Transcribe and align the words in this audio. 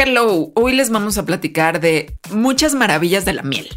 Hello, 0.00 0.52
hoy 0.54 0.76
les 0.76 0.90
vamos 0.90 1.18
a 1.18 1.26
platicar 1.26 1.80
de 1.80 2.16
muchas 2.30 2.76
maravillas 2.76 3.24
de 3.24 3.32
la 3.32 3.42
miel. 3.42 3.68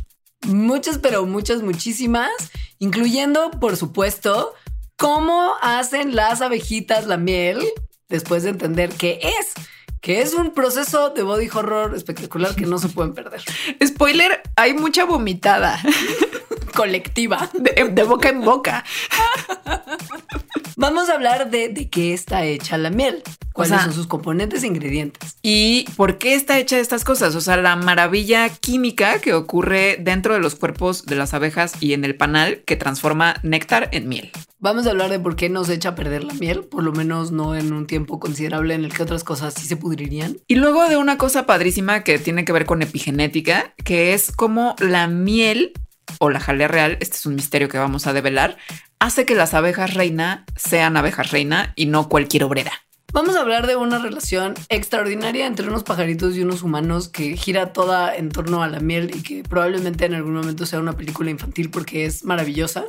Muchas, 0.45 0.99
pero 0.99 1.25
muchas, 1.25 1.63
muchísimas, 1.63 2.29
incluyendo, 2.77 3.49
por 3.49 3.75
supuesto, 3.75 4.53
cómo 4.97 5.55
hacen 5.63 6.15
las 6.15 6.41
abejitas 6.41 7.07
la 7.07 7.17
miel 7.17 7.59
después 8.07 8.43
de 8.43 8.49
entender 8.51 8.91
qué 8.91 9.19
es. 9.23 9.53
Que 9.99 10.21
es 10.21 10.35
un 10.35 10.53
proceso 10.53 11.09
de 11.09 11.23
body 11.23 11.49
horror 11.51 11.95
espectacular 11.95 12.53
que 12.53 12.67
no 12.67 12.77
se 12.77 12.89
pueden 12.89 13.15
perder. 13.15 13.41
Spoiler, 13.83 14.43
hay 14.55 14.75
mucha 14.75 15.05
vomitada 15.05 15.81
Colectiva. 16.75 17.49
de, 17.53 17.89
de 17.89 18.03
boca 18.03 18.29
en 18.29 18.41
boca. 18.41 18.83
Vamos 20.77 21.09
a 21.09 21.13
hablar 21.13 21.49
de, 21.51 21.69
de 21.69 21.89
qué 21.89 22.13
está 22.13 22.45
hecha 22.45 22.77
la 22.77 22.89
miel. 22.89 23.23
¿Cuáles 23.53 23.71
sea- 23.75 23.83
son 23.83 23.93
sus 23.93 24.07
componentes 24.07 24.63
e 24.63 24.67
ingredientes? 24.67 25.35
¿Y 25.41 25.85
por 25.97 26.17
qué 26.17 26.35
está 26.35 26.57
hecha 26.57 26.79
estas 26.79 27.03
cosas? 27.03 27.35
O 27.35 27.41
sea, 27.41 27.57
la 27.57 27.75
maravilla 27.75 28.47
química 28.49 29.19
que 29.19 29.33
ocurre 29.33 29.97
dentro 29.99 30.33
de 30.33 30.39
los 30.39 30.55
cuerpos 30.55 31.05
de 31.05 31.15
las 31.15 31.33
abejas 31.33 31.73
y 31.81 31.93
en 31.93 32.05
el 32.05 32.15
panal 32.15 32.61
que 32.65 32.77
transforma 32.77 33.35
néctar 33.43 33.89
en 33.91 34.07
miel. 34.07 34.31
Vamos 34.59 34.87
a 34.87 34.91
hablar 34.91 35.09
de 35.09 35.19
por 35.19 35.35
qué 35.35 35.49
no 35.49 35.63
se 35.65 35.73
echa 35.73 35.89
a 35.89 35.95
perder 35.95 36.23
la 36.23 36.33
miel, 36.35 36.63
por 36.63 36.83
lo 36.83 36.91
menos 36.93 37.31
no 37.31 37.55
en 37.55 37.73
un 37.73 37.87
tiempo 37.87 38.19
considerable 38.19 38.73
en 38.73 38.85
el 38.85 38.93
que 38.93 39.03
otras 39.03 39.23
cosas 39.23 39.53
sí 39.55 39.65
se 39.67 39.75
pudrirían. 39.75 40.37
Y 40.47 40.55
luego 40.55 40.87
de 40.87 40.97
una 40.97 41.17
cosa 41.17 41.45
padrísima 41.45 42.03
que 42.03 42.19
tiene 42.19 42.45
que 42.45 42.53
ver 42.53 42.65
con 42.65 42.81
epigenética, 42.81 43.73
que 43.83 44.13
es 44.13 44.31
como 44.31 44.75
la 44.79 45.07
miel 45.07 45.73
o 46.19 46.29
la 46.29 46.39
jalea 46.39 46.67
real, 46.67 46.97
este 47.01 47.17
es 47.17 47.25
un 47.25 47.35
misterio 47.35 47.69
que 47.69 47.77
vamos 47.79 48.05
a 48.07 48.13
develar, 48.13 48.57
hace 49.01 49.25
que 49.25 49.33
las 49.33 49.55
abejas 49.55 49.95
reina 49.95 50.45
sean 50.55 50.95
abejas 50.95 51.31
reina 51.31 51.73
y 51.75 51.87
no 51.87 52.07
cualquier 52.07 52.43
obrera. 52.43 52.71
Vamos 53.11 53.35
a 53.35 53.41
hablar 53.41 53.65
de 53.65 53.75
una 53.75 53.97
relación 53.97 54.53
extraordinaria 54.69 55.47
entre 55.47 55.67
unos 55.67 55.83
pajaritos 55.83 56.35
y 56.37 56.41
unos 56.41 56.61
humanos 56.61 57.09
que 57.09 57.35
gira 57.35 57.73
toda 57.73 58.15
en 58.15 58.29
torno 58.29 58.61
a 58.63 58.69
la 58.69 58.79
miel 58.79 59.11
y 59.13 59.23
que 59.23 59.43
probablemente 59.43 60.05
en 60.05 60.13
algún 60.13 60.35
momento 60.35 60.65
sea 60.67 60.79
una 60.79 60.93
película 60.93 61.31
infantil 61.31 61.71
porque 61.71 62.05
es 62.05 62.23
maravillosa. 62.23 62.85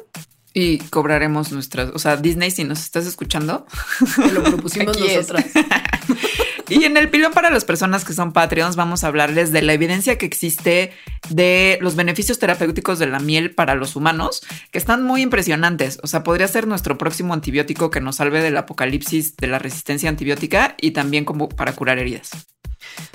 Y 0.54 0.78
cobraremos 0.78 1.50
nuestras, 1.50 1.90
o 1.94 1.98
sea, 1.98 2.18
Disney, 2.18 2.50
si 2.50 2.64
nos 2.64 2.80
estás 2.80 3.06
escuchando. 3.06 3.66
Que 4.14 4.32
lo 4.32 4.44
propusimos 4.44 4.96
es. 5.08 5.32
Y 6.74 6.84
en 6.84 6.96
el 6.96 7.10
pilón 7.10 7.32
para 7.32 7.50
las 7.50 7.66
personas 7.66 8.02
que 8.02 8.14
son 8.14 8.32
Patreons, 8.32 8.76
vamos 8.76 9.04
a 9.04 9.08
hablarles 9.08 9.52
de 9.52 9.60
la 9.60 9.74
evidencia 9.74 10.16
que 10.16 10.24
existe 10.24 10.92
de 11.28 11.78
los 11.82 11.96
beneficios 11.96 12.38
terapéuticos 12.38 12.98
de 12.98 13.06
la 13.06 13.18
miel 13.18 13.54
para 13.54 13.74
los 13.74 13.94
humanos, 13.94 14.42
que 14.70 14.78
están 14.78 15.02
muy 15.02 15.20
impresionantes. 15.20 15.98
O 16.02 16.06
sea, 16.06 16.22
podría 16.22 16.48
ser 16.48 16.66
nuestro 16.66 16.96
próximo 16.96 17.34
antibiótico 17.34 17.90
que 17.90 18.00
nos 18.00 18.16
salve 18.16 18.40
del 18.40 18.56
apocalipsis 18.56 19.36
de 19.36 19.48
la 19.48 19.58
resistencia 19.58 20.08
antibiótica 20.08 20.74
y 20.80 20.92
también 20.92 21.26
como 21.26 21.50
para 21.50 21.74
curar 21.74 21.98
heridas. 21.98 22.30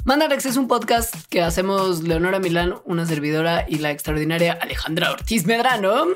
Mandarax 0.06 0.46
es 0.46 0.58
un 0.58 0.68
podcast 0.68 1.14
que 1.30 1.42
hacemos 1.42 2.04
Leonora 2.04 2.40
Milán, 2.40 2.76
una 2.86 3.06
servidora, 3.06 3.66
y 3.68 3.80
la 3.80 3.92
extraordinaria 3.92 4.54
Alejandra 4.54 5.12
Ortiz 5.12 5.46
Medrano, 5.46 6.08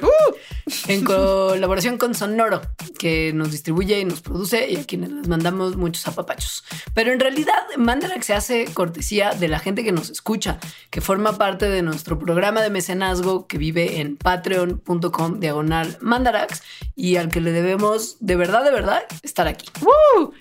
en 0.88 1.04
colaboración 1.04 1.98
con 1.98 2.16
Sonoro, 2.16 2.62
que 2.98 3.34
nos 3.34 3.52
distribuye 3.52 4.00
y 4.00 4.06
nos 4.06 4.22
produce 4.22 4.70
y 4.70 4.78
a 4.78 4.86
quienes 4.86 5.12
les 5.12 5.28
mandamos 5.28 5.76
muchos 5.76 6.08
apapachos. 6.08 6.64
Pero 6.94 7.12
en 7.12 7.20
realidad, 7.20 7.62
Mandarax 7.78 8.26
se 8.26 8.34
hace 8.34 8.66
cortesía 8.74 9.32
de 9.32 9.48
la 9.48 9.60
gente 9.60 9.84
que 9.84 9.92
nos 9.92 10.10
escucha, 10.10 10.60
que 10.90 11.02
forma 11.02 11.38
parte 11.38 11.68
de 11.70 11.82
nuestro 11.82 12.18
programa 12.18 12.62
de 12.62 12.70
mecenazgo 12.70 13.48
que 13.48 13.58
vive 13.58 14.00
en 14.00 14.16
patreon.com 14.18 15.40
diagonal 15.40 15.98
Mandarax 16.02 16.64
y 16.96 17.18
al 17.18 17.30
que 17.30 17.42
le 17.42 17.52
debemos 17.52 18.18
de 18.20 18.36
verdad, 18.36 18.64
de 18.64 18.72
verdad 18.72 19.04
estar 19.24 19.48
aquí. 19.48 19.68
¡Woo! 19.82 20.34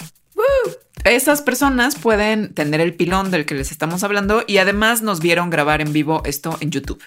Esas 1.04 1.40
personas 1.42 1.96
pueden 1.96 2.52
tener 2.52 2.80
el 2.80 2.94
pilón 2.94 3.30
del 3.30 3.46
que 3.46 3.54
les 3.54 3.70
estamos 3.70 4.04
hablando 4.04 4.44
y 4.46 4.58
además 4.58 5.02
nos 5.02 5.20
vieron 5.20 5.48
grabar 5.48 5.80
en 5.80 5.92
vivo 5.92 6.22
esto 6.24 6.56
en 6.60 6.70
YouTube. 6.70 7.02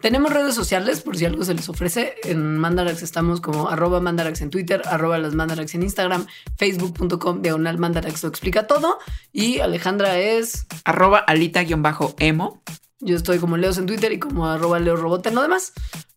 Tenemos 0.00 0.32
redes 0.32 0.54
sociales 0.54 1.02
por 1.02 1.16
si 1.16 1.26
algo 1.26 1.44
se 1.44 1.54
les 1.54 1.68
ofrece. 1.68 2.14
En 2.24 2.56
Mandarax 2.56 3.02
estamos 3.02 3.40
como 3.40 3.68
arroba 3.68 4.00
Mandarax 4.00 4.40
en 4.40 4.50
Twitter, 4.50 4.82
arroba 4.86 5.18
las 5.18 5.34
Mandarax 5.34 5.74
en 5.74 5.82
Instagram, 5.82 6.26
facebook.com 6.56 7.42
diagonal 7.42 7.78
Mandarax 7.78 8.22
lo 8.22 8.28
explica 8.28 8.66
todo. 8.66 8.98
Y 9.32 9.60
Alejandra 9.60 10.18
es, 10.18 10.66
Arroba 10.84 11.18
alita-emo. 11.18 12.62
yo 13.00 13.16
estoy 13.16 13.38
como 13.38 13.56
Leos 13.56 13.78
en 13.78 13.86
Twitter 13.86 14.12
y 14.12 14.18
como 14.18 14.46
arroba 14.46 14.78
Leo 14.78 14.96
Robot 14.96 15.26
en 15.26 15.34
lo 15.34 15.42
demás. 15.42 15.72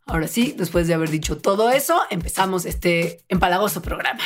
Ahora 0.05 0.27
sí, 0.27 0.53
después 0.57 0.87
de 0.87 0.93
haber 0.93 1.09
dicho 1.09 1.37
todo 1.37 1.69
eso, 1.69 2.01
empezamos 2.09 2.65
este 2.65 3.23
empalagoso 3.29 3.81
programa. 3.81 4.23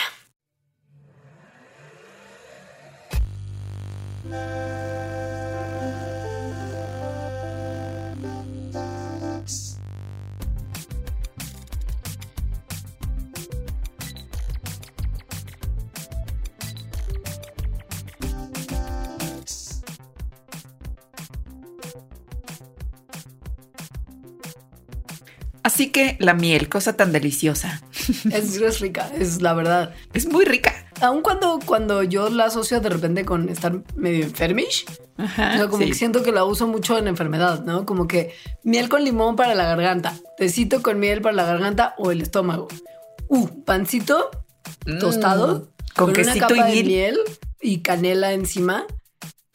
Así 25.68 25.90
que 25.90 26.16
la 26.20 26.34
miel, 26.34 26.70
cosa 26.70 26.94
tan 26.98 27.12
deliciosa. 27.12 27.84
Es, 28.32 28.56
es 28.56 28.80
rica, 28.80 29.12
es 29.14 29.42
la 29.42 29.54
verdad. 29.54 29.94
Es 30.14 30.26
muy 30.26 30.44
rica. 30.46 30.87
Aun 31.02 31.22
cuando, 31.22 31.60
cuando 31.66 32.02
yo 32.04 32.30
la 32.30 32.46
asocio 32.46 32.80
de 32.82 32.90
repente 32.90 33.24
con 33.24 33.50
estar 33.50 33.82
medio 33.96 34.24
enfermish, 34.26 34.86
Ajá, 35.18 35.52
O 35.54 35.58
sea, 35.58 35.68
como 35.68 35.84
sí. 35.84 35.90
que 35.90 35.96
siento 35.96 36.24
que 36.24 36.32
la 36.32 36.44
uso 36.44 36.68
mucho 36.68 36.98
en 36.98 37.08
enfermedad, 37.08 37.64
¿no? 37.64 37.86
Como 37.86 38.08
que 38.08 38.34
miel 38.64 38.90
con 38.90 39.04
limón 39.04 39.36
para 39.36 39.54
la 39.56 39.66
garganta, 39.66 40.14
tecito 40.38 40.82
con 40.82 41.00
miel 41.00 41.22
para 41.22 41.36
la 41.36 41.46
garganta 41.46 41.94
o 41.98 42.12
el 42.12 42.22
estómago. 42.22 42.68
Uh, 43.28 43.48
pancito 43.64 44.30
tostado 45.00 45.70
Mm, 45.98 46.00
con 46.00 46.10
una 46.12 46.36
capa 46.38 46.70
y 46.72 46.78
de 46.78 46.84
miel. 46.84 47.20
y 47.62 47.80
canela 47.80 48.34
encima 48.34 48.86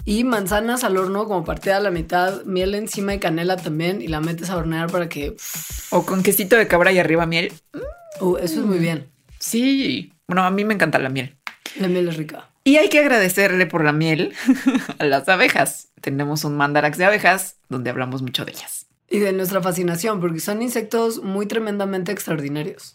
y 0.04 0.24
manzanas 0.24 0.82
al 0.82 0.96
horno 0.96 1.26
como 1.26 1.44
partida 1.44 1.76
a 1.76 1.80
la 1.80 1.90
mitad, 1.92 2.42
miel 2.44 2.74
encima 2.74 3.14
y 3.14 3.20
canela 3.20 3.56
también 3.56 4.02
y 4.02 4.08
la 4.08 4.20
metes 4.20 4.50
a 4.50 4.56
hornear 4.56 4.90
para 4.90 5.08
que 5.08 5.36
O 5.90 6.04
con 6.04 6.22
quesito 6.24 6.56
de 6.56 6.66
cabra 6.66 6.90
y 6.92 6.98
arriba 6.98 7.26
miel. 7.26 7.52
uh, 8.20 8.36
eso 8.38 8.60
es 8.60 8.66
muy 8.66 8.78
bien. 8.78 9.08
Sí. 9.38 10.12
Bueno, 10.32 10.46
a 10.46 10.50
mí 10.50 10.64
me 10.64 10.72
encanta 10.72 10.98
la 10.98 11.10
miel. 11.10 11.36
La 11.78 11.88
miel 11.88 12.08
es 12.08 12.16
rica. 12.16 12.48
Y 12.64 12.78
hay 12.78 12.88
que 12.88 13.00
agradecerle 13.00 13.66
por 13.66 13.84
la 13.84 13.92
miel 13.92 14.32
a 14.98 15.04
las 15.04 15.28
abejas. 15.28 15.88
Tenemos 16.00 16.44
un 16.44 16.56
mandarax 16.56 16.96
de 16.96 17.04
abejas 17.04 17.56
donde 17.68 17.90
hablamos 17.90 18.22
mucho 18.22 18.46
de 18.46 18.52
ellas. 18.52 18.86
Y 19.10 19.18
de 19.18 19.34
nuestra 19.34 19.60
fascinación, 19.60 20.22
porque 20.22 20.40
son 20.40 20.62
insectos 20.62 21.22
muy 21.22 21.44
tremendamente 21.44 22.12
extraordinarios. 22.12 22.94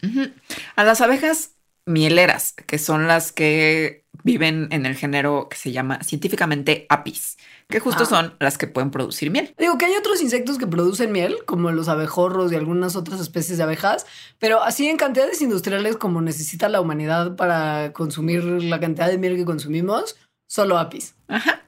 A 0.75 0.84
las 0.84 1.00
abejas 1.00 1.51
mieleras, 1.86 2.56
que 2.66 2.80
son 2.80 3.06
las 3.06 3.31
que 3.31 4.04
viven 4.24 4.68
en 4.72 4.88
el 4.88 4.95
género 4.95 5.48
que 5.48 5.57
se 5.57 5.72
llama 5.72 6.01
científicamente 6.01 6.88
Apis, 6.89 7.38
que 7.69 7.79
justo 7.79 8.03
Ah. 8.03 8.05
son 8.05 8.33
las 8.39 8.57
que 8.57 8.67
pueden 8.67 8.91
producir 8.91 9.29
miel. 9.29 9.53
Digo 9.57 9.77
que 9.77 9.85
hay 9.85 9.95
otros 9.95 10.21
insectos 10.21 10.57
que 10.57 10.67
producen 10.67 11.11
miel, 11.11 11.37
como 11.45 11.71
los 11.71 11.87
abejorros 11.89 12.51
y 12.51 12.55
algunas 12.55 12.95
otras 12.95 13.19
especies 13.19 13.57
de 13.57 13.63
abejas, 13.63 14.05
pero 14.39 14.63
así 14.63 14.87
en 14.87 14.97
cantidades 14.97 15.41
industriales 15.41 15.97
como 15.97 16.21
necesita 16.21 16.69
la 16.69 16.79
humanidad 16.81 17.35
para 17.35 17.91
consumir 17.93 18.43
la 18.43 18.79
cantidad 18.79 19.07
de 19.09 19.17
miel 19.17 19.35
que 19.35 19.45
consumimos, 19.45 20.15
solo 20.47 20.77
apis. 20.77 21.15
Ajá. 21.27 21.61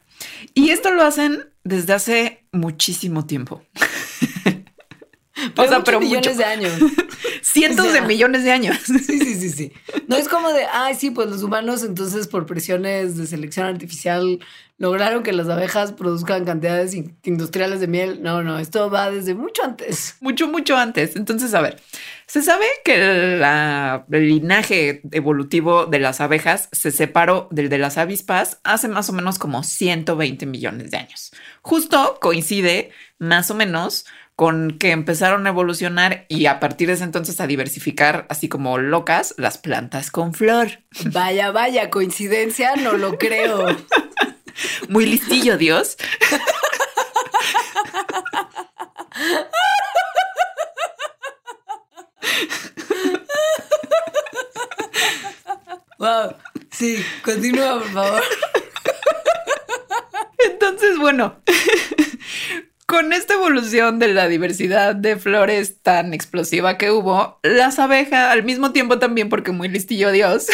Y 0.54 0.70
esto 0.72 0.92
lo 0.92 1.04
hacen 1.04 1.50
desde 1.64 1.94
hace 1.94 2.46
muchísimo 2.52 3.26
tiempo. 3.26 3.62
Pero 5.56 5.68
o 5.68 5.70
sea, 5.70 5.78
muchos 5.80 5.84
pero 5.86 6.00
millones 6.00 6.28
mucho. 6.36 6.38
de 6.38 6.46
años. 6.46 6.74
Cientos 7.42 7.88
O 7.88 7.92
sea, 7.92 8.02
de 8.02 8.08
millones 8.08 8.44
de 8.44 8.52
años. 8.52 8.78
Sí, 8.86 9.00
sí, 9.20 9.36
sí, 9.36 9.50
sí. 9.50 9.72
No 10.08 10.16
es 10.18 10.28
como 10.28 10.50
de, 10.52 10.66
ay, 10.72 10.96
sí, 10.96 11.12
pues 11.12 11.30
los 11.30 11.44
humanos 11.44 11.84
entonces 11.84 12.28
por 12.28 12.46
presiones 12.46 13.18
de 13.18 13.26
selección 13.28 13.66
artificial 13.68 14.40
lograron 14.78 15.24
que 15.24 15.34
las 15.34 15.50
abejas 15.50 15.92
produzcan 15.92 16.46
cantidades 16.46 16.94
in- 16.94 17.18
industriales 17.24 17.80
de 17.82 17.88
miel. 17.88 18.22
No, 18.22 18.44
no, 18.44 18.60
esto 18.60 18.90
va 18.90 19.10
desde 19.12 19.34
mucho 19.36 19.64
antes. 19.64 20.16
mucho, 20.22 20.48
mucho 20.48 20.78
antes. 20.78 21.16
Entonces, 21.16 21.54
a 21.54 21.62
ver, 21.62 21.80
se 22.28 22.42
sabe 22.42 22.66
que 22.86 22.98
la- 23.38 24.06
el 24.12 24.28
linaje 24.30 25.02
evolutivo 25.12 25.86
de 25.86 26.00
las 26.00 26.22
abejas 26.22 26.70
se 26.72 26.92
separó 26.92 27.48
del 27.52 27.70
de 27.70 27.78
las 27.78 27.98
avispas 27.98 28.60
hace 28.64 28.88
más 28.88 29.10
o 29.10 29.14
menos 29.14 29.38
como 29.40 29.64
120 29.64 30.46
millones 30.46 30.92
de 30.92 30.98
años. 30.98 31.32
Justo 31.62 32.18
coincide 32.22 32.92
más 33.18 33.52
o 33.52 33.56
menos 33.56 34.06
con 34.40 34.78
que 34.78 34.92
empezaron 34.92 35.46
a 35.46 35.50
evolucionar 35.50 36.26
y 36.30 36.46
a 36.46 36.62
partir 36.62 36.88
de 36.88 36.94
ese 36.94 37.04
entonces 37.04 37.42
a 37.42 37.46
diversificar, 37.46 38.26
así 38.30 38.48
como 38.48 38.78
locas, 38.78 39.36
las 39.38 39.58
plantas 39.58 40.12
con 40.12 40.34
flor. 40.34 40.80
Vaya, 41.12 41.52
vaya, 41.52 41.90
coincidencia, 41.90 42.78
no 42.78 42.94
lo 42.94 43.18
creo. 43.18 43.66
Muy 44.88 45.08
listillo, 45.08 45.58
Dios. 45.58 45.98
Wow. 55.98 56.34
Sí, 56.72 57.04
continúa, 57.26 57.80
por 57.80 57.90
favor. 57.90 58.24
Entonces, 60.38 60.98
bueno, 60.98 61.42
con 62.90 63.14
esta 63.14 63.36
evolución 63.36 64.00
de 64.00 64.08
la 64.08 64.28
diversidad 64.28 64.96
de 64.96 65.16
flores 65.16 65.80
tan 65.84 66.12
explosiva 66.12 66.80
que 66.80 66.90
hubo, 66.90 67.40
las 67.44 67.78
abejas, 67.78 68.32
al 68.32 68.44
mismo 68.44 68.72
tiempo 68.72 68.98
también, 68.98 69.30
porque 69.30 69.52
muy 69.52 69.70
listillo 69.70 70.12
Dios, 70.12 70.48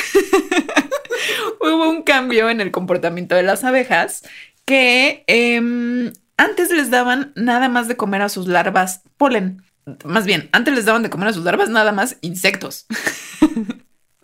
hubo 1.62 1.90
un 1.90 2.04
cambio 2.04 2.50
en 2.50 2.60
el 2.60 2.72
comportamiento 2.72 3.36
de 3.36 3.44
las 3.44 3.64
abejas 3.64 4.24
que 4.66 5.24
em, 5.28 6.12
antes 6.36 6.72
les 6.72 6.90
daban 6.90 7.32
nada 7.38 7.70
más 7.70 7.88
de 7.88 7.96
comer 7.96 8.22
a 8.22 8.28
sus 8.28 8.48
larvas 8.48 9.04
polen. 9.16 9.64
Más 10.04 10.26
bien, 10.26 10.50
antes 10.52 10.76
les 10.76 10.84
daban 10.84 11.04
de 11.04 11.10
comer 11.10 11.30
a 11.30 11.34
sus 11.34 11.46
larvas 11.46 11.70
nada 11.70 11.94
más 11.94 12.18
insectos. 12.22 12.86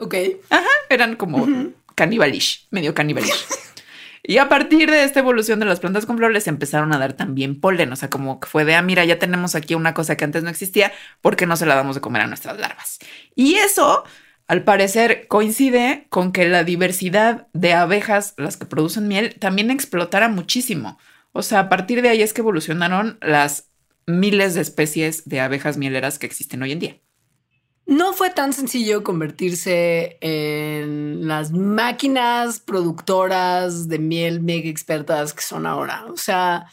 Ok. 0.03 0.15
Ajá, 0.49 0.67
eran 0.89 1.15
como 1.15 1.47
canibalish, 1.93 2.65
medio 2.71 2.95
canibalish. 2.95 3.31
Y 4.23 4.37
a 4.37 4.49
partir 4.49 4.91
de 4.91 5.03
esta 5.03 5.19
evolución 5.19 5.59
de 5.59 5.65
las 5.65 5.79
plantas 5.79 6.05
con 6.05 6.17
flores 6.17 6.47
empezaron 6.47 6.93
a 6.93 6.99
dar 6.99 7.13
también 7.13 7.59
polen, 7.59 7.91
o 7.91 7.95
sea, 7.95 8.09
como 8.09 8.39
que 8.39 8.47
fue 8.47 8.65
de, 8.65 8.75
ah, 8.75 8.81
mira, 8.81 9.03
ya 9.05 9.19
tenemos 9.19 9.55
aquí 9.55 9.73
una 9.73 9.93
cosa 9.93 10.15
que 10.15 10.25
antes 10.25 10.43
no 10.43 10.49
existía, 10.49 10.91
¿por 11.21 11.35
qué 11.35 11.45
no 11.45 11.55
se 11.55 11.65
la 11.65 11.75
damos 11.75 11.95
de 11.95 12.01
comer 12.01 12.21
a 12.21 12.27
nuestras 12.27 12.59
larvas? 12.59 12.99
Y 13.35 13.55
eso, 13.55 14.03
al 14.47 14.63
parecer, 14.63 15.27
coincide 15.27 16.05
con 16.09 16.31
que 16.31 16.47
la 16.47 16.63
diversidad 16.63 17.47
de 17.53 17.73
abejas, 17.73 18.35
las 18.37 18.57
que 18.57 18.65
producen 18.65 19.07
miel, 19.07 19.35
también 19.39 19.71
explotara 19.71 20.29
muchísimo. 20.29 20.99
O 21.31 21.41
sea, 21.41 21.61
a 21.61 21.69
partir 21.69 22.01
de 22.01 22.09
ahí 22.09 22.21
es 22.21 22.33
que 22.33 22.41
evolucionaron 22.41 23.17
las 23.21 23.69
miles 24.05 24.53
de 24.53 24.61
especies 24.61 25.27
de 25.27 25.39
abejas 25.39 25.77
mieleras 25.77 26.19
que 26.19 26.25
existen 26.25 26.61
hoy 26.61 26.73
en 26.73 26.79
día. 26.79 26.97
No 27.91 28.13
fue 28.13 28.29
tan 28.29 28.53
sencillo 28.53 29.03
convertirse 29.03 30.17
en 30.21 31.27
las 31.27 31.51
máquinas 31.51 32.61
productoras 32.61 33.89
de 33.89 33.99
miel 33.99 34.39
mega 34.39 34.69
expertas 34.69 35.33
que 35.33 35.41
son 35.41 35.65
ahora. 35.65 36.05
O 36.05 36.15
sea, 36.15 36.67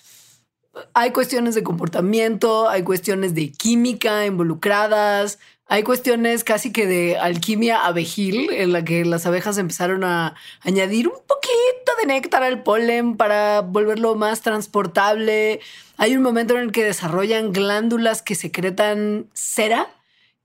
hay 0.95 1.11
cuestiones 1.11 1.57
de 1.57 1.65
comportamiento, 1.65 2.69
hay 2.69 2.85
cuestiones 2.85 3.35
de 3.35 3.51
química 3.51 4.27
involucradas, 4.27 5.41
hay 5.67 5.83
cuestiones 5.83 6.45
casi 6.45 6.71
que 6.71 6.87
de 6.87 7.19
alquimia 7.19 7.85
abejil 7.85 8.53
en 8.53 8.73
la 8.73 8.85
que 8.85 9.05
las 9.05 9.27
abejas 9.27 9.59
empezaron 9.59 10.05
a 10.05 10.37
añadir 10.61 11.09
un 11.09 11.19
poquito 11.27 11.93
de 12.01 12.07
néctar 12.07 12.45
al 12.45 12.63
polen 12.63 13.17
para 13.17 13.63
volverlo 13.63 14.15
más 14.15 14.43
transportable. 14.43 15.59
Hay 15.97 16.17
un 16.17 16.23
momento 16.23 16.55
en 16.55 16.61
el 16.61 16.71
que 16.71 16.85
desarrollan 16.85 17.53
glándulas 17.53 18.23
que 18.23 18.37
secretan 18.37 19.27
cera 19.33 19.89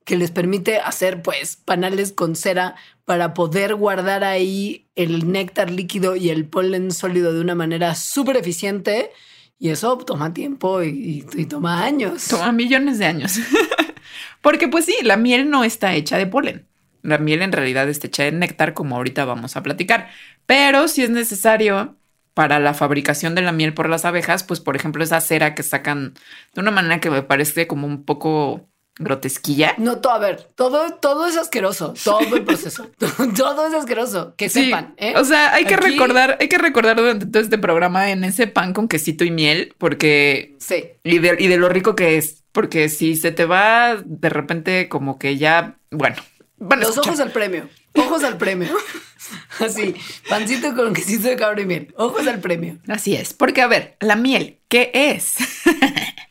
que 0.06 0.18
les 0.18 0.32
permite 0.32 0.78
hacer 0.80 1.22
pues 1.22 1.56
panales 1.58 2.12
con 2.12 2.36
cera 2.36 2.76
para 3.06 3.34
poder 3.34 3.76
guardar 3.76 4.24
ahí 4.24 4.88
el 4.96 5.32
néctar 5.32 5.70
líquido 5.72 6.16
y 6.16 6.30
el 6.30 6.46
polen 6.46 6.92
sólido 6.92 7.34
de 7.34 7.42
una 7.42 7.56
manera 7.56 7.96
súper 7.96 8.38
eficiente. 8.38 9.12
Y 9.60 9.70
eso 9.70 9.98
toma 10.00 10.34
tiempo 10.34 10.84
y, 10.84 10.90
y- 11.36 11.42
y 11.42 11.46
toma 11.46 11.84
años. 11.86 12.28
Toma 12.28 12.52
millones 12.52 13.00
de 13.00 13.06
años. 13.06 13.40
Porque 14.42 14.68
pues 14.68 14.86
sí, 14.86 14.96
la 15.04 15.18
miel 15.18 15.50
no 15.50 15.64
está 15.64 15.94
hecha 15.96 16.18
de 16.18 16.28
polen. 16.28 16.68
La 17.02 17.18
miel 17.18 17.42
en 17.42 17.52
realidad 17.52 17.90
está 17.90 18.08
hecha 18.08 18.24
de 18.24 18.32
néctar, 18.32 18.74
como 18.74 18.96
ahorita 18.96 19.26
vamos 19.26 19.56
a 19.56 19.64
platicar. 19.64 20.10
Pero 20.46 20.88
si 20.88 21.04
es 21.04 21.10
necesario 21.10 21.98
para 22.34 22.60
la 22.60 22.74
fabricación 22.74 23.36
de 23.36 23.42
la 23.42 23.52
miel 23.52 23.74
por 23.74 23.90
las 23.90 24.06
abejas, 24.06 24.44
pues 24.44 24.60
por 24.60 24.76
ejemplo 24.76 25.04
esa 25.04 25.22
cera 25.22 25.54
que 25.56 25.64
sacan 25.64 26.14
de 26.54 26.62
una 26.62 26.72
manera 26.72 27.00
que 27.00 27.10
me 27.12 27.22
parece 27.24 27.68
como 27.68 27.86
un 27.88 28.04
poco 28.06 28.68
grotesquilla. 28.98 29.76
No, 29.78 29.98
todo, 30.00 30.14
a 30.14 30.20
ver, 30.20 30.50
todo, 30.56 30.94
todo 30.96 31.26
es 31.28 31.38
asqueroso, 31.38 31.94
todo 32.04 32.36
el 32.36 32.44
proceso, 32.44 32.90
todo 33.36 33.68
es 33.68 33.74
asqueroso, 33.74 34.36
que 34.38 34.50
Sí, 34.50 34.66
sepan. 34.66 34.94
¿eh? 34.98 35.14
O 35.18 35.26
sea, 35.26 35.54
hay 35.54 35.66
que 35.66 35.76
Aquí- 35.76 35.92
recordar, 35.92 36.38
hay 36.40 36.48
que 36.48 36.58
recordar 36.58 36.98
durante 36.98 37.26
todo 37.26 37.42
este 37.42 37.58
programa 37.58 38.12
en 38.12 38.24
ese 38.24 38.48
pan 38.48 38.74
con 38.74 38.88
quesito 38.88 39.24
y 39.24 39.32
miel, 39.32 39.74
porque 39.78 40.56
Sí, 40.60 40.84
y 41.04 41.20
de, 41.20 41.36
y 41.40 41.48
de 41.48 41.58
lo 41.58 41.70
rico 41.70 41.96
que 41.96 42.18
es, 42.18 42.44
porque 42.52 42.90
si 42.90 43.16
se 43.16 43.32
te 43.32 43.46
va 43.46 43.98
de 44.06 44.30
repente 44.30 44.88
como 44.90 45.18
que 45.18 45.38
ya, 45.38 45.78
bueno, 45.92 46.18
los 46.60 46.90
escuchar. 46.90 47.08
ojos 47.08 47.20
al 47.20 47.32
premio, 47.32 47.70
ojos 47.96 48.24
al 48.24 48.38
premio. 48.38 48.70
Así, 49.60 49.96
pancito 50.30 50.76
con 50.76 50.94
quesito 50.94 51.28
de 51.30 51.36
cabra 51.36 51.62
y 51.62 51.66
miel, 51.66 51.94
ojos 51.98 52.28
al 52.28 52.40
premio. 52.40 52.78
Así 52.88 53.16
es, 53.16 53.34
porque 53.34 53.62
a 53.62 53.68
ver, 53.68 53.96
la 54.02 54.16
miel, 54.16 54.60
¿qué 54.68 54.92
es? 54.94 55.36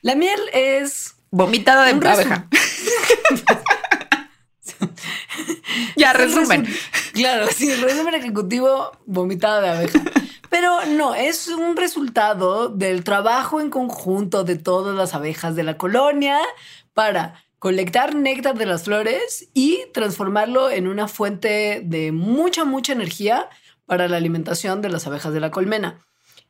La 0.03 0.15
miel 0.15 0.39
es 0.53 1.12
Vomitada 1.33 1.87
de 1.87 2.09
abeja. 2.09 2.47
ya, 5.97 6.13
resumen. 6.13 6.67
resu- 6.67 7.13
Claro, 7.13 7.47
sí, 7.55 7.73
resumen 7.75 8.15
ejecutivo 8.15 8.91
vomitada 9.07 9.61
de 9.61 9.69
abeja. 9.71 10.01
Pero 10.51 10.85
no, 10.87 11.15
es 11.15 11.49
un 11.49 11.77
resultado 11.77 12.69
del 12.69 13.05
trabajo 13.05 13.61
en 13.61 13.71
conjunto 13.71 14.45
de 14.45 14.57
todas 14.57 14.95
las 14.97 15.15
abejas 15.15 15.55
de 15.57 15.63
la 15.63 15.79
colonia 15.79 16.39
para 16.95 17.43
colectar 17.59 18.15
néctar 18.15 18.57
de 18.59 18.67
las 18.67 18.85
flores 18.85 19.49
y 19.55 19.81
transformarlo 19.95 20.71
en 20.71 20.89
una 20.89 21.09
fuente 21.09 21.81
de 21.85 22.13
mucha, 22.13 22.65
mucha 22.65 22.93
energía 22.93 23.49
para 23.87 24.09
la 24.09 24.17
alimentación 24.19 24.83
de 24.83 24.91
las 24.91 25.07
abejas 25.07 25.33
de 25.33 25.41
la 25.41 25.51
colmena. 25.51 25.99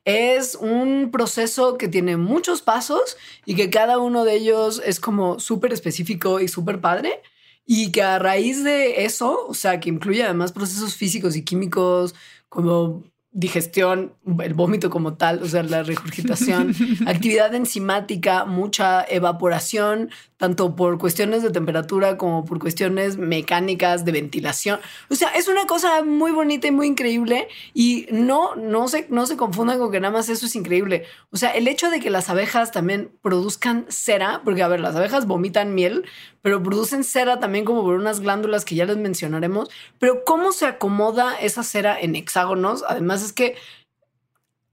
Es 0.05 0.57
un 0.57 1.11
proceso 1.13 1.79
que 1.79 1.89
tiene 1.89 2.17
muchos 2.17 2.63
pasos 2.63 3.17
y 3.47 3.55
que 3.55 3.71
cada 3.71 3.99
uno 3.99 4.25
de 4.25 4.35
ellos 4.35 4.83
es 4.85 4.99
como 4.99 5.39
súper 5.39 5.73
específico 5.73 6.41
y 6.41 6.49
súper 6.49 6.81
padre. 6.81 7.23
Y 7.65 7.93
que 7.93 8.03
a 8.03 8.19
raíz 8.19 8.65
de 8.65 9.05
eso, 9.05 9.47
o 9.47 9.55
sea, 9.55 9.79
que 9.79 9.89
incluye 9.89 10.25
además 10.25 10.51
procesos 10.51 10.97
físicos 10.97 11.37
y 11.37 11.45
químicos 11.45 12.15
como 12.49 13.05
digestión, 13.33 14.13
el 14.41 14.53
vómito 14.53 14.91
como 14.91 15.15
tal, 15.15 15.43
o 15.43 15.49
sea, 15.49 15.63
la 15.63 15.83
regurgitación, 15.83 16.75
actividad 17.07 17.55
enzimática, 17.55 18.45
mucha 18.45 19.05
evaporación, 19.09 20.11
tanto 20.43 20.75
por 20.75 20.99
cuestiones 20.99 21.45
de 21.45 21.53
temperatura 21.53 22.17
como 22.17 22.45
por 22.45 22.59
cuestiones 22.59 23.17
mecánicas 23.17 24.05
de 24.05 24.11
ventilación. 24.11 24.81
O 25.09 25.15
sea, 25.15 25.29
es 25.29 25.47
una 25.47 25.67
cosa 25.67 26.03
muy 26.03 26.33
bonita 26.33 26.67
y 26.67 26.73
muy 26.73 26.89
increíble 26.89 27.47
y 27.75 28.09
no, 28.11 28.57
no 28.57 28.89
se, 28.89 29.07
no 29.09 29.27
se 29.27 29.37
confundan 29.37 29.79
con 29.79 29.93
que 29.93 30.01
nada 30.01 30.13
más 30.13 30.29
eso 30.29 30.47
es 30.47 30.57
increíble. 30.57 31.05
O 31.31 31.37
sea, 31.37 31.51
el 31.51 31.69
hecho 31.69 31.91
de 31.91 32.01
que 32.01 32.11
las 32.11 32.29
abejas 32.29 32.73
también 32.73 33.13
produzcan 33.23 33.87
cera, 33.89 34.41
porque 34.43 34.65
a 34.65 34.67
ver, 34.69 34.81
las 34.81 34.97
abejas 34.97 35.29
vomitan 35.29 35.77
miel, 35.77 36.07
pero 36.43 36.61
producen 36.61 37.05
cera 37.05 37.39
también 37.39 37.65
como 37.65 37.83
por 37.83 37.95
unas 37.95 38.19
glándulas 38.19 38.65
que 38.65 38.75
ya 38.75 38.85
les 38.85 38.97
mencionaremos. 38.97 39.71
Pero 40.01 40.25
cómo 40.25 40.51
se 40.51 40.67
acomoda 40.67 41.39
esa 41.39 41.63
cera 41.63 41.97
en 42.01 42.17
hexágonos, 42.17 42.83
además 42.89 43.23
es 43.23 43.33
que 43.33 43.55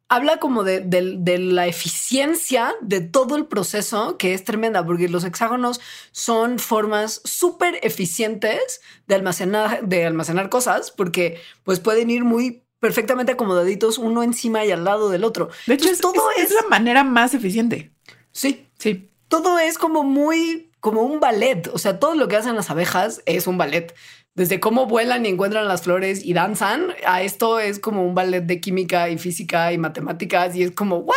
habla 0.10 0.38
como 0.38 0.64
de, 0.64 0.80
de- 0.82 1.16
de 1.20 1.38
la 1.38 1.68
eficiencia 1.68 2.74
de 2.82 3.02
todo 3.02 3.36
el 3.36 3.46
proceso 3.46 4.18
que 4.18 4.34
es 4.34 4.44
tremenda, 4.44 4.86
porque 4.86 5.08
los 5.08 5.24
hexágonos 5.24 5.80
son 6.12 6.58
formas 6.60 7.22
súper 7.24 7.80
eficientes 7.84 8.82
de 9.08 9.16
almacenar, 9.16 9.88
de 9.88 10.06
almacenar 10.06 10.50
cosas, 10.50 10.92
porque 10.92 11.40
pues 11.64 11.80
pueden 11.80 12.10
ir 12.10 12.24
muy 12.24 12.64
perfectamente 12.80 13.34
acomodaditos 13.34 13.98
uno 13.98 14.24
encima 14.24 14.66
y 14.66 14.72
al 14.72 14.84
lado 14.86 15.10
del 15.10 15.24
otro. 15.24 15.50
De 15.68 15.74
hecho, 15.76 15.90
Entonces, 15.90 15.98
es, 15.98 16.02
todo 16.02 16.32
es- 16.38 16.44
es, 16.46 16.52
es 16.52 16.56
la 16.62 16.68
manera 16.70 17.04
más 17.04 17.34
eficiente. 17.34 17.92
sí, 18.32 18.68
Sí. 18.80 19.10
todo 19.28 19.60
es 19.60 19.78
como 19.78 20.04
muy, 20.04 20.72
como 20.80 21.02
un 21.04 21.20
ballet. 21.20 21.68
O 21.74 21.78
sea, 21.78 22.00
todo 22.00 22.16
lo 22.16 22.28
que 22.30 22.38
hacen 22.38 22.56
las 22.56 22.70
abejas 22.70 23.22
es 23.26 23.46
un 23.48 23.58
ballet. 23.58 23.94
Desde 24.36 24.60
cómo 24.60 24.86
vuelan 24.86 25.26
y 25.26 25.30
encuentran 25.30 25.68
las 25.68 25.82
flores 25.82 26.24
y 26.24 26.34
danzan, 26.34 26.94
a 27.06 27.22
esto 27.22 27.60
es 27.60 27.80
como 27.80 28.06
un 28.06 28.16
ballet 28.16 28.42
de 28.42 28.62
química 28.62 29.10
y 29.10 29.18
física 29.18 29.74
y 29.74 29.78
matemáticas 29.78 30.56
y 30.56 30.64
es 30.64 30.72
como, 30.72 30.98
¿what? 30.98 31.16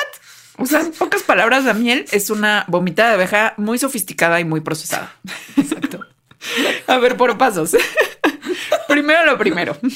O 0.59 0.67
sea, 0.67 0.81
en 0.81 0.93
pocas 0.93 1.23
palabras, 1.23 1.65
la 1.65 1.75
miel 1.75 2.05
es 2.11 2.31
una 2.31 2.65
vomitada 2.69 3.11
de 3.11 3.15
abeja 3.15 3.55
muy 3.57 3.79
sofisticada 3.79 4.41
y 4.41 4.45
muy 4.45 4.61
procesada. 4.61 5.15
Exacto. 5.57 6.01
A 6.87 6.99
ver, 6.99 7.17
por 7.17 7.39
pasos. 7.39 7.77
primero 8.89 9.25
lo 9.25 9.39
primero. 9.39 9.77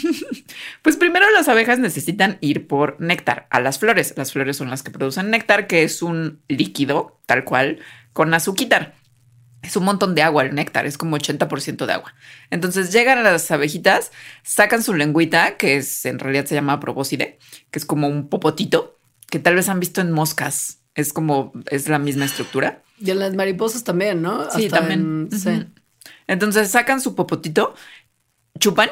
Pues 0.83 0.97
primero 0.97 1.29
las 1.33 1.49
abejas 1.49 1.81
necesitan 1.81 2.39
ir 2.41 2.69
por 2.69 3.01
néctar 3.01 3.49
a 3.51 3.59
las 3.59 3.81
flores. 3.81 4.15
Las 4.17 4.33
flores 4.33 4.57
son 4.57 4.71
las 4.71 4.85
que 4.85 4.93
producen 4.93 5.31
néctar, 5.31 5.67
que 5.67 5.83
es 5.83 6.01
un 6.01 6.41
líquido, 6.47 7.19
tal 7.27 7.43
cual, 7.43 7.81
con 8.13 8.33
azuquitar. 8.33 8.95
Es 9.63 9.77
un 9.77 9.85
montón 9.85 10.15
de 10.15 10.23
agua 10.23 10.45
el 10.45 10.55
néctar, 10.55 10.87
es 10.87 10.97
como 10.97 11.17
80% 11.17 11.87
de 11.87 11.93
agua. 11.93 12.15
Entonces 12.51 12.93
llegan 12.93 13.23
las 13.25 13.51
abejitas, 13.51 14.13
sacan 14.45 14.83
su 14.83 14.95
lengüita, 14.95 15.57
que 15.57 15.77
es 15.77 16.05
en 16.07 16.19
realidad 16.19 16.45
se 16.47 16.55
llama 16.55 16.79
probóscide, 16.79 17.39
que 17.71 17.79
es 17.79 17.85
como 17.85 18.07
un 18.09 18.29
popotito, 18.29 18.99
que 19.29 19.39
tal 19.41 19.57
vez 19.57 19.69
han 19.69 19.81
visto 19.81 20.01
en 20.01 20.13
moscas. 20.13 20.83
Es 20.95 21.13
como, 21.13 21.53
es 21.71 21.89
la 21.89 21.99
misma 21.99 22.25
estructura. 22.27 22.83
Y 22.99 23.11
en 23.11 23.19
las 23.19 23.35
mariposas 23.35 23.83
también, 23.85 24.23
¿no? 24.23 24.49
Sí, 24.51 24.67
Hasta 24.67 24.79
también. 24.79 25.29
en- 25.33 25.39
sí. 25.39 25.49
Ujú. 25.49 25.67
Entonces 26.29 26.71
sacan 26.71 27.01
su 27.01 27.15
popotito, 27.15 27.75
chupan 28.59 28.91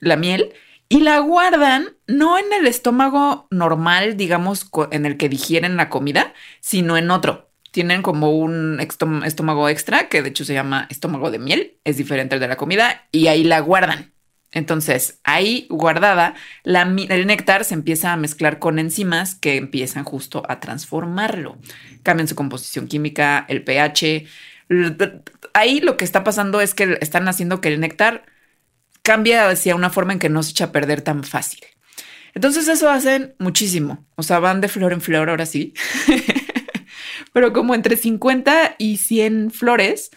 la 0.00 0.16
miel 0.16 0.52
y 0.88 1.00
la 1.00 1.18
guardan 1.20 1.96
no 2.06 2.38
en 2.38 2.52
el 2.52 2.66
estómago 2.66 3.46
normal, 3.50 4.16
digamos, 4.16 4.68
en 4.90 5.06
el 5.06 5.16
que 5.16 5.28
digieren 5.28 5.76
la 5.76 5.88
comida, 5.88 6.34
sino 6.60 6.96
en 6.96 7.10
otro. 7.10 7.51
Tienen 7.72 8.02
como 8.02 8.30
un 8.30 8.78
estómago 8.80 9.68
extra 9.68 10.08
que 10.08 10.22
de 10.22 10.28
hecho 10.28 10.44
se 10.44 10.54
llama 10.54 10.86
estómago 10.90 11.30
de 11.30 11.40
miel, 11.40 11.78
es 11.84 11.96
diferente 11.96 12.36
al 12.36 12.40
de 12.40 12.48
la 12.48 12.56
comida 12.56 13.08
y 13.10 13.26
ahí 13.26 13.42
la 13.42 13.60
guardan. 13.60 14.12
Entonces, 14.52 15.18
ahí 15.24 15.66
guardada, 15.70 16.34
la 16.62 16.82
el 16.82 17.26
néctar 17.26 17.64
se 17.64 17.74
empieza 17.74 18.12
a 18.12 18.16
mezclar 18.16 18.58
con 18.58 18.78
enzimas 18.78 19.34
que 19.34 19.56
empiezan 19.56 20.04
justo 20.04 20.42
a 20.46 20.60
transformarlo. 20.60 21.58
Cambian 22.02 22.28
su 22.28 22.34
composición 22.34 22.86
química, 22.86 23.46
el 23.48 23.64
pH. 23.64 24.26
Ahí 25.54 25.80
lo 25.80 25.96
que 25.96 26.04
está 26.04 26.22
pasando 26.22 26.60
es 26.60 26.74
que 26.74 26.98
están 27.00 27.26
haciendo 27.28 27.62
que 27.62 27.68
el 27.68 27.80
néctar 27.80 28.24
cambie 29.02 29.38
hacia 29.38 29.74
una 29.74 29.90
forma 29.90 30.12
en 30.12 30.18
que 30.18 30.28
no 30.28 30.42
se 30.42 30.50
echa 30.50 30.66
a 30.66 30.72
perder 30.72 31.00
tan 31.00 31.24
fácil. 31.24 31.60
Entonces 32.34 32.68
eso 32.68 32.90
hacen 32.90 33.34
muchísimo. 33.38 34.06
O 34.16 34.22
sea, 34.22 34.38
van 34.38 34.60
de 34.60 34.68
flor 34.68 34.92
en 34.92 35.00
flor 35.00 35.30
ahora 35.30 35.46
sí. 35.46 35.74
Pero 37.32 37.52
como 37.52 37.74
entre 37.74 37.96
50 37.96 38.76
y 38.78 38.98
100 38.98 39.50
flores 39.50 40.10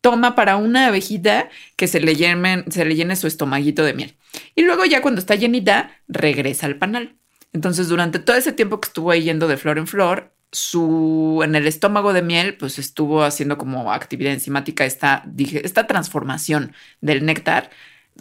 toma 0.00 0.34
para 0.34 0.56
una 0.56 0.86
abejita 0.86 1.50
que 1.76 1.86
se 1.86 2.00
le, 2.00 2.16
llenen- 2.16 2.70
se 2.70 2.84
le 2.84 2.94
llene 2.96 3.16
su 3.16 3.26
estomaguito 3.26 3.84
de 3.84 3.92
miel. 3.94 4.16
Y 4.54 4.62
luego 4.62 4.84
ya 4.84 5.02
cuando 5.02 5.20
está 5.20 5.34
llenita, 5.34 5.90
regresa 6.08 6.66
al 6.66 6.76
panal. 6.78 7.16
Entonces 7.52 7.88
durante 7.88 8.18
todo 8.18 8.36
ese 8.36 8.52
tiempo 8.52 8.80
que 8.80 8.86
estuvo 8.88 9.10
ahí 9.10 9.22
yendo 9.24 9.48
de 9.48 9.56
flor 9.56 9.78
en 9.78 9.86
flor, 9.86 10.32
su, 10.52 11.42
en 11.44 11.54
el 11.54 11.66
estómago 11.66 12.12
de 12.12 12.22
miel, 12.22 12.56
pues 12.56 12.78
estuvo 12.78 13.22
haciendo 13.22 13.58
como 13.58 13.92
actividad 13.92 14.32
enzimática 14.32 14.84
esta, 14.84 15.22
dije, 15.26 15.64
esta 15.66 15.86
transformación 15.86 16.72
del 17.00 17.24
néctar, 17.24 17.70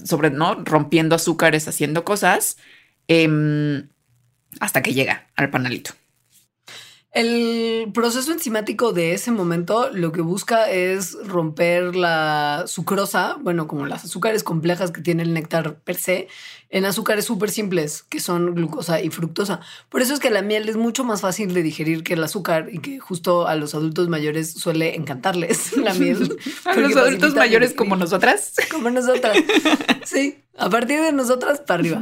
sobre, 0.04 0.30
¿no? 0.30 0.56
Rompiendo 0.64 1.16
azúcares, 1.16 1.68
haciendo 1.68 2.04
cosas, 2.06 2.58
em, 3.08 3.90
hasta 4.60 4.82
que 4.82 4.94
llega 4.94 5.28
al 5.36 5.50
panalito. 5.50 5.92
El 7.12 7.92
proceso 7.92 8.32
enzimático 8.32 8.94
de 8.94 9.14
ese 9.14 9.32
momento 9.32 9.90
lo 9.92 10.12
que 10.12 10.22
busca 10.22 10.70
es 10.70 11.18
romper 11.28 11.96
la 11.96 12.66
sucrosa, 12.68 13.38
bueno, 13.42 13.68
como 13.68 13.88
las 13.88 14.06
azúcares 14.06 14.44
complejas 14.44 14.92
que 14.92 15.02
tiene 15.02 15.24
el 15.24 15.34
néctar 15.34 15.80
per 15.80 15.96
se, 15.96 16.28
en 16.70 16.86
azúcares 16.86 17.26
súper 17.26 17.50
simples, 17.50 18.04
que 18.04 18.20
son 18.20 18.54
glucosa 18.54 19.02
y 19.02 19.10
fructosa. 19.10 19.60
Por 19.90 20.02
eso 20.02 20.14
es 20.14 20.20
que 20.20 20.30
la 20.30 20.44
miel 20.44 20.70
es 20.70 20.78
mucho 20.78 21.04
más 21.04 21.22
fácil 21.22 21.54
de 21.54 21.64
digerir 21.64 22.04
que 22.04 22.14
el 22.14 22.24
azúcar 22.24 22.70
y 22.72 22.80
que 22.80 23.00
justo 23.00 23.48
a 23.48 23.56
los 23.56 23.74
adultos 23.74 24.08
mayores 24.08 24.54
suele 24.54 24.96
encantarles 24.96 25.76
la 25.78 25.94
miel. 25.94 26.38
A 26.66 26.76
los 26.76 26.96
adultos 26.96 27.36
mayores 27.36 27.74
como 27.74 27.96
nosotras. 27.96 28.54
Como 28.72 28.90
nosotras. 28.90 29.38
Sí, 30.06 30.40
a 30.58 30.70
partir 30.72 31.02
de 31.02 31.12
nosotras 31.12 31.60
para 31.60 31.80
arriba. 31.80 32.02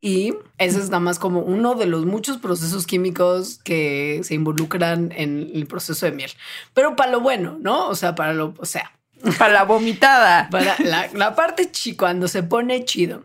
Y 0.00 0.34
ese 0.58 0.80
es 0.80 0.86
nada 0.86 0.98
más 0.98 1.20
como 1.20 1.40
uno 1.40 1.76
de 1.76 1.86
los 1.86 2.04
muchos 2.04 2.38
procesos 2.38 2.84
químicos 2.84 3.60
que 3.62 4.20
se 4.24 4.34
involucran 4.34 5.12
en 5.12 5.50
el 5.54 5.66
proceso 5.66 6.06
de 6.06 6.12
miel. 6.12 6.32
Pero 6.72 6.96
para 6.96 7.12
lo 7.12 7.20
bueno, 7.20 7.56
¿no? 7.60 7.86
O 7.88 7.94
sea, 7.94 8.16
para 8.16 8.34
lo, 8.34 8.54
o 8.58 8.66
sea, 8.66 8.90
Para 9.38 9.52
la 9.52 9.64
vomitada. 9.64 10.48
para 10.50 10.76
la, 11.12 11.34
parte 11.34 11.70
chi 11.70 11.96
cuando 11.96 12.28
se 12.28 12.42
pone 12.42 12.84
chido. 12.84 13.24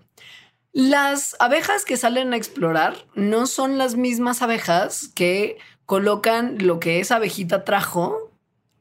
Las 0.71 1.35
abejas 1.39 1.83
que 1.83 1.97
salen 1.97 2.33
a 2.33 2.37
explorar 2.37 2.95
no 3.15 3.47
son 3.47 3.77
las 3.77 3.95
mismas 3.95 4.41
abejas 4.41 5.09
que 5.15 5.57
colocan 5.85 6.57
lo 6.59 6.79
que 6.79 6.99
esa 6.99 7.15
abejita 7.15 7.63
trajo 7.63 8.31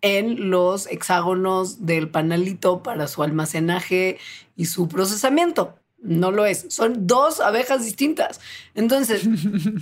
en 0.03 0.51
los 0.51 0.87
hexágonos 0.87 1.87
del 1.87 2.11
panalito 2.11 2.83
para 2.83 3.09
su 3.09 3.23
almacenaje 3.23 4.19
y 4.55 4.67
su 4.67 4.89
procesamiento. 4.89 5.79
No 6.01 6.31
lo 6.31 6.47
es. 6.47 6.67
Son 6.69 7.07
dos 7.07 7.41
abejas 7.41 7.85
distintas. 7.85 8.41
Entonces, 8.75 9.23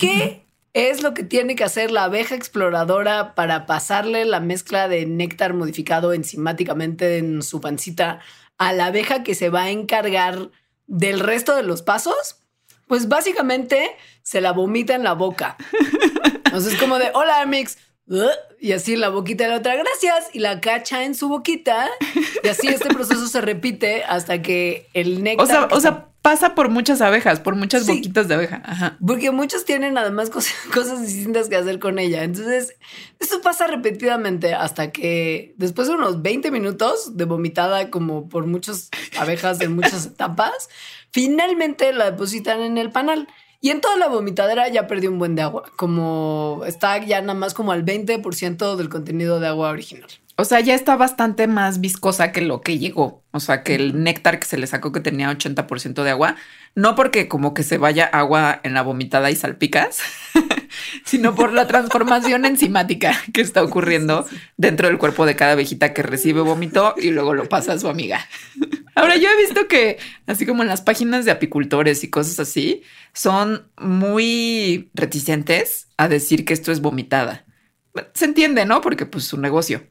¿qué 0.00 0.45
es 0.76 1.02
lo 1.02 1.14
que 1.14 1.24
tiene 1.24 1.56
que 1.56 1.64
hacer 1.64 1.90
la 1.90 2.04
abeja 2.04 2.34
exploradora 2.34 3.34
para 3.34 3.64
pasarle 3.64 4.26
la 4.26 4.40
mezcla 4.40 4.88
de 4.88 5.06
néctar 5.06 5.54
modificado 5.54 6.12
enzimáticamente 6.12 7.16
en 7.16 7.40
su 7.40 7.62
pancita 7.62 8.20
a 8.58 8.74
la 8.74 8.86
abeja 8.86 9.22
que 9.22 9.34
se 9.34 9.48
va 9.48 9.62
a 9.62 9.70
encargar 9.70 10.50
del 10.86 11.20
resto 11.20 11.56
de 11.56 11.62
los 11.62 11.80
pasos? 11.80 12.42
Pues 12.88 13.08
básicamente 13.08 13.90
se 14.22 14.42
la 14.42 14.52
vomita 14.52 14.94
en 14.94 15.02
la 15.02 15.14
boca. 15.14 15.56
Entonces 16.44 16.74
es 16.74 16.78
como 16.78 16.98
de, 16.98 17.10
hola 17.14 17.46
Mix. 17.46 17.78
Y 18.60 18.72
así 18.72 18.96
la 18.96 19.08
boquita 19.08 19.44
de 19.44 19.50
la 19.50 19.56
otra, 19.56 19.76
gracias. 19.76 20.28
Y 20.34 20.40
la 20.40 20.60
cacha 20.60 21.04
en 21.04 21.14
su 21.14 21.28
boquita. 21.28 21.88
Y 22.44 22.48
así 22.48 22.68
este 22.68 22.90
proceso 22.90 23.26
se 23.28 23.40
repite 23.40 24.04
hasta 24.04 24.42
que 24.42 24.88
el 24.92 25.22
néctar... 25.22 25.46
O 25.46 25.48
sea, 25.48 25.68
o 25.70 25.80
sea, 25.80 26.08
pasa 26.26 26.56
por 26.56 26.70
muchas 26.70 27.00
abejas, 27.02 27.38
por 27.38 27.54
muchas 27.54 27.84
Sí. 27.86 27.92
boquitas 27.92 28.26
de 28.26 28.34
abeja. 28.34 28.60
Ajá. 28.64 28.96
porque 29.06 29.30
muchos 29.30 29.64
tienen 29.64 29.96
además 29.96 30.28
cosas, 30.28 30.54
cosas 30.74 31.00
distintas 31.02 31.48
que 31.48 31.54
hacer 31.54 31.78
con 31.78 32.00
ella. 32.00 32.24
Entonces, 32.24 32.74
esto 33.20 33.40
pasa 33.42 33.68
repetidamente 33.68 34.52
hasta 34.52 34.90
que 34.90 35.54
después 35.56 35.86
de 35.86 35.94
unos 35.94 36.22
20 36.22 36.50
minutos 36.50 37.16
de 37.16 37.26
vomitada 37.26 37.90
como 37.90 38.28
por 38.28 38.44
muchas 38.44 38.90
abejas 39.16 39.60
en 39.60 39.76
muchas 39.76 40.04
etapas, 40.12 40.68
finalmente 41.12 41.92
la 41.92 42.10
depositan 42.10 42.60
en 42.60 42.76
el 42.76 42.90
panal. 42.90 43.28
Y 43.60 43.70
en 43.70 43.80
toda 43.80 43.96
la 43.96 44.08
vomitadera 44.08 44.68
ya 44.68 44.88
perdió 44.88 45.10
un 45.12 45.20
buen 45.20 45.36
de 45.36 45.42
agua, 45.42 45.62
como 45.76 46.62
está 46.66 46.98
ya 46.98 47.20
nada 47.20 47.34
más 47.38 47.54
como 47.54 47.70
al 47.70 47.84
20% 47.84 48.74
del 48.74 48.88
contenido 48.88 49.38
de 49.38 49.46
agua 49.46 49.70
original. 49.70 50.10
O 50.38 50.44
sea, 50.44 50.60
ya 50.60 50.74
está 50.74 50.96
bastante 50.96 51.46
más 51.46 51.80
viscosa 51.80 52.30
que 52.30 52.42
lo 52.42 52.60
que 52.60 52.78
llegó. 52.78 53.24
O 53.30 53.40
sea, 53.40 53.62
que 53.62 53.74
el 53.74 54.02
néctar 54.02 54.38
que 54.38 54.46
se 54.46 54.58
le 54.58 54.66
sacó 54.66 54.92
que 54.92 55.00
tenía 55.00 55.30
80% 55.30 56.02
de 56.02 56.10
agua, 56.10 56.36
no 56.74 56.94
porque 56.94 57.26
como 57.26 57.54
que 57.54 57.62
se 57.62 57.78
vaya 57.78 58.04
agua 58.04 58.60
en 58.62 58.74
la 58.74 58.82
vomitada 58.82 59.30
y 59.30 59.36
salpicas, 59.36 59.98
sino 61.04 61.34
por 61.34 61.54
la 61.54 61.66
transformación 61.66 62.44
enzimática 62.44 63.18
que 63.32 63.40
está 63.40 63.62
ocurriendo 63.62 64.26
dentro 64.58 64.88
del 64.88 64.98
cuerpo 64.98 65.24
de 65.24 65.36
cada 65.36 65.52
abejita 65.52 65.94
que 65.94 66.02
recibe 66.02 66.42
vómito 66.42 66.94
y 66.98 67.12
luego 67.12 67.32
lo 67.32 67.48
pasa 67.48 67.72
a 67.72 67.78
su 67.78 67.88
amiga. 67.88 68.20
Ahora, 68.94 69.16
yo 69.16 69.30
he 69.30 69.36
visto 69.38 69.68
que, 69.68 69.98
así 70.26 70.44
como 70.44 70.62
en 70.62 70.68
las 70.68 70.82
páginas 70.82 71.24
de 71.24 71.30
apicultores 71.30 72.04
y 72.04 72.10
cosas 72.10 72.40
así, 72.40 72.82
son 73.14 73.70
muy 73.78 74.90
reticentes 74.92 75.88
a 75.96 76.08
decir 76.08 76.44
que 76.44 76.52
esto 76.52 76.72
es 76.72 76.80
vomitada. 76.80 77.45
Se 78.14 78.24
entiende, 78.24 78.64
¿no? 78.64 78.80
Porque 78.80 79.06
pues 79.06 79.24
su 79.24 79.38
negocio. 79.38 79.82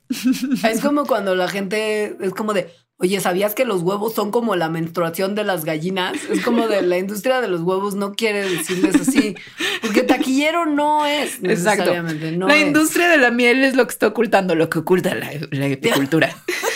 Es 0.63 0.81
como 0.81 1.05
cuando 1.05 1.35
la 1.35 1.47
gente 1.47 2.15
es 2.19 2.33
como 2.33 2.53
de, 2.53 2.71
oye, 2.97 3.19
¿sabías 3.19 3.55
que 3.55 3.65
los 3.65 3.81
huevos 3.81 4.13
son 4.13 4.31
como 4.31 4.55
la 4.55 4.69
menstruación 4.69 5.35
de 5.35 5.43
las 5.43 5.65
gallinas? 5.65 6.15
Es 6.29 6.41
como 6.43 6.67
de 6.67 6.81
la 6.81 6.97
industria 6.97 7.41
de 7.41 7.47
los 7.47 7.61
huevos 7.61 7.95
no 7.95 8.13
quiere 8.13 8.49
decirles 8.49 8.95
así, 8.95 9.35
porque 9.81 10.03
taquillero 10.03 10.65
no 10.65 11.05
es 11.05 11.35
Exacto. 11.43 11.47
necesariamente. 11.83 12.31
No 12.33 12.47
la 12.47 12.55
es. 12.57 12.67
industria 12.67 13.09
de 13.09 13.17
la 13.17 13.31
miel 13.31 13.63
es 13.63 13.75
lo 13.75 13.85
que 13.85 13.91
está 13.91 14.07
ocultando, 14.07 14.55
lo 14.55 14.69
que 14.69 14.79
oculta 14.79 15.13
la, 15.15 15.29
la 15.51 15.65
apicultura. 15.73 16.35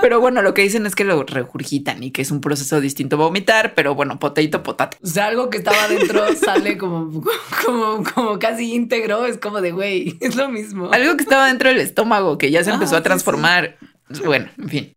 Pero 0.00 0.20
bueno, 0.20 0.42
lo 0.42 0.54
que 0.54 0.62
dicen 0.62 0.86
es 0.86 0.94
que 0.94 1.04
lo 1.04 1.22
regurgitan 1.22 2.02
y 2.02 2.10
que 2.10 2.22
es 2.22 2.30
un 2.30 2.40
proceso 2.40 2.80
distinto 2.80 3.16
a 3.16 3.20
vomitar, 3.20 3.74
pero 3.74 3.94
bueno, 3.94 4.18
potato, 4.18 4.62
potato. 4.62 4.96
O 5.02 5.06
sea, 5.06 5.26
algo 5.26 5.50
que 5.50 5.58
estaba 5.58 5.84
adentro 5.84 6.24
sale 6.44 6.76
como, 6.76 7.24
como, 7.64 8.04
como 8.14 8.38
casi 8.38 8.74
íntegro. 8.74 9.26
Es 9.26 9.38
como 9.38 9.60
de, 9.60 9.72
güey, 9.72 10.16
es 10.20 10.36
lo 10.36 10.48
mismo. 10.48 10.90
Algo 10.92 11.16
que 11.16 11.22
estaba 11.22 11.46
dentro 11.46 11.68
del 11.68 11.80
estómago 11.80 12.38
que 12.38 12.50
ya 12.50 12.62
se 12.62 12.70
Ah, 12.70 12.74
empezó 12.74 12.96
a 12.96 12.98
sí, 12.98 13.04
transformar. 13.04 13.76
Bueno, 14.24 14.48
en 14.58 14.68
fin. 14.68 14.96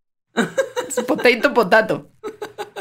Es 0.88 1.04
Potato, 1.04 1.54
potato. 1.54 2.10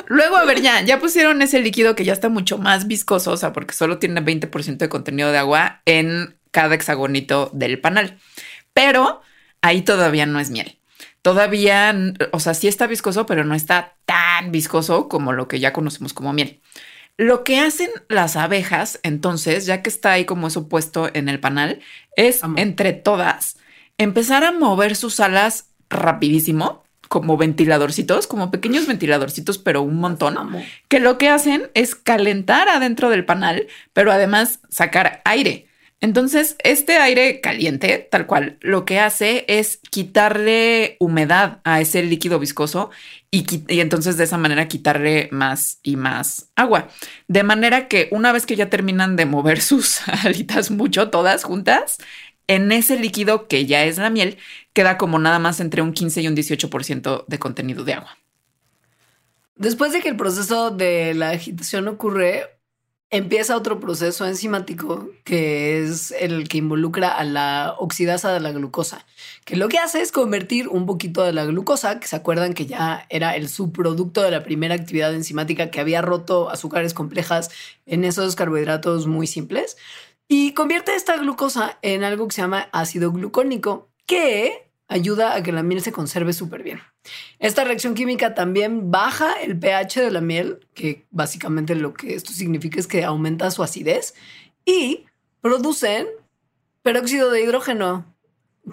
Luego, 0.07 0.37
a 0.37 0.45
ver, 0.45 0.61
ya, 0.61 0.81
ya 0.81 0.99
pusieron 0.99 1.41
ese 1.41 1.59
líquido 1.59 1.95
que 1.95 2.03
ya 2.05 2.13
está 2.13 2.29
mucho 2.29 2.57
más 2.57 2.87
viscoso, 2.87 3.31
o 3.31 3.37
sea, 3.37 3.53
porque 3.53 3.73
solo 3.73 3.99
tiene 3.99 4.21
20% 4.21 4.77
de 4.77 4.89
contenido 4.89 5.31
de 5.31 5.37
agua 5.37 5.81
en 5.85 6.37
cada 6.51 6.75
hexagonito 6.75 7.49
del 7.53 7.79
panal. 7.79 8.17
Pero 8.73 9.21
ahí 9.61 9.81
todavía 9.83 10.25
no 10.25 10.39
es 10.39 10.49
miel. 10.49 10.78
Todavía, 11.21 11.95
o 12.31 12.39
sea, 12.39 12.53
sí 12.53 12.67
está 12.67 12.87
viscoso, 12.87 13.25
pero 13.25 13.43
no 13.43 13.55
está 13.55 13.95
tan 14.05 14.51
viscoso 14.51 15.09
como 15.09 15.33
lo 15.33 15.47
que 15.47 15.59
ya 15.59 15.73
conocemos 15.73 16.13
como 16.13 16.33
miel. 16.33 16.61
Lo 17.17 17.43
que 17.43 17.59
hacen 17.59 17.89
las 18.07 18.37
abejas, 18.37 18.99
entonces, 19.03 19.65
ya 19.65 19.81
que 19.81 19.89
está 19.89 20.13
ahí 20.13 20.23
como 20.23 20.47
eso 20.47 20.69
puesto 20.69 21.09
en 21.13 21.27
el 21.27 21.39
panal, 21.41 21.81
es 22.15 22.43
Amo. 22.43 22.57
entre 22.57 22.93
todas 22.93 23.57
empezar 23.99 24.43
a 24.43 24.51
mover 24.51 24.95
sus 24.95 25.19
alas 25.19 25.69
rapidísimo, 25.89 26.83
como 27.09 27.37
ventiladorcitos, 27.37 28.27
como 28.27 28.51
pequeños 28.51 28.87
ventiladorcitos, 28.87 29.57
pero 29.57 29.81
un 29.81 29.99
montón, 29.99 30.37
Amo. 30.37 30.63
que 30.87 30.99
lo 30.99 31.17
que 31.17 31.27
hacen 31.27 31.69
es 31.73 31.95
calentar 31.95 32.69
adentro 32.69 33.09
del 33.09 33.25
panal, 33.25 33.67
pero 33.93 34.11
además 34.11 34.59
sacar 34.69 35.21
aire. 35.25 35.67
Entonces, 36.01 36.55
este 36.63 36.97
aire 36.97 37.41
caliente, 37.41 38.07
tal 38.09 38.25
cual, 38.25 38.57
lo 38.61 38.85
que 38.85 38.99
hace 38.99 39.43
es 39.49 39.81
quitarle 39.89 40.95
humedad 40.99 41.59
a 41.65 41.81
ese 41.81 42.03
líquido 42.03 42.39
viscoso 42.39 42.89
y, 43.31 43.45
entonces 43.81 44.15
de 44.15 44.23
esa 44.23 44.37
manera 44.37 44.69
quitarle 44.69 45.27
más 45.31 45.79
y 45.83 45.97
más 45.97 46.51
agua. 46.55 46.87
De 47.27 47.43
manera 47.43 47.89
que 47.89 48.07
una 48.11 48.31
vez 48.31 48.45
que 48.45 48.55
ya 48.55 48.69
terminan 48.69 49.17
de 49.17 49.25
mover 49.25 49.59
sus 49.61 50.07
alitas 50.07 50.71
mucho, 50.71 51.09
todas 51.09 51.43
juntas, 51.43 51.97
en 52.47 52.71
ese 52.71 52.97
líquido 52.97 53.47
que 53.47 53.65
ya 53.65 53.83
es 53.83 53.97
la 53.97 54.09
miel, 54.09 54.37
queda 54.71 54.97
como 54.97 55.19
nada 55.19 55.37
más 55.37 55.59
entre 55.59 55.81
un 55.81 55.91
15 55.91 56.21
y 56.21 56.27
un 56.29 56.35
18% 56.35 57.25
de 57.27 57.39
contenido 57.39 57.83
de 57.83 57.93
agua. 57.93 58.17
Después 59.55 59.91
de 59.91 59.99
que 59.99 60.07
el 60.07 60.15
proceso 60.15 60.71
de 60.71 61.13
la 61.13 61.31
agitación 61.31 61.89
ocurre, 61.89 62.58
empieza 63.11 63.57
otro 63.57 63.79
proceso 63.79 64.27
enzimático 64.27 65.09
que 65.23 65.83
es 65.83 66.11
el 66.11 66.47
que 66.47 66.59
involucra 66.59 67.09
a 67.09 67.23
la 67.23 67.75
oxidasa 67.79 68.31
de 68.31 68.39
la 68.39 68.51
glucosa, 68.51 69.05
que 69.45 69.55
lo 69.55 69.67
que 69.67 69.79
hace 69.79 70.01
es 70.01 70.11
convertir 70.11 70.67
un 70.67 70.85
poquito 70.85 71.23
de 71.23 71.33
la 71.33 71.45
glucosa, 71.45 71.99
que 71.99 72.07
se 72.07 72.15
acuerdan 72.15 72.53
que 72.53 72.67
ya 72.67 73.07
era 73.09 73.35
el 73.35 73.49
subproducto 73.49 74.21
de 74.21 74.31
la 74.31 74.43
primera 74.43 74.75
actividad 74.75 75.13
enzimática 75.13 75.71
que 75.71 75.79
había 75.79 76.01
roto 76.01 76.49
azúcares 76.49 76.93
complejas 76.93 77.49
en 77.85 78.03
esos 78.03 78.35
carbohidratos 78.35 79.07
muy 79.07 79.25
simples, 79.25 79.77
y 80.27 80.53
convierte 80.53 80.95
esta 80.95 81.17
glucosa 81.17 81.79
en 81.81 82.03
algo 82.03 82.27
que 82.27 82.35
se 82.35 82.41
llama 82.41 82.69
ácido 82.71 83.11
glucónico, 83.11 83.89
que 84.05 84.68
ayuda 84.89 85.35
a 85.35 85.43
que 85.43 85.51
la 85.51 85.63
miel 85.63 85.81
se 85.81 85.91
conserve 85.91 86.33
súper 86.33 86.63
bien. 86.63 86.81
Esta 87.37 87.63
reacción 87.63 87.93
química 87.93 88.33
también 88.33 88.91
baja 88.91 89.33
el 89.41 89.57
pH 89.57 90.01
de 90.01 90.11
la 90.11 90.19
miel, 90.19 90.67
que 90.73 91.05
básicamente 91.11 91.75
lo 91.75 91.93
que 91.93 92.15
esto 92.15 92.33
significa 92.33 92.79
es 92.79 92.87
que 92.87 93.05
aumenta 93.05 93.51
su 93.51 93.63
acidez 93.63 94.15
y 94.65 95.05
producen 95.41 96.07
peróxido 96.81 97.29
de 97.29 97.43
hidrógeno, 97.43 98.05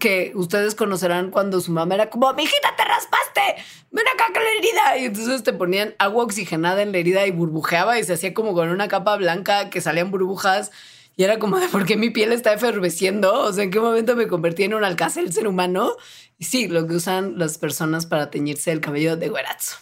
que 0.01 0.33
ustedes 0.35 0.75
conocerán 0.75 1.31
cuando 1.31 1.61
su 1.61 1.71
mamá 1.71 1.95
era 1.95 2.11
como, 2.11 2.33
mijita, 2.33 2.75
te 2.77 2.85
raspaste, 2.85 3.63
ven 3.91 4.05
acá 4.09 4.27
con 4.33 4.43
la 4.43 4.51
herida. 4.59 4.99
Y 4.99 5.05
entonces 5.07 5.43
te 5.43 5.53
ponían 5.53 5.95
agua 5.99 6.25
oxigenada 6.25 6.83
en 6.83 6.93
la 6.93 6.99
herida 6.99 7.27
y 7.27 7.31
burbujeaba 7.31 7.99
y 7.99 8.05
se 8.05 8.15
hacía 8.15 8.33
como 8.33 8.55
con 8.55 8.71
una 8.71 8.89
capa 8.89 9.17
blanca 9.17 9.69
que 9.69 9.81
salían 9.83 10.11
burbujas. 10.11 10.73
Y 11.17 11.25
era 11.25 11.39
como 11.39 11.59
de 11.59 11.69
por 11.73 11.87
qué 11.87 11.97
mi 11.97 12.11
piel 12.11 12.33
está 12.33 12.53
efervesciendo. 12.53 13.33
O 13.43 13.53
sea, 13.53 13.65
en 13.65 13.71
qué 13.71 13.81
momento 13.81 14.15
me 14.15 14.29
convertí 14.29 14.65
en 14.65 14.75
un 14.75 14.85
alcázar 14.85 15.31
ser 15.33 15.49
humano. 15.49 15.97
Y 16.39 16.45
sí, 16.45 16.69
lo 16.69 16.87
que 16.87 16.95
usan 16.95 17.39
las 17.39 17.59
personas 17.59 18.07
para 18.07 18.31
teñirse 18.31 18.71
el 18.71 18.81
cabello 18.81 19.17
de 19.17 19.29
güerazo. 19.29 19.79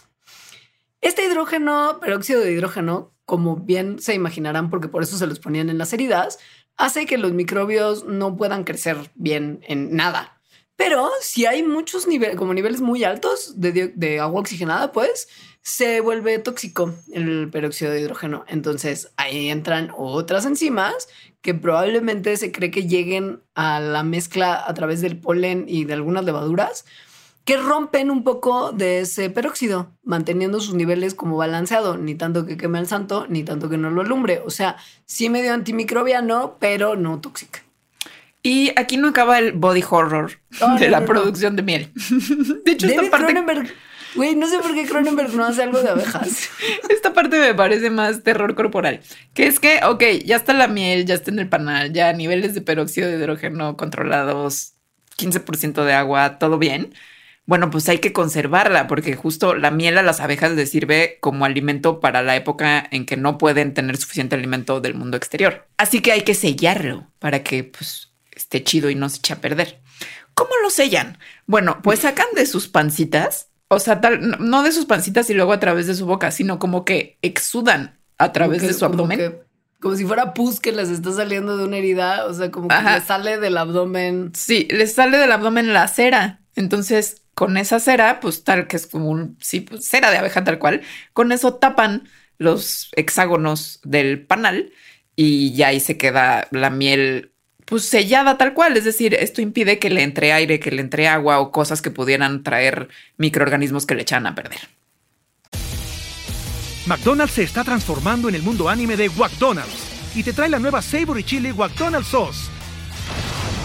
Este 1.01 1.25
hidrógeno, 1.25 1.99
peróxido 2.01 2.39
de 2.39 2.51
hidrógeno, 2.51 3.13
como 3.25 3.57
bien 3.57 3.99
se 3.99 4.13
imaginarán, 4.13 4.69
porque 4.69 4.87
por 4.87 5.03
eso 5.03 5.17
se 5.17 5.27
los 5.27 5.39
ponían 5.39 5.69
en 5.69 5.77
las 5.77 5.93
heridas, 5.93 6.39
hace 6.77 7.05
que 7.05 7.17
los 7.17 7.33
microbios 7.33 8.05
no 8.05 8.37
puedan 8.37 8.63
crecer 8.63 8.97
bien 9.13 9.59
en 9.67 9.95
nada. 9.95 10.41
Pero 10.75 11.09
si 11.21 11.45
hay 11.45 11.63
muchos 11.63 12.07
niveles, 12.07 12.35
como 12.35 12.53
niveles 12.53 12.81
muy 12.81 13.03
altos 13.03 13.53
de 13.57 14.19
agua 14.19 14.41
oxigenada, 14.41 14.91
pues 14.91 15.27
se 15.65 15.99
vuelve 15.99 16.37
tóxico 16.37 16.93
el 17.11 17.49
peróxido 17.49 17.91
de 17.91 17.99
hidrógeno. 17.99 18.45
Entonces 18.47 19.11
ahí 19.17 19.49
entran 19.49 19.89
otras 19.97 20.45
enzimas 20.45 21.09
que 21.41 21.55
probablemente 21.55 22.37
se 22.37 22.51
cree 22.51 22.69
que 22.69 22.87
lleguen 22.87 23.41
a 23.55 23.79
la 23.79 24.03
mezcla 24.03 24.63
a 24.63 24.73
través 24.75 25.01
del 25.01 25.17
polen 25.17 25.65
y 25.67 25.85
de 25.85 25.93
algunas 25.93 26.23
levaduras 26.23 26.85
que 27.45 27.57
rompen 27.57 28.11
un 28.11 28.23
poco 28.23 28.73
de 28.73 28.99
ese 28.99 29.31
peróxido, 29.31 29.91
manteniendo 30.03 30.59
sus 30.59 30.75
niveles 30.75 31.15
como 31.15 31.35
balanceado, 31.35 31.97
ni 31.97 32.13
tanto 32.13 32.45
que 32.45 32.57
queme 32.57 32.77
al 32.77 32.87
santo, 32.87 33.25
ni 33.27 33.43
tanto 33.43 33.67
que 33.67 33.77
no 33.77 33.89
lo 33.89 34.01
alumbre. 34.01 34.43
O 34.45 34.51
sea, 34.51 34.77
sí 35.05 35.29
medio 35.29 35.51
antimicrobiano, 35.53 36.57
pero 36.59 36.95
no 36.95 37.19
tóxica. 37.21 37.63
Y 38.43 38.71
aquí 38.79 38.97
no 38.97 39.07
acaba 39.07 39.39
el 39.39 39.53
body 39.53 39.83
horror 39.89 40.33
Oh, 40.61 40.75
de 40.77 40.85
no, 40.85 40.91
la 40.91 40.99
no, 40.99 41.07
no. 41.07 41.11
producción 41.11 41.55
de 41.55 41.63
miel. 41.63 41.91
De 42.65 42.71
hecho, 42.71 42.85
esta 42.85 43.01
parte, 43.09 43.33
Cronenberg, 43.33 43.71
güey, 44.15 44.35
no 44.35 44.47
sé 44.47 44.59
por 44.59 44.73
qué 44.73 44.85
Cronenberg 44.85 45.33
no 45.33 45.45
hace 45.45 45.63
algo 45.63 45.81
de 45.81 45.89
abejas. 45.89 46.49
esta 46.89 47.13
parte 47.13 47.39
me 47.39 47.53
parece 47.53 47.89
más 47.89 48.23
terror 48.23 48.55
corporal. 48.55 49.01
Que 49.33 49.47
es 49.47 49.59
que, 49.59 49.79
ok, 49.83 50.03
ya 50.25 50.35
está 50.35 50.53
la 50.53 50.67
miel, 50.67 51.05
ya 51.05 51.15
está 51.15 51.31
en 51.31 51.39
el 51.39 51.49
panal, 51.49 51.93
ya 51.93 52.13
niveles 52.13 52.53
de 52.53 52.61
peróxido 52.61 53.07
de 53.07 53.17
hidrógeno 53.17 53.77
controlados, 53.77 54.73
15% 55.17 55.83
de 55.83 55.93
agua, 55.93 56.39
todo 56.39 56.57
bien. 56.57 56.93
Bueno, 57.47 57.69
pues 57.69 57.87
hay 57.89 57.99
que 57.99 58.11
conservarla 58.11 58.87
porque 58.87 59.15
justo 59.15 59.53
la 59.53 59.69
miel 59.69 59.99
a 59.99 60.03
las 60.03 60.19
abejas 60.19 60.53
les 60.53 60.71
sirve 60.71 61.19
como 61.21 61.45
alimento 61.45 61.99
para 61.99 62.23
la 62.23 62.35
época 62.35 62.87
en 62.89 63.05
que 63.05 63.17
no 63.17 63.37
pueden 63.37 63.75
tener 63.75 63.97
suficiente 63.97 64.35
alimento 64.35 64.81
del 64.81 64.95
mundo 64.95 65.15
exterior. 65.15 65.67
Así 65.77 66.01
que 66.01 66.11
hay 66.11 66.21
que 66.21 66.33
sellarlo 66.33 67.11
para 67.19 67.43
que 67.43 67.63
pues 67.63 68.13
esté 68.31 68.63
chido 68.63 68.89
y 68.89 68.95
no 68.95 69.09
se 69.09 69.17
eche 69.17 69.33
a 69.33 69.41
perder. 69.41 69.79
¿Cómo 70.33 70.51
lo 70.63 70.71
sellan? 70.71 71.19
Bueno, 71.45 71.81
pues 71.83 71.99
sacan 71.99 72.27
de 72.35 72.47
sus 72.47 72.67
pancitas, 72.67 73.49
o 73.75 73.79
sea, 73.79 74.01
tal, 74.01 74.35
no- 74.39 74.63
de 74.63 74.71
sus 74.71 74.85
pancitas 74.85 75.29
y 75.29 75.33
luego 75.33 75.53
a 75.53 75.59
través 75.59 75.87
de 75.87 75.95
su 75.95 76.05
boca, 76.05 76.31
sino 76.31 76.57
como 76.59 76.85
que 76.85 77.17
exudan 77.21 77.99
a 78.17 78.31
través 78.31 78.61
que- 78.61 78.67
de 78.67 78.73
su 78.73 78.85
abdomen. 78.85 79.19
Como, 79.19 79.31
que- 79.31 79.45
como 79.81 79.95
si 79.95 80.05
fuera 80.05 80.33
pus 80.33 80.59
que 80.59 80.71
les 80.71 80.89
está 80.89 81.11
saliendo 81.11 81.57
de 81.57 81.65
una 81.65 81.77
herida, 81.77 82.25
o 82.25 82.33
sea, 82.33 82.49
como 82.49 82.67
que 82.69 82.75
Ajá. 82.75 82.95
les 82.95 83.03
sale 83.05 83.37
del 83.37 83.57
abdomen. 83.57 84.31
Sí, 84.35 84.67
les 84.71 84.93
sale 84.93 85.17
del 85.17 85.31
abdomen 85.31 85.73
la 85.73 85.87
cera. 85.87 86.41
Entonces, 86.55 87.21
con 87.35 87.57
esa 87.57 87.79
cera, 87.79 88.19
pues 88.21 88.43
tal 88.43 88.67
que 88.67 88.77
es 88.77 88.87
como 88.87 89.09
un, 89.09 89.37
sí, 89.41 89.59
pues, 89.59 89.85
cera 89.87 90.09
de 90.09 90.17
abeja 90.17 90.43
tal 90.43 90.57
cual, 90.57 90.81
con 91.13 91.31
eso 91.33 91.55
tapan 91.55 92.07
los 92.37 92.89
hexágonos 92.95 93.79
del 93.83 94.25
panal 94.25 94.71
y 95.15 95.53
ya 95.53 95.67
ahí 95.67 95.79
se 95.81 95.97
queda 95.97 96.47
la 96.51 96.69
miel 96.69 97.31
pues 97.65 97.85
sellada 97.85 98.37
tal 98.37 98.53
cual. 98.53 98.77
Es 98.77 98.85
decir, 98.85 99.13
esto 99.15 99.41
impide 99.41 99.79
que 99.79 99.89
le 99.89 100.03
entre 100.03 100.31
aire, 100.33 100.59
que 100.59 100.71
le 100.71 100.81
entre 100.81 101.07
agua 101.07 101.39
o 101.39 101.51
cosas 101.51 101.81
que 101.81 101.91
pudieran 101.91 102.43
traer 102.43 102.87
microorganismos 103.17 103.85
que 103.85 103.95
le 103.95 104.03
echan 104.03 104.25
a 104.27 104.35
perder. 104.35 104.59
McDonald's 106.85 107.33
se 107.33 107.43
está 107.43 107.63
transformando 107.63 108.29
en 108.29 108.35
el 108.35 108.43
mundo 108.43 108.69
anime 108.69 108.95
de 108.95 109.09
McDonald's 109.09 110.15
y 110.15 110.21
te 110.21 110.33
trae 110.33 110.49
la 110.49 110.59
nueva 110.59 110.81
Savory 110.81 111.23
Chili 111.23 111.51
McDonald's 111.51 112.09
Sauce. 112.09 112.51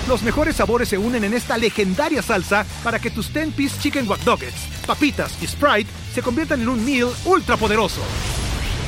Los 0.09 0.23
mejores 0.23 0.57
sabores 0.57 0.89
se 0.89 0.99
unen 0.99 1.25
en 1.25 1.35
esta 1.35 1.59
legendaria 1.59 2.23
salsa 2.23 2.67
para 2.83 2.99
que 2.99 3.11
tus 3.11 3.33
10-piece 3.33 3.81
chicken 3.81 4.09
wack 4.09 4.25
Nuggets, 4.25 4.67
papitas 4.87 5.41
y 5.43 5.47
Sprite 5.47 5.91
se 6.15 6.23
conviertan 6.23 6.63
en 6.63 6.69
un 6.69 6.85
meal 6.85 7.11
ultra 7.27 7.57
poderoso. 7.57 8.01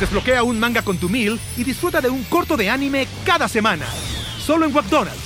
Desbloquea 0.00 0.42
un 0.42 0.58
manga 0.58 0.82
con 0.82 0.98
tu 0.98 1.08
meal 1.08 1.38
y 1.56 1.62
disfruta 1.62 2.00
de 2.00 2.08
un 2.08 2.24
corto 2.24 2.56
de 2.56 2.70
anime 2.70 3.06
cada 3.24 3.46
semana. 3.46 3.86
Solo 4.44 4.66
en 4.66 4.72
McDonald's. 4.72 5.20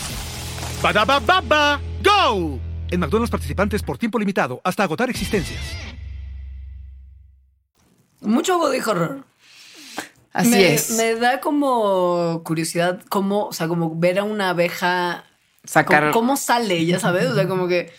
Badaba 0.83 1.19
baba, 1.21 1.81
go! 2.03 2.59
En 2.91 3.01
McDonald's 3.01 3.31
participantes 3.31 3.83
por 3.83 3.99
tiempo 3.99 4.19
limitado 4.19 4.61
hasta 4.63 4.83
agotar 4.83 5.11
existencias. 5.11 5.61
Mucho 8.21 8.59
body 8.59 8.81
horror. 8.81 9.25
Así 10.33 10.51
me, 10.51 10.75
es. 10.75 10.91
Me 10.91 11.15
da 11.15 11.41
como 11.41 12.43
curiosidad 12.45 13.01
cómo, 13.09 13.47
o 13.47 13.53
sea, 13.53 13.69
como 13.69 13.99
ver 13.99 14.19
a 14.19 14.25
una 14.25 14.51
abeja 14.51 15.25
Sacar. 15.65 16.11
¿Cómo, 16.13 16.13
cómo 16.13 16.37
sale? 16.37 16.85
Ya 16.85 17.01
sabes, 17.01 17.27
o 17.27 17.35
sea, 17.35 17.49
como 17.49 17.67
que 17.69 17.91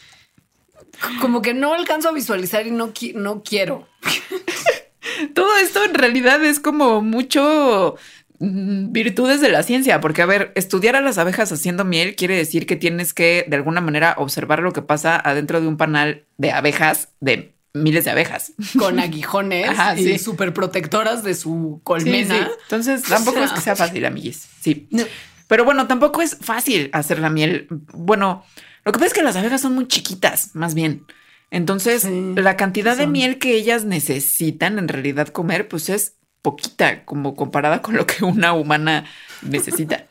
como 1.21 1.41
que 1.41 1.53
no 1.53 1.73
alcanzo 1.73 2.09
a 2.09 2.11
visualizar 2.11 2.65
y 2.65 2.71
no, 2.71 2.93
qui- 2.93 3.13
no 3.13 3.43
quiero. 3.43 3.87
Todo 5.33 5.57
esto 5.57 5.83
en 5.83 5.93
realidad 5.93 6.43
es 6.45 6.59
como 6.59 7.01
mucho 7.01 7.95
virtudes 8.39 9.41
de 9.41 9.49
la 9.49 9.63
ciencia, 9.63 9.99
porque 9.99 10.21
a 10.21 10.25
ver, 10.25 10.51
estudiar 10.55 10.95
a 10.95 11.01
las 11.01 11.17
abejas 11.17 11.51
haciendo 11.51 11.85
miel 11.85 12.15
quiere 12.15 12.35
decir 12.35 12.65
que 12.65 12.75
tienes 12.75 13.13
que 13.13 13.45
de 13.47 13.55
alguna 13.55 13.81
manera 13.81 14.15
observar 14.17 14.61
lo 14.61 14.73
que 14.73 14.81
pasa 14.81 15.19
adentro 15.19 15.59
de 15.61 15.67
un 15.67 15.77
panal 15.77 16.25
de 16.37 16.51
abejas 16.51 17.09
de 17.19 17.53
miles 17.73 18.05
de 18.05 18.11
abejas. 18.11 18.53
Con 18.77 18.99
aguijones 18.99 19.69
Ajá, 19.69 19.99
y 19.99 20.17
súper 20.17 20.53
protectoras 20.53 21.23
de 21.23 21.35
su 21.35 21.81
colmena. 21.83 22.35
sí. 22.35 22.51
Entonces, 22.63 23.03
tampoco 23.03 23.37
O 23.37 23.39
sea, 23.41 23.45
es 23.45 23.53
que 23.53 23.61
sea 23.61 23.75
fácil, 23.75 24.05
amiguis. 24.05 24.47
Sí. 24.61 24.87
No. 24.91 25.03
Pero 25.47 25.63
bueno, 25.63 25.87
tampoco 25.87 26.21
es 26.21 26.37
fácil 26.41 26.89
hacer 26.93 27.19
la 27.19 27.29
miel. 27.29 27.67
Bueno, 27.93 28.43
lo 28.83 28.91
que 28.91 28.99
pasa 28.99 29.07
es 29.07 29.13
que 29.13 29.23
las 29.23 29.35
abejas 29.35 29.61
son 29.61 29.73
muy 29.73 29.87
chiquitas, 29.87 30.55
más 30.55 30.73
bien. 30.73 31.05
Entonces, 31.49 32.05
la 32.35 32.57
cantidad 32.57 32.97
de 32.97 33.07
miel 33.07 33.37
que 33.37 33.53
ellas 33.55 33.85
necesitan 33.85 34.79
en 34.79 34.89
realidad 34.89 35.29
comer, 35.29 35.69
pues 35.69 35.87
es 35.87 36.16
poquita, 36.41 37.05
como 37.05 37.35
comparada 37.35 37.81
con 37.81 37.95
lo 37.95 38.05
que 38.05 38.23
una 38.23 38.53
humana 38.53 39.05
necesita. 39.41 40.05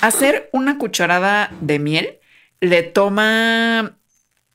Hacer 0.00 0.48
una 0.52 0.78
cucharada 0.78 1.50
de 1.60 1.78
miel 1.78 2.20
le 2.60 2.82
toma 2.82 3.96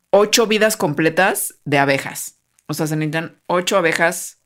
ocho 0.09 0.47
vidas 0.47 0.77
completas 0.77 1.55
de 1.65 1.79
abejas. 1.79 2.37
O 2.67 2.73
sea, 2.73 2.87
se 2.87 2.95
necesitan 2.95 3.41
ocho 3.47 3.77
abejas 3.77 4.39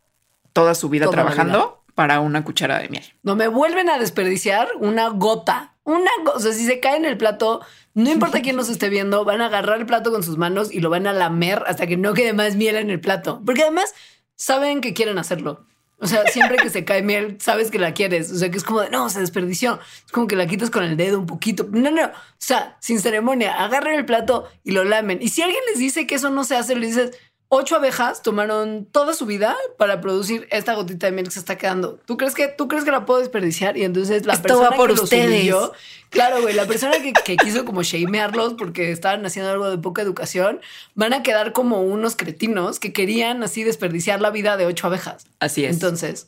toda 0.54 0.76
su 0.76 0.90
vida 0.90 1.06
Toda 1.06 1.16
trabajando 1.16 1.84
para 1.96 2.20
una 2.20 2.44
cucharada 2.44 2.82
de 2.82 2.90
miel. 2.90 3.04
No 3.24 3.36
me 3.36 3.48
vuelven 3.48 3.90
a 3.90 3.98
desperdiciar 3.98 4.70
una 4.80 5.10
gota. 5.10 5.76
Una. 5.84 6.10
O 6.34 6.40
sea, 6.40 6.52
si 6.52 6.66
se 6.66 6.80
cae 6.80 6.98
en 6.98 7.06
el 7.06 7.18
plato, 7.18 7.62
no 7.94 8.10
importa 8.10 8.42
quién 8.42 8.56
nos 8.56 8.70
esté 8.70 8.90
viendo, 8.90 9.24
van 9.24 9.42
a 9.42 9.48
agarrar 9.48 9.80
el 9.80 9.86
plato 9.86 10.12
con 10.12 10.24
sus 10.24 10.38
manos 10.38 10.72
y 10.72 10.80
lo 10.80 10.90
van 10.90 11.08
a 11.08 11.14
lamer 11.14 11.64
hasta 11.68 11.88
que 11.88 11.98
no 11.98 12.14
quede 12.14 12.34
más 12.34 12.56
miel 12.56 12.76
en 12.76 12.90
el 12.90 13.00
plato. 13.00 13.42
Porque 13.46 13.62
además 13.62 13.94
saben 14.36 14.82
que 14.82 14.94
quieren 14.94 15.18
hacerlo. 15.18 15.66
O 16.06 16.08
sea, 16.08 16.24
siempre 16.28 16.58
que 16.58 16.70
se 16.70 16.86
cae 16.86 17.02
miel, 17.02 17.38
sabes 17.39 17.72
que 17.72 17.80
la 17.80 17.96
quieres. 17.96 18.32
O 18.32 18.38
sea, 18.38 18.52
que 18.52 18.58
es 18.58 18.63
como 18.63 18.82
de, 18.82 18.91
no, 18.91 19.10
se 19.10 19.20
desperdició. 19.20 19.80
Es 20.06 20.12
como 20.12 20.28
que 20.28 20.36
la 20.36 20.46
quitas 20.46 20.70
con 20.70 20.84
el 20.84 20.98
dedo 20.98 21.18
un 21.18 21.26
poquito. 21.26 21.68
No, 21.72 21.89
no. 21.89 22.06
O 22.06 22.12
sea, 22.38 22.78
sin 22.80 23.00
ceremonia, 23.00 23.56
agarran 23.56 23.96
el 23.96 24.06
plato 24.06 24.48
y 24.63 24.72
lo 24.72 24.84
lamen. 24.84 25.18
Y 25.20 25.30
si 25.30 25.41
alguien 25.41 25.62
les 25.68 25.80
dice 25.80 26.06
que 26.06 26.13
eso 26.13 26.30
no 26.30 26.44
se 26.44 26.56
hace, 26.56 26.76
le 26.76 26.86
dices, 26.86 27.18
ocho 27.49 27.75
abejas 27.75 28.21
tomaron 28.21 28.86
toda 28.91 29.13
su 29.13 29.25
vida 29.25 29.55
para 29.77 30.01
producir 30.01 30.47
esta 30.51 30.73
gotita 30.73 31.05
de 31.08 31.12
miel 31.13 31.25
que 31.25 31.31
se 31.31 31.39
está 31.39 31.58
quedando. 31.58 31.99
¿Tú 32.05 32.17
crees 32.17 32.34
que, 32.34 32.47
tú 32.47 32.67
crees 32.67 32.84
que 32.84 32.91
la 32.91 33.05
puedo 33.05 33.19
desperdiciar? 33.19 33.77
Y 33.77 33.84
entonces 33.84 34.25
la 34.25 34.34
Esto 34.34 34.43
persona 34.47 34.69
va 34.71 34.75
por 34.75 34.88
que 34.89 34.95
los 34.95 35.03
ustedes. 35.03 35.27
humilló- 35.29 35.71
claro, 36.10 36.41
güey, 36.41 36.53
la 36.55 36.65
persona 36.65 36.93
que, 37.01 37.13
que 37.13 37.38
quiso 37.38 37.63
como 37.65 37.84
shamearlos 37.84 38.55
porque 38.55 38.91
estaban 38.91 39.25
haciendo 39.25 39.51
algo 39.51 39.69
de 39.69 39.77
poca 39.77 40.01
educación, 40.01 40.60
van 40.95 41.13
a 41.13 41.23
quedar 41.23 41.53
como 41.53 41.81
unos 41.81 42.15
cretinos 42.15 42.79
que 42.79 42.91
querían 42.93 43.43
así 43.43 43.63
desperdiciar 43.63 44.21
la 44.21 44.31
vida 44.31 44.58
de 44.58 44.65
ocho 44.65 44.88
abejas. 44.88 45.27
Así 45.39 45.63
es. 45.65 45.71
Entonces, 45.75 46.27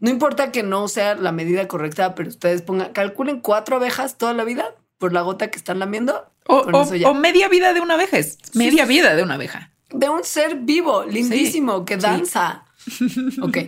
no 0.00 0.10
importa 0.10 0.52
que 0.52 0.62
no 0.62 0.86
sea 0.88 1.14
la 1.16 1.32
medida 1.32 1.66
correcta, 1.66 2.14
pero 2.14 2.28
ustedes 2.28 2.62
pongan, 2.62 2.92
calculen 2.92 3.40
cuatro 3.40 3.76
abejas 3.76 4.16
toda 4.18 4.32
la 4.34 4.44
vida 4.44 4.74
por 4.98 5.12
la 5.12 5.22
gota 5.22 5.50
que 5.50 5.56
están 5.58 5.78
lamiendo. 5.78 6.30
O, 6.46 6.58
o- 6.58 7.14
media 7.14 7.48
vida 7.48 7.72
de 7.74 7.80
una 7.80 7.94
abeja. 7.94 8.16
Es 8.18 8.38
media 8.54 8.84
sí, 8.84 8.88
vida 8.88 9.14
de 9.16 9.22
una 9.22 9.34
abeja. 9.34 9.72
De 9.90 10.08
un 10.08 10.24
ser 10.24 10.56
vivo, 10.56 11.04
lindísimo, 11.04 11.84
que 11.84 11.94
sí. 11.94 12.00
danza. 12.00 12.64
Ok. 13.42 13.58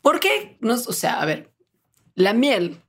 ¿Por 0.00 0.20
qué? 0.20 0.56
Nos, 0.60 0.86
o 0.86 0.92
sea, 0.92 1.20
a 1.20 1.24
ver, 1.26 1.52
la 2.14 2.32
miel 2.32 2.80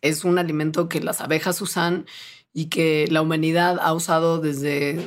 es 0.00 0.24
un 0.24 0.38
alimento 0.38 0.88
que 0.88 1.00
las 1.00 1.20
abejas 1.20 1.60
usan 1.60 2.06
y 2.52 2.66
que 2.66 3.06
la 3.10 3.22
humanidad 3.22 3.78
ha 3.80 3.92
usado 3.92 4.40
desde 4.40 5.06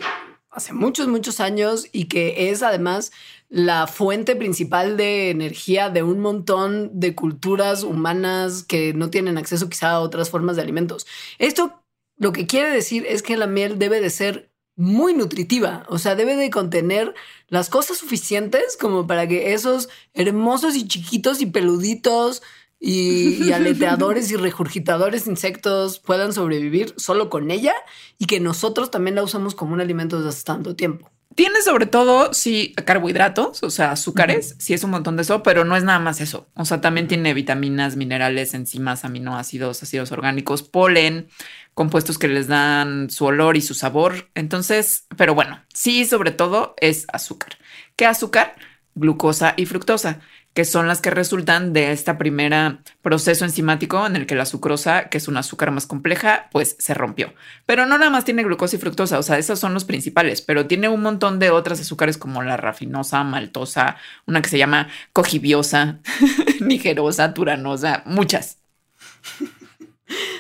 hace 0.49 0.73
muchos, 0.73 1.07
muchos 1.07 1.39
años 1.39 1.87
y 1.91 2.05
que 2.05 2.49
es 2.49 2.63
además 2.63 3.11
la 3.49 3.87
fuente 3.87 4.35
principal 4.35 4.97
de 4.97 5.29
energía 5.29 5.89
de 5.89 6.03
un 6.03 6.19
montón 6.19 6.91
de 6.99 7.15
culturas 7.15 7.83
humanas 7.83 8.63
que 8.63 8.93
no 8.93 9.09
tienen 9.09 9.37
acceso 9.37 9.69
quizá 9.69 9.91
a 9.91 9.99
otras 9.99 10.29
formas 10.29 10.55
de 10.55 10.61
alimentos. 10.61 11.05
Esto 11.39 11.83
lo 12.17 12.31
que 12.31 12.47
quiere 12.47 12.69
decir 12.69 13.05
es 13.07 13.23
que 13.23 13.37
la 13.37 13.47
miel 13.47 13.79
debe 13.79 13.99
de 13.99 14.09
ser 14.09 14.52
muy 14.75 15.13
nutritiva, 15.13 15.85
o 15.87 15.99
sea, 15.99 16.15
debe 16.15 16.35
de 16.35 16.49
contener 16.49 17.13
las 17.47 17.69
cosas 17.69 17.97
suficientes 17.97 18.77
como 18.77 19.05
para 19.05 19.27
que 19.27 19.53
esos 19.53 19.89
hermosos 20.13 20.75
y 20.75 20.87
chiquitos 20.87 21.41
y 21.41 21.45
peluditos 21.45 22.41
y, 22.79 23.43
y 23.43 23.51
aleteadores 23.53 24.31
y 24.31 24.35
regurgitadores 24.35 25.25
de 25.25 25.31
insectos 25.31 25.99
puedan 25.99 26.33
sobrevivir 26.33 26.93
solo 26.97 27.29
con 27.29 27.51
ella 27.51 27.73
y 28.17 28.25
que 28.25 28.39
nosotros 28.39 28.89
también 28.89 29.15
la 29.15 29.23
usamos 29.23 29.53
como 29.53 29.73
un 29.73 29.81
alimento 29.81 30.17
desde 30.17 30.29
hace 30.29 30.43
tanto 30.43 30.75
tiempo. 30.75 31.13
Tiene 31.35 31.63
sobre 31.63 31.87
todo, 31.87 32.31
sí, 32.33 32.73
carbohidratos, 32.85 33.63
o 33.63 33.69
sea, 33.71 33.91
azúcares, 33.91 34.55
sí 34.59 34.73
es 34.73 34.83
un 34.83 34.91
montón 34.91 35.15
de 35.15 35.23
eso, 35.23 35.41
pero 35.41 35.65
no 35.65 35.75
es 35.75 35.83
nada 35.83 35.97
más 35.97 36.21
eso. 36.21 36.47
O 36.53 36.63
sea, 36.63 36.79
también 36.79 37.07
tiene 37.07 37.33
vitaminas, 37.33 37.95
minerales, 37.95 38.53
enzimas, 38.53 39.03
aminoácidos, 39.03 39.81
ácidos 39.81 40.11
orgánicos, 40.11 40.61
polen, 40.61 41.27
compuestos 41.73 42.17
que 42.17 42.27
les 42.27 42.47
dan 42.47 43.09
su 43.09 43.25
olor 43.25 43.57
y 43.57 43.61
su 43.61 43.73
sabor. 43.73 44.29
Entonces, 44.35 45.05
pero 45.17 45.35
bueno, 45.35 45.61
sí, 45.73 46.05
sobre 46.05 46.31
todo 46.31 46.75
es 46.79 47.05
azúcar. 47.11 47.57
¿Qué 47.95 48.05
azúcar? 48.05 48.55
Glucosa 48.95 49.55
y 49.57 49.65
fructosa, 49.65 50.19
que 50.53 50.65
son 50.65 50.87
las 50.87 51.01
que 51.01 51.09
resultan 51.09 51.73
de 51.73 51.91
esta 51.91 52.19
primera 52.19 52.83
proceso 53.01 53.43
enzimático 53.43 54.05
en 54.05 54.15
el 54.15 54.27
que 54.27 54.35
la 54.35 54.45
sucrosa, 54.45 55.09
que 55.09 55.17
es 55.17 55.27
un 55.27 55.37
azúcar 55.37 55.71
más 55.71 55.87
compleja, 55.87 56.47
pues 56.51 56.75
se 56.77 56.93
rompió. 56.93 57.33
Pero 57.65 57.87
no 57.87 57.97
nada 57.97 58.11
más 58.11 58.23
tiene 58.23 58.43
glucosa 58.43 58.75
y 58.75 58.79
fructosa, 58.79 59.17
o 59.17 59.23
sea, 59.23 59.39
esos 59.39 59.59
son 59.59 59.73
los 59.73 59.85
principales, 59.85 60.41
pero 60.43 60.67
tiene 60.67 60.89
un 60.89 61.01
montón 61.01 61.39
de 61.39 61.49
otras 61.49 61.81
azúcares 61.81 62.19
como 62.19 62.43
la 62.43 62.55
rafinosa, 62.55 63.23
maltosa, 63.23 63.97
una 64.27 64.43
que 64.43 64.49
se 64.49 64.59
llama 64.59 64.89
cojibiosa, 65.11 65.99
nigerosa, 66.61 67.33
turanosa, 67.33 68.03
muchas. 68.05 68.59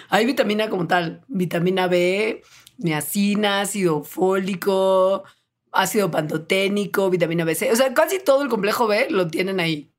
Hay 0.09 0.25
vitamina 0.25 0.69
como 0.69 0.87
tal, 0.87 1.23
vitamina 1.27 1.87
B, 1.87 2.41
niacina, 2.77 3.61
ácido 3.61 4.03
fólico, 4.03 5.23
ácido 5.71 6.11
pantoténico, 6.11 7.09
vitamina 7.09 7.45
B6. 7.45 7.71
O 7.71 7.75
sea, 7.75 7.93
casi 7.93 8.19
todo 8.19 8.43
el 8.43 8.49
complejo 8.49 8.87
B 8.87 9.07
lo 9.09 9.27
tienen 9.27 9.59
ahí. 9.59 9.91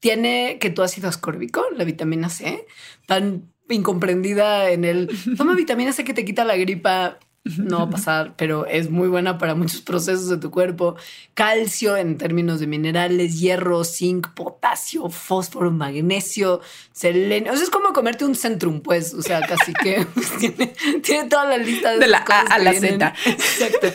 Tiene 0.00 0.58
ketoácido 0.60 1.08
ascórbico, 1.08 1.64
la 1.76 1.84
vitamina 1.84 2.28
C, 2.28 2.66
tan 3.06 3.52
incomprendida 3.68 4.70
en 4.70 4.84
el 4.84 5.08
toma 5.36 5.54
vitamina 5.54 5.92
C 5.92 6.04
que 6.04 6.14
te 6.14 6.24
quita 6.24 6.44
la 6.44 6.56
gripa. 6.56 7.18
No 7.58 7.78
va 7.78 7.84
a 7.84 7.90
pasar, 7.90 8.34
pero 8.36 8.66
es 8.66 8.90
muy 8.90 9.08
buena 9.08 9.38
para 9.38 9.54
muchos 9.54 9.80
procesos 9.80 10.28
de 10.28 10.36
tu 10.36 10.50
cuerpo. 10.50 10.96
Calcio 11.34 11.96
en 11.96 12.16
términos 12.16 12.60
de 12.60 12.66
minerales, 12.66 13.40
hierro, 13.40 13.84
zinc, 13.84 14.28
potasio, 14.34 15.08
fósforo, 15.10 15.70
magnesio, 15.70 16.60
selenio. 16.92 17.52
O 17.52 17.56
sea, 17.56 17.64
es 17.64 17.70
como 17.70 17.92
comerte 17.92 18.24
un 18.24 18.34
centrum, 18.34 18.80
pues. 18.80 19.14
O 19.14 19.22
sea, 19.22 19.40
casi 19.40 19.72
que 19.72 20.06
tiene, 20.38 20.74
tiene 21.02 21.28
toda 21.28 21.46
la 21.46 21.58
lista 21.58 21.92
de, 21.92 21.98
De 21.98 22.06
la 22.06 22.24
cosas 22.24 22.50
A 22.50 22.54
a 22.54 22.58
la. 22.58 22.72
Z. 22.74 23.14
Exacto. 23.26 23.88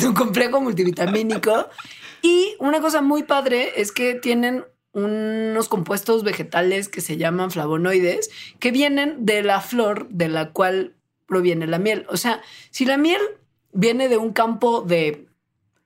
Tu 0.00 0.14
complejo 0.14 0.60
multivitamínico. 0.60 1.68
Y 2.22 2.56
una 2.58 2.80
cosa 2.80 3.02
muy 3.02 3.24
padre 3.24 3.80
es 3.80 3.92
que 3.92 4.14
tienen 4.14 4.64
unos 4.94 5.68
compuestos 5.68 6.22
vegetales 6.22 6.88
que 6.88 7.00
se 7.00 7.16
llaman 7.16 7.50
flavonoides 7.50 8.30
que 8.60 8.70
vienen 8.70 9.26
de 9.26 9.42
la 9.42 9.60
flor 9.60 10.08
de 10.08 10.28
la 10.28 10.52
cual 10.52 10.94
proviene 11.26 11.66
la 11.66 11.78
miel. 11.78 12.06
O 12.08 12.16
sea, 12.16 12.40
si 12.70 12.84
la 12.84 12.96
miel 12.96 13.20
viene 13.72 14.08
de 14.08 14.16
un 14.16 14.32
campo 14.32 14.82
de 14.82 15.26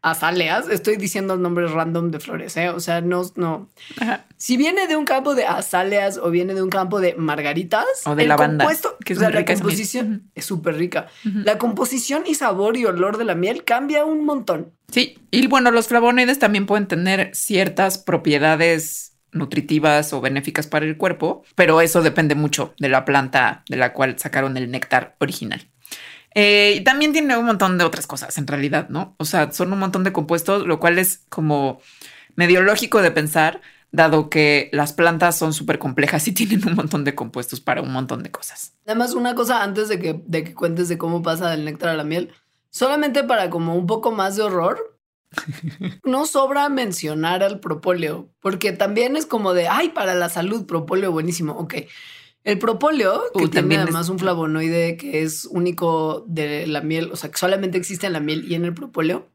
azaleas, 0.00 0.68
estoy 0.68 0.96
diciendo 0.96 1.36
nombres 1.36 1.72
random 1.72 2.10
de 2.10 2.20
flores, 2.20 2.56
¿eh? 2.56 2.68
O 2.68 2.80
sea, 2.80 3.00
no, 3.00 3.22
no. 3.34 3.68
Ajá. 4.00 4.26
Si 4.36 4.56
viene 4.56 4.86
de 4.86 4.96
un 4.96 5.04
campo 5.04 5.34
de 5.34 5.44
azaleas 5.44 6.18
o 6.18 6.30
viene 6.30 6.54
de 6.54 6.62
un 6.62 6.70
campo 6.70 7.00
de 7.00 7.14
margaritas 7.14 7.84
O 8.04 8.14
de 8.14 8.22
el 8.22 8.28
lavanda, 8.28 8.64
compuesto, 8.64 8.96
que 9.04 9.14
es 9.14 9.18
o 9.18 9.22
sea, 9.22 9.30
la 9.30 9.44
composición 9.44 10.30
es 10.34 10.44
súper 10.44 10.76
rica. 10.76 11.08
La 11.24 11.58
composición 11.58 12.24
y 12.26 12.34
sabor 12.34 12.76
y 12.76 12.84
olor 12.84 13.18
de 13.18 13.24
la 13.24 13.34
miel 13.34 13.64
cambia 13.64 14.04
un 14.04 14.24
montón. 14.24 14.72
Sí, 14.90 15.18
y 15.30 15.46
bueno, 15.48 15.70
los 15.70 15.88
flavonoides 15.88 16.38
también 16.38 16.66
pueden 16.66 16.86
tener 16.86 17.30
ciertas 17.34 17.98
propiedades 17.98 19.17
nutritivas 19.32 20.12
o 20.12 20.20
benéficas 20.20 20.66
para 20.66 20.86
el 20.86 20.96
cuerpo, 20.96 21.44
pero 21.54 21.80
eso 21.80 22.02
depende 22.02 22.34
mucho 22.34 22.74
de 22.78 22.88
la 22.88 23.04
planta 23.04 23.62
de 23.68 23.76
la 23.76 23.92
cual 23.92 24.18
sacaron 24.18 24.56
el 24.56 24.70
néctar 24.70 25.16
original. 25.18 25.68
Eh, 26.34 26.74
y 26.76 26.80
también 26.84 27.12
tiene 27.12 27.36
un 27.36 27.46
montón 27.46 27.78
de 27.78 27.84
otras 27.84 28.06
cosas 28.06 28.36
en 28.38 28.46
realidad, 28.46 28.88
¿no? 28.90 29.14
O 29.18 29.24
sea, 29.24 29.50
son 29.50 29.72
un 29.72 29.78
montón 29.78 30.04
de 30.04 30.12
compuestos, 30.12 30.66
lo 30.66 30.78
cual 30.78 30.98
es 30.98 31.24
como 31.28 31.80
medio 32.36 32.62
lógico 32.62 33.02
de 33.02 33.10
pensar, 33.10 33.60
dado 33.90 34.28
que 34.28 34.68
las 34.72 34.92
plantas 34.92 35.36
son 35.36 35.52
súper 35.52 35.78
complejas 35.78 36.28
y 36.28 36.32
tienen 36.34 36.66
un 36.66 36.74
montón 36.74 37.04
de 37.04 37.14
compuestos 37.14 37.60
para 37.60 37.82
un 37.82 37.92
montón 37.92 38.22
de 38.22 38.30
cosas. 38.30 38.74
Nada 38.86 38.98
más 38.98 39.14
una 39.14 39.34
cosa 39.34 39.62
antes 39.62 39.88
de 39.88 39.98
que, 39.98 40.22
de 40.26 40.44
que 40.44 40.54
cuentes 40.54 40.88
de 40.88 40.98
cómo 40.98 41.22
pasa 41.22 41.50
del 41.50 41.64
néctar 41.64 41.90
a 41.90 41.94
la 41.94 42.04
miel. 42.04 42.32
Solamente 42.70 43.24
para 43.24 43.50
como 43.50 43.74
un 43.74 43.86
poco 43.86 44.12
más 44.12 44.36
de 44.36 44.42
horror. 44.42 44.97
No 46.04 46.26
sobra 46.26 46.68
mencionar 46.68 47.42
al 47.42 47.60
propóleo, 47.60 48.28
porque 48.40 48.72
también 48.72 49.16
es 49.16 49.26
como 49.26 49.52
de, 49.54 49.68
ay, 49.68 49.90
para 49.90 50.14
la 50.14 50.28
salud, 50.28 50.66
propóleo 50.66 51.12
buenísimo. 51.12 51.52
Ok. 51.52 51.74
El 52.44 52.58
propóleo, 52.58 53.22
que 53.34 53.40
tiene 53.40 53.54
también 53.54 53.80
es- 53.80 53.84
además 53.86 54.08
un 54.08 54.18
flavonoide 54.18 54.96
que 54.96 55.22
es 55.22 55.44
único 55.46 56.24
de 56.28 56.66
la 56.66 56.80
miel, 56.80 57.10
o 57.12 57.16
sea, 57.16 57.30
que 57.30 57.38
solamente 57.38 57.76
existe 57.76 58.06
en 58.06 58.14
la 58.14 58.20
miel 58.20 58.50
y 58.50 58.54
en 58.54 58.64
el 58.64 58.72
propóleo. 58.74 59.28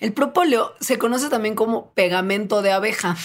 El 0.00 0.12
propóleo 0.12 0.74
se 0.80 0.98
conoce 0.98 1.28
también 1.28 1.54
como 1.54 1.92
pegamento 1.92 2.62
de 2.62 2.72
abeja. 2.72 3.16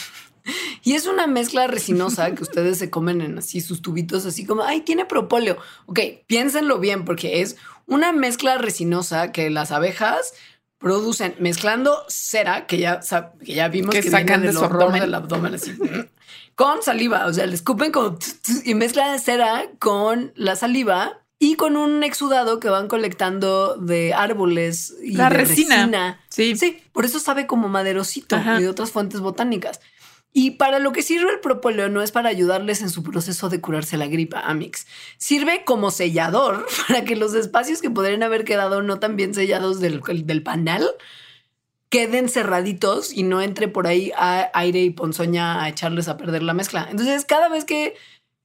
Y 0.84 0.94
es 0.96 1.08
una 1.08 1.26
mezcla 1.26 1.68
resinosa 1.68 2.36
que 2.36 2.44
ustedes 2.44 2.78
se 2.78 2.90
comen 2.90 3.22
en 3.22 3.38
así 3.38 3.62
sus 3.62 3.82
tubitos, 3.82 4.26
así 4.26 4.46
como, 4.46 4.64
ay, 4.64 4.82
tiene 4.82 5.06
propóleo. 5.06 5.58
Ok, 5.86 6.00
piénsenlo 6.28 6.80
bien, 6.80 7.06
porque 7.06 7.42
es 7.42 7.56
una 7.88 8.12
mezcla 8.12 8.58
resinosa 8.58 9.32
que 9.32 9.50
las 9.50 9.72
abejas 9.72 10.34
producen 10.84 11.34
mezclando 11.40 12.04
cera, 12.10 12.68
que 12.68 12.78
ya, 12.78 13.00
que 13.44 13.54
ya 13.56 13.70
vimos 13.70 13.96
Que 13.96 14.02
que, 14.02 14.12
sacan 14.12 14.42
viene 14.42 14.48
de 14.48 14.54
su 14.54 14.64
abdomen. 14.66 15.02
del 15.02 15.16
abdomen 15.16 15.56
así, 15.56 15.76
con 16.56 16.84
saliva. 16.84 17.26
O 17.26 17.34
sea, 17.34 17.48
le 17.48 17.56
escupen 17.56 17.92
como 17.92 18.20
y 18.66 18.76
mezclan 18.76 19.18
cera 19.20 19.64
con 19.80 20.34
la 20.36 20.56
saliva 20.58 21.22
y 21.40 21.56
con 21.56 21.78
un 21.78 22.04
exudado 22.04 22.60
que 22.60 22.70
van 22.70 22.88
colectando 22.88 23.76
de 23.78 24.14
árboles 24.14 24.94
y 25.02 25.14
La 25.14 25.30
de 25.30 25.38
resina. 25.38 26.20
Sí. 26.30 26.56
Sí, 26.58 26.84
por 26.92 27.06
eso 27.06 27.20
sabe 27.20 27.48
como 27.48 27.70
maderosito 27.70 28.36
Ajá. 28.36 28.60
y 28.60 28.64
de 28.64 28.70
otras 28.70 28.92
fuentes 28.92 29.22
botánicas. 29.22 29.80
Y 30.36 30.52
para 30.52 30.80
lo 30.80 30.92
que 30.92 31.04
sirve 31.04 31.32
el 31.32 31.40
propóleo 31.40 31.90
no 31.90 32.02
es 32.02 32.12
para 32.12 32.30
ayudarles 32.30 32.82
en 32.82 32.90
su 32.90 33.04
proceso 33.04 33.50
de 33.50 33.62
curarse 33.62 33.98
la 33.98 34.08
gripa, 34.08 34.40
Amix. 34.42 34.88
Sirve 35.18 35.64
como 35.64 35.92
sellador 35.92 36.66
para 36.88 37.06
que 37.06 37.16
los 37.16 37.36
espacios 37.36 37.82
que 37.82 37.92
podrían 37.92 38.24
haber 38.24 38.44
quedado 38.44 38.82
no 38.82 39.00
tan 39.00 39.16
bien 39.16 39.36
sellados 39.36 39.80
del, 39.80 40.02
del 40.02 40.44
panal 40.44 40.90
queden 41.90 42.28
cerraditos 42.28 43.14
y 43.14 43.22
no 43.22 43.44
entre 43.44 43.68
por 43.68 43.86
ahí 43.86 44.12
aire 44.18 44.82
y 44.82 44.90
ponzoña 44.90 45.64
a 45.64 45.70
echarles 45.70 46.08
a 46.08 46.18
perder 46.18 46.42
la 46.42 46.56
mezcla. 46.56 46.88
Entonces, 46.90 47.24
cada 47.24 47.50
vez 47.50 47.66
que 47.66 47.94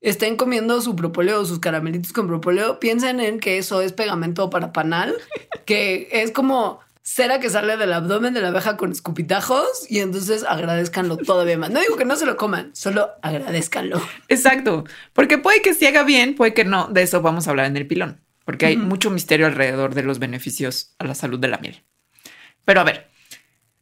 estén 0.02 0.36
comiendo 0.36 0.82
su 0.82 0.94
propóleo 0.94 1.40
o 1.40 1.44
sus 1.46 1.58
caramelitos 1.58 2.12
con 2.12 2.26
propóleo, 2.26 2.78
piensen 2.78 3.20
en 3.20 3.40
que 3.40 3.56
eso 3.56 3.80
es 3.80 3.94
pegamento 3.94 4.50
para 4.50 4.74
panal, 4.74 5.16
que 5.64 6.08
es 6.12 6.30
como 6.30 6.80
cera 7.08 7.40
que 7.40 7.48
sale 7.48 7.78
del 7.78 7.94
abdomen 7.94 8.34
de 8.34 8.42
la 8.42 8.48
abeja 8.48 8.76
con 8.76 8.92
escupitajos 8.92 9.86
y 9.88 10.00
entonces 10.00 10.44
agradezcanlo 10.44 11.16
todavía 11.16 11.56
más. 11.56 11.70
No 11.70 11.80
digo 11.80 11.96
que 11.96 12.04
no 12.04 12.16
se 12.16 12.26
lo 12.26 12.36
coman, 12.36 12.70
solo 12.74 13.12
agradezcanlo. 13.22 13.98
Exacto. 14.28 14.84
Porque 15.14 15.38
puede 15.38 15.62
que 15.62 15.72
se 15.72 15.88
haga 15.88 16.02
bien, 16.02 16.34
puede 16.34 16.52
que 16.52 16.66
no. 16.66 16.88
De 16.88 17.02
eso 17.02 17.22
vamos 17.22 17.46
a 17.46 17.50
hablar 17.50 17.64
en 17.64 17.78
el 17.78 17.86
pilón. 17.86 18.20
Porque 18.44 18.66
hay 18.66 18.76
mucho 18.76 19.10
misterio 19.10 19.46
alrededor 19.46 19.94
de 19.94 20.02
los 20.02 20.18
beneficios 20.18 20.94
a 20.98 21.04
la 21.04 21.14
salud 21.14 21.38
de 21.38 21.48
la 21.48 21.56
miel. 21.58 21.82
Pero 22.66 22.82
a 22.82 22.84
ver, 22.84 23.08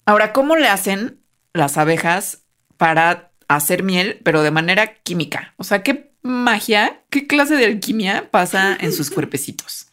ahora, 0.04 0.32
¿cómo 0.32 0.54
le 0.54 0.68
hacen 0.68 1.20
las 1.52 1.78
abejas 1.78 2.44
para 2.76 3.32
hacer 3.48 3.82
miel, 3.82 4.20
pero 4.22 4.42
de 4.42 4.52
manera 4.52 4.94
química? 5.02 5.52
O 5.56 5.64
sea, 5.64 5.82
¿qué 5.82 6.12
magia, 6.22 7.02
qué 7.10 7.26
clase 7.26 7.56
de 7.56 7.66
alquimia 7.66 8.30
pasa 8.30 8.76
en 8.78 8.92
sus 8.92 9.10
cuerpecitos? 9.14 9.88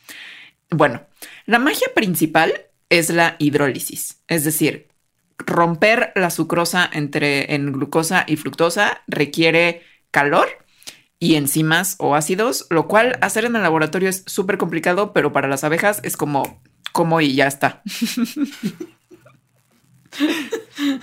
Bueno, 0.70 1.04
la 1.48 1.58
magia 1.58 1.88
principal 1.96 2.54
es 3.00 3.10
la 3.10 3.36
hidrólisis, 3.40 4.22
es 4.28 4.44
decir, 4.44 4.88
romper 5.40 6.12
la 6.16 6.30
sucrosa 6.30 6.88
entre 6.94 7.56
en 7.56 7.72
glucosa 7.72 8.24
y 8.28 8.36
fructosa 8.36 9.02
requiere 9.08 9.82
calor 10.12 10.48
y 11.18 11.36
enzimas 11.36 11.96
o 11.98 12.14
ácidos, 12.14 12.68
lo 12.70 12.88
cual 12.88 13.18
hacer 13.22 13.46
en 13.46 13.56
el 13.56 13.64
laboratorio 13.64 14.10
es 14.10 14.24
súper 14.28 14.60
complicado, 14.60 15.12
pero 15.12 15.34
para 15.34 15.48
las 15.48 15.64
abejas 15.64 16.02
es 16.04 16.18
como 16.18 16.62
como 16.92 17.20
y 17.20 17.34
ya 17.34 17.48
está. 17.48 17.82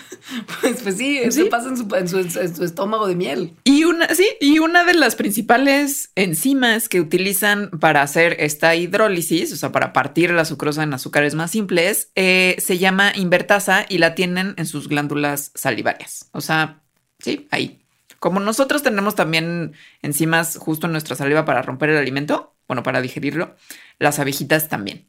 Pues, 0.60 0.82
pues 0.82 0.96
sí, 0.96 1.18
eso 1.18 1.42
Sí. 1.42 1.48
pasa 1.48 1.68
en 1.68 1.76
su, 1.76 1.94
en 1.94 2.08
su- 2.08 2.18
en 2.18 2.54
su 2.56 2.64
estómago 2.64 3.06
de 3.08 3.16
miel. 3.16 3.54
Y 3.64 3.84
una, 3.84 4.08
sí, 4.14 4.26
y 4.40 4.58
una 4.58 4.84
de 4.84 4.94
las 4.94 5.16
principales 5.16 6.10
enzimas 6.14 6.88
que 6.88 7.00
utilizan 7.00 7.70
para 7.80 8.02
hacer 8.02 8.36
esta 8.38 8.74
hidrólisis, 8.76 9.52
o 9.52 9.56
sea, 9.56 9.72
para 9.72 9.92
partir 9.92 10.30
la 10.30 10.44
sucrosa 10.44 10.82
en 10.82 10.94
azúcares 10.94 11.34
más 11.34 11.50
simples, 11.50 12.10
eh, 12.14 12.56
se 12.58 12.78
llama 12.78 13.12
invertasa 13.16 13.86
y 13.88 13.98
la 13.98 14.14
tienen 14.14 14.54
en 14.56 14.66
sus 14.66 14.88
glándulas 14.88 15.50
salivarias. 15.54 16.28
O 16.32 16.40
sea, 16.40 16.82
sí, 17.18 17.48
ahí. 17.50 17.82
Como 18.18 18.38
nosotros 18.38 18.82
tenemos 18.82 19.14
también 19.14 19.72
enzimas 20.02 20.58
justo 20.58 20.86
en 20.86 20.92
nuestra 20.92 21.16
saliva 21.16 21.44
para 21.46 21.62
romper 21.62 21.90
el 21.90 21.96
alimento, 21.96 22.54
bueno, 22.68 22.82
para 22.82 23.00
digerirlo, 23.00 23.56
las 23.98 24.18
abejitas 24.18 24.68
también. 24.68 25.06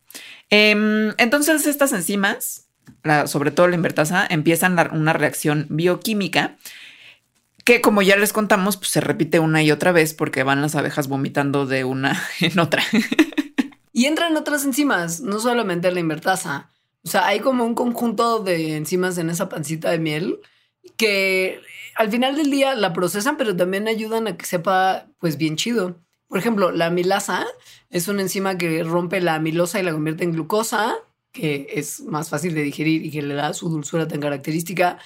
Em, 0.50 1.14
entonces, 1.18 1.68
estas 1.68 1.92
enzimas, 1.94 2.68
sobre 3.26 3.52
todo 3.52 3.68
la 3.68 3.76
invertasa, 3.76 4.28
empiezan 4.30 4.78
una 4.94 5.14
reacción 5.14 5.68
bioquímica 5.70 6.58
que 7.64 7.82
como 7.82 8.02
ya 8.02 8.16
les 8.16 8.34
contamos, 8.34 8.78
pues 8.78 8.90
se 8.90 9.02
repite 9.02 9.40
una 9.40 9.62
y 9.64 9.72
otra 9.72 9.92
vez 9.92 10.14
porque 10.14 10.44
van 10.44 10.62
las 10.62 10.76
abejas 10.76 11.08
vomitando 11.08 11.66
de 11.66 11.84
una 11.84 12.22
en 12.40 12.60
otra. 12.60 12.84
Y 13.94 14.06
entran 14.06 14.38
otras 14.38 14.64
enzimas, 14.64 15.20
no 15.20 15.40
solamente 15.42 15.92
la 15.92 16.00
invertasa. 16.00 16.72
O 17.04 17.10
sea, 17.10 17.28
hay 17.28 17.42
como 17.42 17.66
un 17.66 17.76
conjunto 17.76 18.40
de 18.40 18.78
enzimas 18.78 19.18
en 19.18 19.30
esa 19.30 19.50
pancita 19.50 19.92
de 19.92 20.00
miel 20.00 20.40
que 20.96 21.60
al 21.96 22.10
final 22.10 22.38
del 22.38 22.50
día 22.50 22.74
la 22.74 22.94
procesan, 22.94 23.36
pero 23.36 23.56
también 23.56 23.90
ayudan 23.90 24.28
a 24.28 24.38
que 24.38 24.46
sepa 24.46 25.08
pues 25.20 25.38
bien 25.38 25.58
chido. 25.58 25.98
Por 26.30 26.40
ejemplo, 26.40 26.72
la 26.72 26.86
amilasa 26.86 27.46
es 27.90 28.08
una 28.08 28.22
enzima 28.22 28.58
que 28.58 28.82
rompe 28.84 29.20
la 29.20 29.36
amilosa 29.36 29.80
y 29.80 29.84
la 29.84 29.92
convierte 29.92 30.24
en 30.24 30.32
glucosa, 30.32 30.96
que 31.32 31.68
es 31.74 32.02
más 32.02 32.30
fácil 32.30 32.54
de 32.54 32.64
digerir 32.64 33.06
y 33.06 33.12
que 33.12 33.22
le 33.22 33.34
da 33.34 33.54
su 33.54 33.70
dulzura 33.70 34.08
tan 34.08 34.20
característica. 34.20 34.98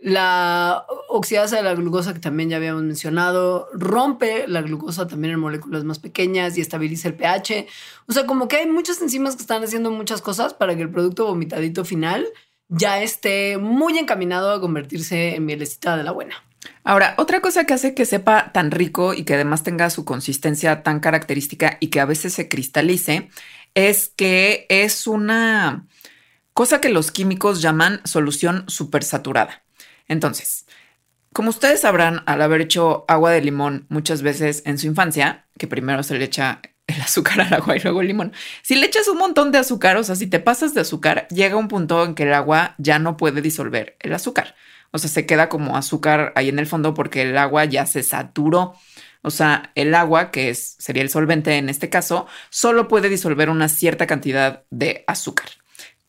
La 0.00 0.84
oxidasa 1.08 1.56
de 1.56 1.62
la 1.62 1.74
glucosa, 1.74 2.12
que 2.12 2.20
también 2.20 2.50
ya 2.50 2.56
habíamos 2.56 2.82
mencionado, 2.82 3.68
rompe 3.72 4.46
la 4.46 4.60
glucosa 4.60 5.06
también 5.06 5.34
en 5.34 5.40
moléculas 5.40 5.84
más 5.84 5.98
pequeñas 5.98 6.58
y 6.58 6.60
estabiliza 6.60 7.08
el 7.08 7.14
pH. 7.14 7.66
O 8.06 8.12
sea, 8.12 8.26
como 8.26 8.46
que 8.46 8.56
hay 8.56 8.66
muchas 8.66 9.00
enzimas 9.00 9.36
que 9.36 9.42
están 9.42 9.64
haciendo 9.64 9.90
muchas 9.90 10.20
cosas 10.20 10.52
para 10.52 10.76
que 10.76 10.82
el 10.82 10.90
producto 10.90 11.26
vomitadito 11.26 11.84
final 11.84 12.26
ya 12.68 13.02
esté 13.02 13.56
muy 13.58 13.98
encaminado 13.98 14.52
a 14.52 14.60
convertirse 14.60 15.36
en 15.36 15.46
mielecita 15.46 15.96
de 15.96 16.04
la 16.04 16.12
buena. 16.12 16.34
Ahora, 16.82 17.14
otra 17.18 17.40
cosa 17.40 17.64
que 17.64 17.74
hace 17.74 17.94
que 17.94 18.04
sepa 18.04 18.52
tan 18.52 18.70
rico 18.70 19.14
y 19.14 19.24
que 19.24 19.34
además 19.34 19.62
tenga 19.62 19.90
su 19.90 20.04
consistencia 20.04 20.82
tan 20.82 21.00
característica 21.00 21.78
y 21.80 21.88
que 21.88 22.00
a 22.00 22.06
veces 22.06 22.34
se 22.34 22.48
cristalice 22.48 23.30
es 23.74 24.08
que 24.08 24.66
es 24.68 25.06
una 25.06 25.86
cosa 26.52 26.80
que 26.80 26.88
los 26.88 27.10
químicos 27.10 27.60
llaman 27.60 28.00
solución 28.04 28.64
supersaturada. 28.68 29.64
Entonces, 30.06 30.66
como 31.32 31.50
ustedes 31.50 31.80
sabrán, 31.80 32.22
al 32.26 32.42
haber 32.42 32.60
hecho 32.60 33.04
agua 33.08 33.32
de 33.32 33.40
limón 33.40 33.86
muchas 33.88 34.22
veces 34.22 34.62
en 34.66 34.78
su 34.78 34.86
infancia, 34.86 35.46
que 35.58 35.66
primero 35.66 36.02
se 36.04 36.16
le 36.16 36.24
echa 36.24 36.60
el 36.86 37.00
azúcar 37.00 37.40
al 37.40 37.52
agua 37.52 37.76
y 37.76 37.80
luego 37.80 38.00
el 38.02 38.06
limón, 38.06 38.32
si 38.62 38.76
le 38.76 38.86
echas 38.86 39.08
un 39.08 39.18
montón 39.18 39.50
de 39.50 39.58
azúcar, 39.58 39.96
o 39.96 40.04
sea, 40.04 40.14
si 40.14 40.28
te 40.28 40.38
pasas 40.38 40.74
de 40.74 40.82
azúcar, 40.82 41.26
llega 41.28 41.56
un 41.56 41.68
punto 41.68 42.04
en 42.04 42.14
que 42.14 42.22
el 42.22 42.34
agua 42.34 42.76
ya 42.78 43.00
no 43.00 43.16
puede 43.16 43.42
disolver 43.42 43.96
el 44.00 44.12
azúcar. 44.14 44.54
O 44.92 44.98
sea, 44.98 45.10
se 45.10 45.26
queda 45.26 45.48
como 45.48 45.76
azúcar 45.76 46.32
ahí 46.36 46.48
en 46.48 46.60
el 46.60 46.68
fondo 46.68 46.94
porque 46.94 47.22
el 47.22 47.36
agua 47.36 47.64
ya 47.64 47.84
se 47.84 48.04
saturó. 48.04 48.76
O 49.24 49.30
sea, 49.30 49.72
el 49.74 49.94
agua, 49.94 50.30
que 50.30 50.50
es, 50.50 50.76
sería 50.78 51.02
el 51.02 51.10
solvente 51.10 51.56
en 51.56 51.68
este 51.68 51.88
caso, 51.88 52.26
solo 52.50 52.88
puede 52.88 53.08
disolver 53.08 53.48
una 53.48 53.68
cierta 53.68 54.06
cantidad 54.06 54.64
de 54.70 55.04
azúcar. 55.06 55.48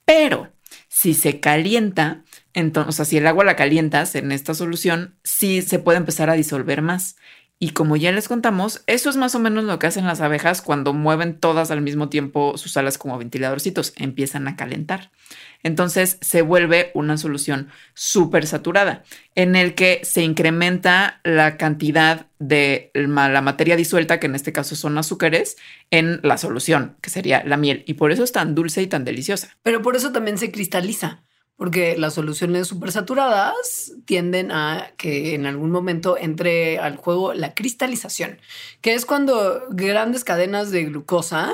Pero 0.04 0.52
si 0.90 1.14
se 1.14 1.40
calienta, 1.40 2.24
entonces, 2.54 2.90
o 2.90 2.92
sea, 2.94 3.06
si 3.06 3.18
el 3.18 3.28
agua 3.28 3.44
la 3.44 3.56
calientas 3.56 4.16
en 4.16 4.32
esta 4.32 4.54
solución, 4.54 5.18
sí 5.24 5.62
se 5.62 5.80
puede 5.80 5.98
empezar 5.98 6.30
a 6.30 6.34
disolver 6.34 6.82
más. 6.82 7.16
Y 7.58 7.70
como 7.70 7.96
ya 7.96 8.12
les 8.12 8.28
contamos, 8.28 8.84
eso 8.86 9.10
es 9.10 9.16
más 9.16 9.34
o 9.34 9.40
menos 9.40 9.64
lo 9.64 9.80
que 9.80 9.88
hacen 9.88 10.06
las 10.06 10.20
abejas 10.20 10.62
cuando 10.62 10.92
mueven 10.92 11.40
todas 11.40 11.72
al 11.72 11.82
mismo 11.82 12.10
tiempo 12.10 12.58
sus 12.58 12.76
alas 12.76 12.98
como 12.98 13.18
ventiladorcitos, 13.18 13.94
empiezan 13.96 14.50
a 14.50 14.58
calentar. 14.58 15.12
Entonces 15.64 16.18
se 16.22 16.42
vuelve 16.42 16.92
una 16.94 17.18
solución 17.18 17.70
súper 17.94 18.46
saturada 18.46 19.04
en 19.36 19.56
el 19.56 19.74
que 19.74 20.02
se 20.04 20.22
incrementa 20.22 21.22
la 21.24 21.58
cantidad 21.58 22.28
de 22.40 22.92
la 22.94 23.42
materia 23.42 23.76
disuelta, 23.76 24.20
que 24.20 24.28
en 24.28 24.36
este 24.36 24.54
caso 24.54 24.76
son 24.76 24.98
azúcares, 24.98 25.58
en 25.92 26.20
la 26.24 26.38
solución, 26.38 26.98
que 27.02 27.10
sería 27.10 27.44
la 27.44 27.58
miel. 27.58 27.84
Y 27.88 27.96
por 27.96 28.12
eso 28.12 28.24
es 28.24 28.32
tan 28.32 28.54
dulce 28.54 28.82
y 28.82 28.88
tan 28.88 29.06
deliciosa. 29.06 29.58
Pero 29.64 29.82
por 29.82 29.96
eso 29.96 30.12
también 30.12 30.38
se 30.38 30.52
cristaliza, 30.52 31.24
porque 31.58 31.98
las 31.98 32.14
soluciones 32.14 32.68
supersaturadas 32.68 33.94
tienden 34.06 34.52
a 34.52 34.92
que 34.98 35.36
en 35.36 35.46
algún 35.46 35.72
momento 35.72 36.18
entre 36.18 36.80
al 36.80 36.98
juego 36.98 37.34
la 37.34 37.54
cristalización, 37.54 38.40
que 38.82 38.94
es 38.94 39.06
cuando 39.06 39.64
grandes 39.70 40.24
cadenas 40.24 40.72
de 40.72 40.86
glucosa, 40.86 41.54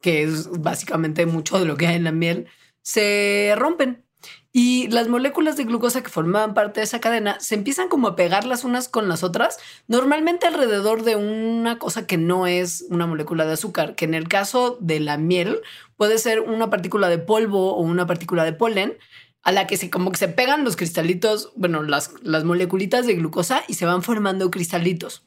que 0.00 0.22
es 0.22 0.48
básicamente 0.60 1.26
mucho 1.26 1.58
de 1.58 1.66
lo 1.66 1.76
que 1.76 1.86
hay 1.86 1.96
en 1.96 2.04
la 2.04 2.12
miel, 2.12 2.46
se 2.82 3.54
rompen. 3.56 4.04
Y 4.50 4.88
las 4.88 5.08
moléculas 5.08 5.56
de 5.56 5.64
glucosa 5.64 6.02
que 6.02 6.08
formaban 6.08 6.54
parte 6.54 6.80
de 6.80 6.84
esa 6.84 7.00
cadena 7.00 7.38
se 7.38 7.54
empiezan 7.54 7.88
como 7.88 8.08
a 8.08 8.16
pegar 8.16 8.44
las 8.44 8.64
unas 8.64 8.88
con 8.88 9.08
las 9.08 9.22
otras, 9.22 9.58
normalmente 9.86 10.46
alrededor 10.46 11.04
de 11.04 11.16
una 11.16 11.78
cosa 11.78 12.06
que 12.06 12.16
no 12.16 12.46
es 12.46 12.84
una 12.88 13.06
molécula 13.06 13.44
de 13.44 13.52
azúcar, 13.52 13.94
que 13.94 14.06
en 14.06 14.14
el 14.14 14.26
caso 14.26 14.78
de 14.80 15.00
la 15.00 15.18
miel 15.18 15.60
puede 15.96 16.18
ser 16.18 16.40
una 16.40 16.70
partícula 16.70 17.08
de 17.08 17.18
polvo 17.18 17.74
o 17.74 17.82
una 17.82 18.06
partícula 18.06 18.44
de 18.44 18.54
polen, 18.54 18.96
a 19.42 19.52
la 19.52 19.66
que 19.66 19.76
se 19.76 19.90
como 19.90 20.10
que 20.10 20.18
se 20.18 20.28
pegan 20.28 20.64
los 20.64 20.76
cristalitos, 20.76 21.52
bueno, 21.56 21.82
las, 21.82 22.12
las 22.22 22.44
moleculitas 22.44 23.06
de 23.06 23.14
glucosa 23.14 23.62
y 23.68 23.74
se 23.74 23.86
van 23.86 24.02
formando 24.02 24.50
cristalitos. 24.50 25.24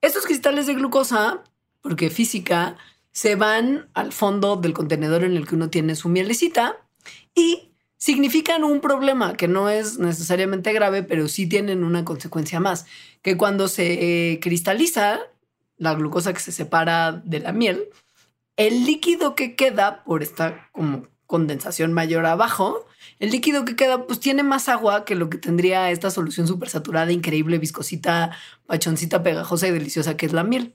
Estos 0.00 0.26
cristales 0.26 0.66
de 0.66 0.74
glucosa, 0.74 1.44
porque 1.80 2.10
física, 2.10 2.76
se 3.12 3.36
van 3.36 3.88
al 3.94 4.12
fondo 4.12 4.56
del 4.56 4.72
contenedor 4.72 5.24
en 5.24 5.36
el 5.36 5.46
que 5.46 5.54
uno 5.54 5.70
tiene 5.70 5.94
su 5.94 6.08
mielecita 6.08 6.78
y 7.34 7.72
significan 7.98 8.64
un 8.64 8.80
problema 8.80 9.36
que 9.36 9.46
no 9.46 9.68
es 9.68 9.98
necesariamente 9.98 10.72
grave, 10.72 11.04
pero 11.04 11.28
sí 11.28 11.46
tienen 11.46 11.84
una 11.84 12.04
consecuencia 12.04 12.58
más, 12.58 12.86
que 13.22 13.36
cuando 13.36 13.68
se 13.68 14.32
eh, 14.32 14.40
cristaliza 14.40 15.20
la 15.76 15.94
glucosa 15.94 16.32
que 16.32 16.40
se 16.40 16.50
separa 16.50 17.12
de 17.12 17.38
la 17.38 17.52
miel, 17.52 17.84
el 18.56 18.86
líquido 18.86 19.36
que 19.36 19.54
queda 19.54 20.02
por 20.04 20.22
esta 20.22 20.68
como 20.72 21.06
condensación 21.26 21.92
mayor 21.92 22.26
abajo, 22.26 22.86
el 23.22 23.30
líquido 23.30 23.64
que 23.64 23.76
queda 23.76 24.04
pues 24.04 24.18
tiene 24.18 24.42
más 24.42 24.68
agua 24.68 25.04
que 25.04 25.14
lo 25.14 25.30
que 25.30 25.38
tendría 25.38 25.92
esta 25.92 26.10
solución 26.10 26.48
súper 26.48 26.68
saturada, 26.68 27.12
increíble, 27.12 27.58
viscosita, 27.58 28.36
pachoncita, 28.66 29.22
pegajosa 29.22 29.68
y 29.68 29.70
deliciosa 29.70 30.16
que 30.16 30.26
es 30.26 30.32
la 30.32 30.42
miel. 30.42 30.74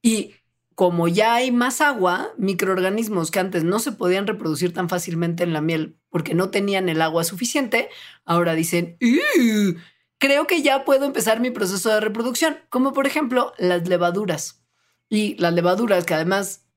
Y 0.00 0.36
como 0.76 1.08
ya 1.08 1.34
hay 1.34 1.50
más 1.50 1.80
agua, 1.80 2.30
microorganismos 2.38 3.32
que 3.32 3.40
antes 3.40 3.64
no 3.64 3.80
se 3.80 3.90
podían 3.90 4.28
reproducir 4.28 4.72
tan 4.72 4.88
fácilmente 4.88 5.42
en 5.42 5.52
la 5.52 5.62
miel 5.62 5.98
porque 6.10 6.32
no 6.32 6.50
tenían 6.50 6.88
el 6.88 7.02
agua 7.02 7.24
suficiente, 7.24 7.88
ahora 8.24 8.54
dicen, 8.54 8.96
creo 10.18 10.46
que 10.46 10.62
ya 10.62 10.84
puedo 10.84 11.06
empezar 11.06 11.40
mi 11.40 11.50
proceso 11.50 11.90
de 11.90 11.98
reproducción, 11.98 12.58
como 12.68 12.92
por 12.92 13.08
ejemplo 13.08 13.52
las 13.58 13.88
levaduras. 13.88 14.62
Y 15.08 15.34
las 15.38 15.54
levaduras 15.54 16.04
que 16.04 16.14
además 16.14 16.69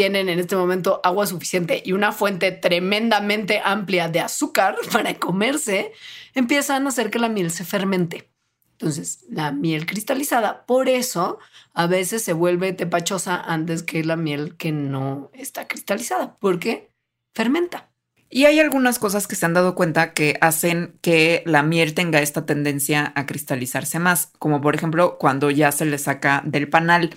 tienen 0.00 0.30
en 0.30 0.38
este 0.38 0.56
momento 0.56 1.02
agua 1.04 1.26
suficiente 1.26 1.82
y 1.84 1.92
una 1.92 2.10
fuente 2.10 2.52
tremendamente 2.52 3.60
amplia 3.62 4.08
de 4.08 4.20
azúcar 4.20 4.76
para 4.92 5.12
comerse, 5.18 5.92
empiezan 6.34 6.86
a 6.86 6.88
hacer 6.88 7.10
que 7.10 7.18
la 7.18 7.28
miel 7.28 7.50
se 7.50 7.66
fermente. 7.66 8.30
Entonces, 8.72 9.26
la 9.28 9.52
miel 9.52 9.84
cristalizada, 9.84 10.64
por 10.64 10.88
eso 10.88 11.38
a 11.74 11.86
veces 11.86 12.22
se 12.22 12.32
vuelve 12.32 12.72
tepachosa 12.72 13.38
antes 13.38 13.82
que 13.82 14.02
la 14.02 14.16
miel 14.16 14.56
que 14.56 14.72
no 14.72 15.30
está 15.34 15.68
cristalizada, 15.68 16.38
porque 16.40 16.90
fermenta. 17.34 17.90
Y 18.30 18.46
hay 18.46 18.58
algunas 18.58 18.98
cosas 18.98 19.26
que 19.26 19.36
se 19.36 19.44
han 19.44 19.52
dado 19.52 19.74
cuenta 19.74 20.14
que 20.14 20.38
hacen 20.40 20.98
que 21.02 21.42
la 21.44 21.62
miel 21.62 21.92
tenga 21.92 22.22
esta 22.22 22.46
tendencia 22.46 23.12
a 23.16 23.26
cristalizarse 23.26 23.98
más, 23.98 24.32
como 24.38 24.62
por 24.62 24.74
ejemplo 24.74 25.18
cuando 25.18 25.50
ya 25.50 25.70
se 25.72 25.84
le 25.84 25.98
saca 25.98 26.40
del 26.46 26.70
panal. 26.70 27.10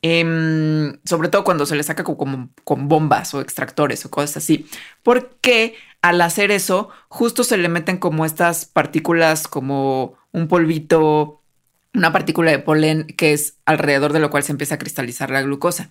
Em, 0.00 0.98
sobre 1.04 1.28
todo 1.28 1.42
cuando 1.42 1.66
se 1.66 1.74
le 1.74 1.82
saca 1.82 2.04
con 2.04 2.88
bombas 2.88 3.34
o 3.34 3.40
extractores 3.40 4.04
o 4.04 4.10
cosas 4.10 4.36
así, 4.36 4.66
porque 5.02 5.74
al 6.02 6.20
hacer 6.20 6.50
eso 6.50 6.90
justo 7.08 7.42
se 7.44 7.56
le 7.56 7.68
meten 7.68 7.98
como 7.98 8.24
estas 8.24 8.64
partículas, 8.64 9.48
como 9.48 10.14
un 10.32 10.46
polvito, 10.48 11.42
una 11.94 12.12
partícula 12.12 12.50
de 12.50 12.60
polen 12.60 13.06
que 13.06 13.32
es 13.32 13.56
alrededor 13.64 14.12
de 14.12 14.20
lo 14.20 14.30
cual 14.30 14.44
se 14.44 14.52
empieza 14.52 14.76
a 14.76 14.78
cristalizar 14.78 15.30
la 15.30 15.42
glucosa. 15.42 15.90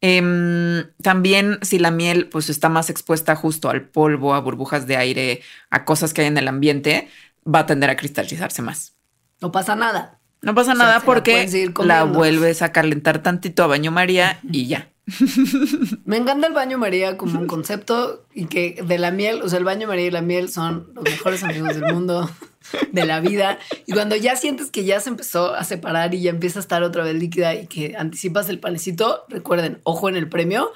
Em, 0.00 0.84
también 1.02 1.58
si 1.62 1.80
la 1.80 1.90
miel 1.90 2.28
pues 2.28 2.50
está 2.50 2.68
más 2.68 2.88
expuesta 2.90 3.34
justo 3.34 3.68
al 3.68 3.82
polvo, 3.82 4.34
a 4.34 4.40
burbujas 4.40 4.86
de 4.86 4.96
aire, 4.96 5.42
a 5.70 5.84
cosas 5.84 6.14
que 6.14 6.20
hay 6.20 6.28
en 6.28 6.38
el 6.38 6.46
ambiente, 6.46 7.08
va 7.44 7.60
a 7.60 7.66
tender 7.66 7.90
a 7.90 7.96
cristalizarse 7.96 8.62
más. 8.62 8.94
No 9.40 9.50
pasa 9.50 9.74
nada. 9.74 10.17
No 10.40 10.54
pasa 10.54 10.74
nada 10.74 11.00
porque 11.00 11.70
la, 11.84 12.04
vuelves 12.04 12.62
a 12.62 12.70
calentar 12.70 13.22
tantito 13.22 13.64
a 13.64 13.66
baño 13.66 13.90
María 13.90 14.40
y 14.50 14.66
ya. 14.66 14.90
Me 16.04 16.16
encanta 16.16 16.46
el 16.46 16.52
baño 16.52 16.78
María 16.78 17.16
como 17.16 17.40
un 17.40 17.46
concepto 17.46 18.26
y 18.34 18.46
que 18.46 18.82
de 18.86 18.98
la 18.98 19.10
miel, 19.10 19.42
o 19.42 19.48
sea, 19.48 19.58
el 19.58 19.64
baño 19.64 19.88
María 19.88 20.06
y 20.06 20.10
la 20.10 20.22
miel 20.22 20.48
son 20.50 20.92
los 20.94 21.04
mejores 21.04 21.42
amigos 21.42 21.74
del 21.74 21.92
mundo, 21.92 22.30
de 22.92 23.06
la 23.06 23.20
vida. 23.20 23.58
Y 23.86 23.92
cuando 23.92 24.16
ya 24.16 24.36
sientes 24.36 24.70
que 24.70 24.84
ya 24.84 25.00
se 25.00 25.08
empezó 25.08 25.54
a 25.54 25.64
separar 25.64 26.14
y 26.14 26.22
ya 26.22 26.30
empieza 26.30 26.58
a 26.58 26.62
estar 26.62 26.82
otra 26.82 27.04
vez 27.04 27.14
líquida 27.14 27.54
y 27.54 27.66
que 27.66 27.96
anticipas 27.96 28.48
el 28.48 28.60
panecito, 28.60 29.24
recuerden, 29.28 29.80
ojo 29.82 30.08
en 30.08 30.16
el 30.16 30.28
premio, 30.28 30.70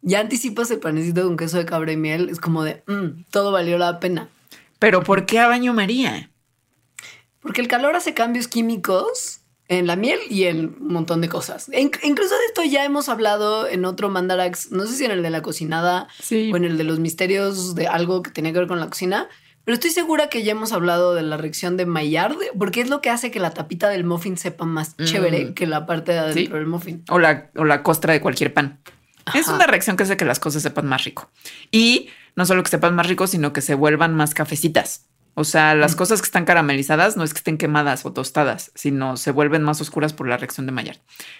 ya 0.00 0.20
anticipas 0.20 0.70
el 0.70 0.78
panecito 0.78 1.22
con 1.24 1.36
queso 1.36 1.58
de 1.58 1.66
cabra 1.66 1.92
y 1.92 1.96
miel, 1.96 2.28
es 2.30 2.40
como 2.40 2.64
de, 2.64 2.82
mm, 2.86 3.24
todo 3.30 3.52
valió 3.52 3.78
la 3.78 4.00
pena. 4.00 4.28
Pero 4.78 5.02
¿por 5.02 5.26
qué 5.26 5.38
a 5.38 5.48
baño 5.48 5.74
María? 5.74 6.31
Porque 7.42 7.60
el 7.60 7.68
calor 7.68 7.96
hace 7.96 8.14
cambios 8.14 8.48
químicos 8.48 9.40
en 9.68 9.86
la 9.86 9.96
miel 9.96 10.18
y 10.28 10.44
en 10.44 10.76
un 10.80 10.92
montón 10.92 11.20
de 11.20 11.28
cosas. 11.28 11.70
incluso 11.72 12.34
de 12.34 12.44
esto 12.46 12.62
ya 12.64 12.84
hemos 12.84 13.08
hablado 13.08 13.66
en 13.66 13.84
otro 13.84 14.10
Mandarax, 14.10 14.70
no 14.70 14.86
sé 14.86 14.94
si 14.94 15.04
en 15.04 15.10
el 15.12 15.22
de 15.22 15.30
la 15.30 15.42
cocinada 15.42 16.08
o 16.30 16.56
en 16.56 16.64
el 16.64 16.76
de 16.76 16.84
los 16.84 16.98
misterios 16.98 17.74
de 17.74 17.86
algo 17.86 18.22
que 18.22 18.30
tenía 18.30 18.52
que 18.52 18.58
ver 18.58 18.68
con 18.68 18.80
la 18.80 18.88
cocina, 18.88 19.28
pero 19.64 19.74
estoy 19.74 19.90
segura 19.90 20.28
que 20.28 20.42
ya 20.42 20.52
hemos 20.52 20.72
hablado 20.72 21.14
de 21.14 21.22
la 21.22 21.36
reacción 21.36 21.76
de 21.76 21.86
Maillard, 21.86 22.36
porque 22.58 22.80
es 22.80 22.90
lo 22.90 23.00
que 23.00 23.10
hace 23.10 23.30
que 23.30 23.38
la 23.38 23.50
tapita 23.50 23.88
del 23.88 24.04
muffin 24.04 24.36
sepa 24.36 24.64
más 24.64 24.96
mm. 24.98 25.04
chévere 25.04 25.54
que 25.54 25.66
la 25.66 25.86
parte 25.86 26.12
de 26.12 26.18
adentro 26.18 26.56
del 26.56 26.66
muffin. 26.66 27.04
O 27.08 27.18
la, 27.18 27.50
o 27.56 27.64
la 27.64 27.82
costra 27.82 28.12
de 28.12 28.20
cualquier 28.20 28.52
pan. 28.52 28.80
Es 29.34 29.46
una 29.46 29.68
reacción 29.68 29.96
que 29.96 30.02
hace 30.02 30.16
que 30.16 30.24
las 30.24 30.40
cosas 30.40 30.62
sepan 30.62 30.86
más 30.86 31.04
rico. 31.04 31.30
Y 31.70 32.08
no 32.34 32.44
solo 32.44 32.64
que 32.64 32.70
sepan 32.70 32.96
más 32.96 33.06
rico, 33.06 33.28
sino 33.28 33.52
que 33.52 33.60
se 33.60 33.74
vuelvan 33.74 34.14
más 34.14 34.34
cafecitas. 34.34 35.06
O 35.34 35.44
sea, 35.44 35.74
las 35.74 35.96
cosas 35.96 36.20
que 36.20 36.26
están 36.26 36.44
caramelizadas 36.44 37.16
no 37.16 37.24
es 37.24 37.32
que 37.32 37.38
estén 37.38 37.56
quemadas 37.56 38.04
o 38.04 38.12
tostadas, 38.12 38.70
sino 38.74 39.16
se 39.16 39.30
vuelven 39.30 39.62
más 39.62 39.80
oscuras 39.80 40.12
por 40.12 40.28
la 40.28 40.36
reacción 40.36 40.66
de 40.66 40.72
Maillard. 40.72 40.98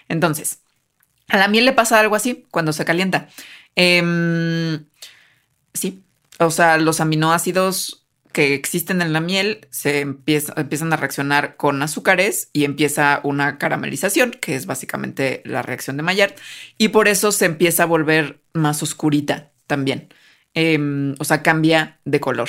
Entonces, 0.09 0.61
a 1.29 1.37
la 1.37 1.49
miel 1.49 1.67
le 1.67 1.73
pasa 1.73 2.01
algo 2.01 2.17
así 2.17 2.47
cuando 2.51 2.73
se 2.73 2.85
calienta. 2.85 3.29
Em, 3.77 4.87
sí, 5.75 6.03
o 6.39 6.51
sea, 6.51 6.79
los 6.79 7.01
aminoácidos 7.01 8.07
que 8.33 8.55
existen 8.55 9.03
en 9.03 9.13
la 9.13 9.21
miel 9.21 9.69
se 9.71 10.01
empiezan 10.01 10.93
a 10.93 10.97
reaccionar 10.97 11.57
con 11.57 11.83
azúcares 11.83 12.49
y 12.55 12.65
empieza 12.65 13.21
una 13.25 13.59
caramelización, 13.59 14.31
que 14.31 14.55
es 14.55 14.65
básicamente 14.65 15.43
la 15.45 15.61
reacción 15.61 15.99
de 15.99 16.03
Maillard, 16.03 16.35
y 16.79 16.89
por 16.89 17.09
eso 17.09 17.31
se 17.31 17.45
empieza 17.45 17.83
a 17.83 17.87
volver 17.87 18.41
más 18.55 18.83
oscurita 18.83 19.53
también. 19.67 20.09
Em, 20.55 21.15
o 21.19 21.25
sea, 21.25 21.43
cambia 21.43 22.01
de 22.05 22.21
color 22.21 22.49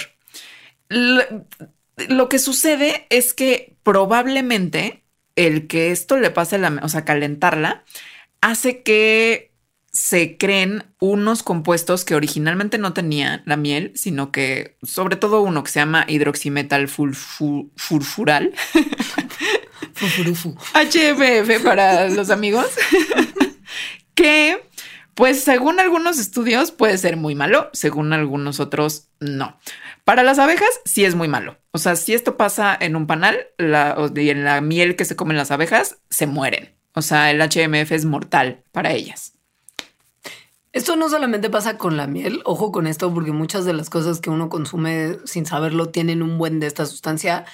lo, 0.90 2.30
que 2.30 2.40
sucede 2.40 3.08
es 3.10 3.34
que 3.34 3.76
probablemente 3.84 5.04
el 5.36 5.68
que 5.68 5.92
esto 5.92 6.18
le 6.18 6.32
pase, 6.32 6.58
la, 6.58 6.80
o 6.84 6.90
sea, 6.90 7.06
calentarla, 7.06 7.84
hace 8.42 8.84
que 8.84 9.54
se 9.92 10.38
creen 10.38 10.84
unos 11.00 11.44
compuestos 11.44 12.04
que 12.04 12.16
originalmente 12.16 12.80
no 12.80 12.94
tenía 12.94 13.44
la 13.46 13.58
miel, 13.58 13.92
sino 13.96 14.32
que 14.32 14.76
sobre 14.82 15.16
todo 15.16 15.42
uno 15.42 15.64
que 15.64 15.72
se 15.72 15.80
llama 15.80 16.06
hidroximetal 16.08 16.88
furfural. 16.88 18.54
HMF 20.74 21.64
para 21.64 22.10
los 22.10 22.32
amigos. 22.32 22.66
que, 24.16 24.68
pues 25.14 25.44
según 25.44 25.80
algunos 25.80 26.18
estudios 26.20 26.72
puede 26.72 26.98
ser 26.98 27.16
muy 27.16 27.36
malo, 27.36 27.70
según 27.74 28.14
algunos 28.14 28.60
otros 28.60 29.10
no. 29.20 29.60
Para 30.04 30.24
las 30.24 30.38
abejas 30.38 30.70
sí 30.84 31.06
es 31.06 31.16
muy 31.16 31.28
malo. 31.28 31.58
O 31.72 31.78
sea, 31.78 31.96
si 31.96 32.14
esto 32.14 32.36
pasa 32.36 32.78
en 32.80 32.96
un 32.96 33.08
panal 33.08 33.48
la, 33.58 33.98
y 34.16 34.30
en 34.30 34.44
la 34.44 34.60
miel 34.60 34.96
que 34.96 35.06
se 35.06 35.16
comen 35.16 35.38
las 35.38 35.52
abejas, 35.52 35.98
se 36.10 36.28
mueren. 36.28 36.76
O 36.94 37.02
sea, 37.02 37.32
el 37.32 37.42
HMF 37.42 37.92
es 37.92 38.06
mortal 38.06 38.64
para 38.72 38.92
ellas. 38.92 39.34
Esto 40.74 40.96
no 40.96 41.08
solamente 41.08 41.50
pasa 41.50 41.78
con 41.78 41.98
la 41.98 42.08
miel, 42.08 42.42
ojo 42.46 42.72
con 42.72 42.88
esto, 42.88 43.14
porque 43.14 43.32
muchas 43.32 43.64
de 43.64 43.74
las 43.74 43.90
cosas 43.90 44.20
que 44.20 44.30
uno 44.30 44.50
consume 44.50 45.20
sin 45.24 45.46
saberlo 45.46 45.90
tienen 45.90 46.22
un 46.22 46.38
buen 46.38 46.60
de 46.60 46.68
esta 46.68 46.86
sustancia. 46.86 47.46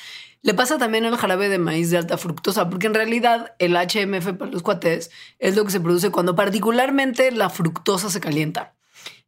Le 0.41 0.53
pasa 0.53 0.77
también 0.77 1.05
al 1.05 1.17
jarabe 1.17 1.49
de 1.49 1.59
maíz 1.59 1.91
de 1.91 1.97
alta 1.97 2.17
fructosa, 2.17 2.69
porque 2.69 2.87
en 2.87 2.93
realidad 2.93 3.55
el 3.59 3.75
HMF 3.75 4.37
para 4.37 4.51
los 4.51 4.63
cuates 4.63 5.11
es 5.37 5.55
lo 5.55 5.65
que 5.65 5.71
se 5.71 5.81
produce 5.81 6.11
cuando 6.11 6.35
particularmente 6.35 7.31
la 7.31 7.49
fructosa 7.49 8.09
se 8.09 8.21
calienta. 8.21 8.73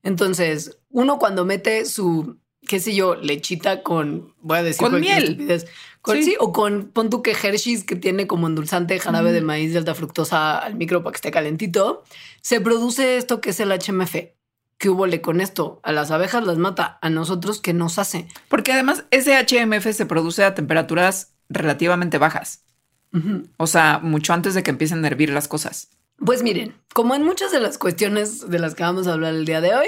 Entonces, 0.03 0.79
uno 0.89 1.19
cuando 1.19 1.45
mete 1.45 1.85
su 1.85 2.40
qué 2.71 2.79
sé 2.79 2.95
yo, 2.95 3.15
lechita 3.15 3.83
con, 3.83 4.33
voy 4.39 4.59
a 4.59 4.63
decir, 4.63 4.79
con 4.79 4.97
miel. 4.97 5.45
Con, 6.01 6.23
sí. 6.23 6.37
o 6.39 6.53
con, 6.53 6.87
pon 6.87 7.09
tú 7.09 7.21
que 7.21 7.31
Hershey's, 7.31 7.83
que 7.83 7.97
tiene 7.97 8.27
como 8.27 8.47
endulzante 8.47 8.97
jarabe 8.97 9.33
de 9.33 9.41
maíz 9.41 9.73
de 9.73 9.79
alta 9.79 9.93
fructosa 9.93 10.57
al 10.57 10.75
micro 10.75 11.03
para 11.03 11.11
que 11.11 11.17
esté 11.17 11.31
calentito, 11.31 12.05
se 12.39 12.61
produce 12.61 13.17
esto 13.17 13.41
que 13.41 13.49
es 13.49 13.59
el 13.59 13.73
HMF. 13.73 14.15
¿Qué 14.77 14.89
hubo 14.89 15.05
con 15.21 15.41
esto? 15.41 15.81
A 15.83 15.91
las 15.91 16.11
abejas 16.11 16.45
las 16.45 16.57
mata, 16.57 16.97
a 17.01 17.09
nosotros, 17.09 17.59
¿qué 17.59 17.73
nos 17.73 17.99
hace? 17.99 18.29
Porque 18.47 18.71
además 18.71 19.03
ese 19.11 19.35
HMF 19.35 19.91
se 19.91 20.05
produce 20.05 20.45
a 20.45 20.55
temperaturas 20.55 21.33
relativamente 21.49 22.19
bajas. 22.19 22.63
O 23.57 23.67
sea, 23.67 23.99
mucho 24.01 24.31
antes 24.31 24.53
de 24.53 24.63
que 24.63 24.71
empiecen 24.71 25.03
a 25.03 25.07
hervir 25.09 25.31
las 25.31 25.49
cosas. 25.49 25.89
Pues 26.25 26.41
miren, 26.41 26.73
como 26.93 27.15
en 27.15 27.23
muchas 27.23 27.51
de 27.51 27.59
las 27.59 27.77
cuestiones 27.77 28.49
de 28.49 28.59
las 28.59 28.75
que 28.75 28.83
vamos 28.83 29.07
a 29.07 29.13
hablar 29.13 29.33
el 29.33 29.43
día 29.43 29.59
de 29.59 29.75
hoy, 29.75 29.87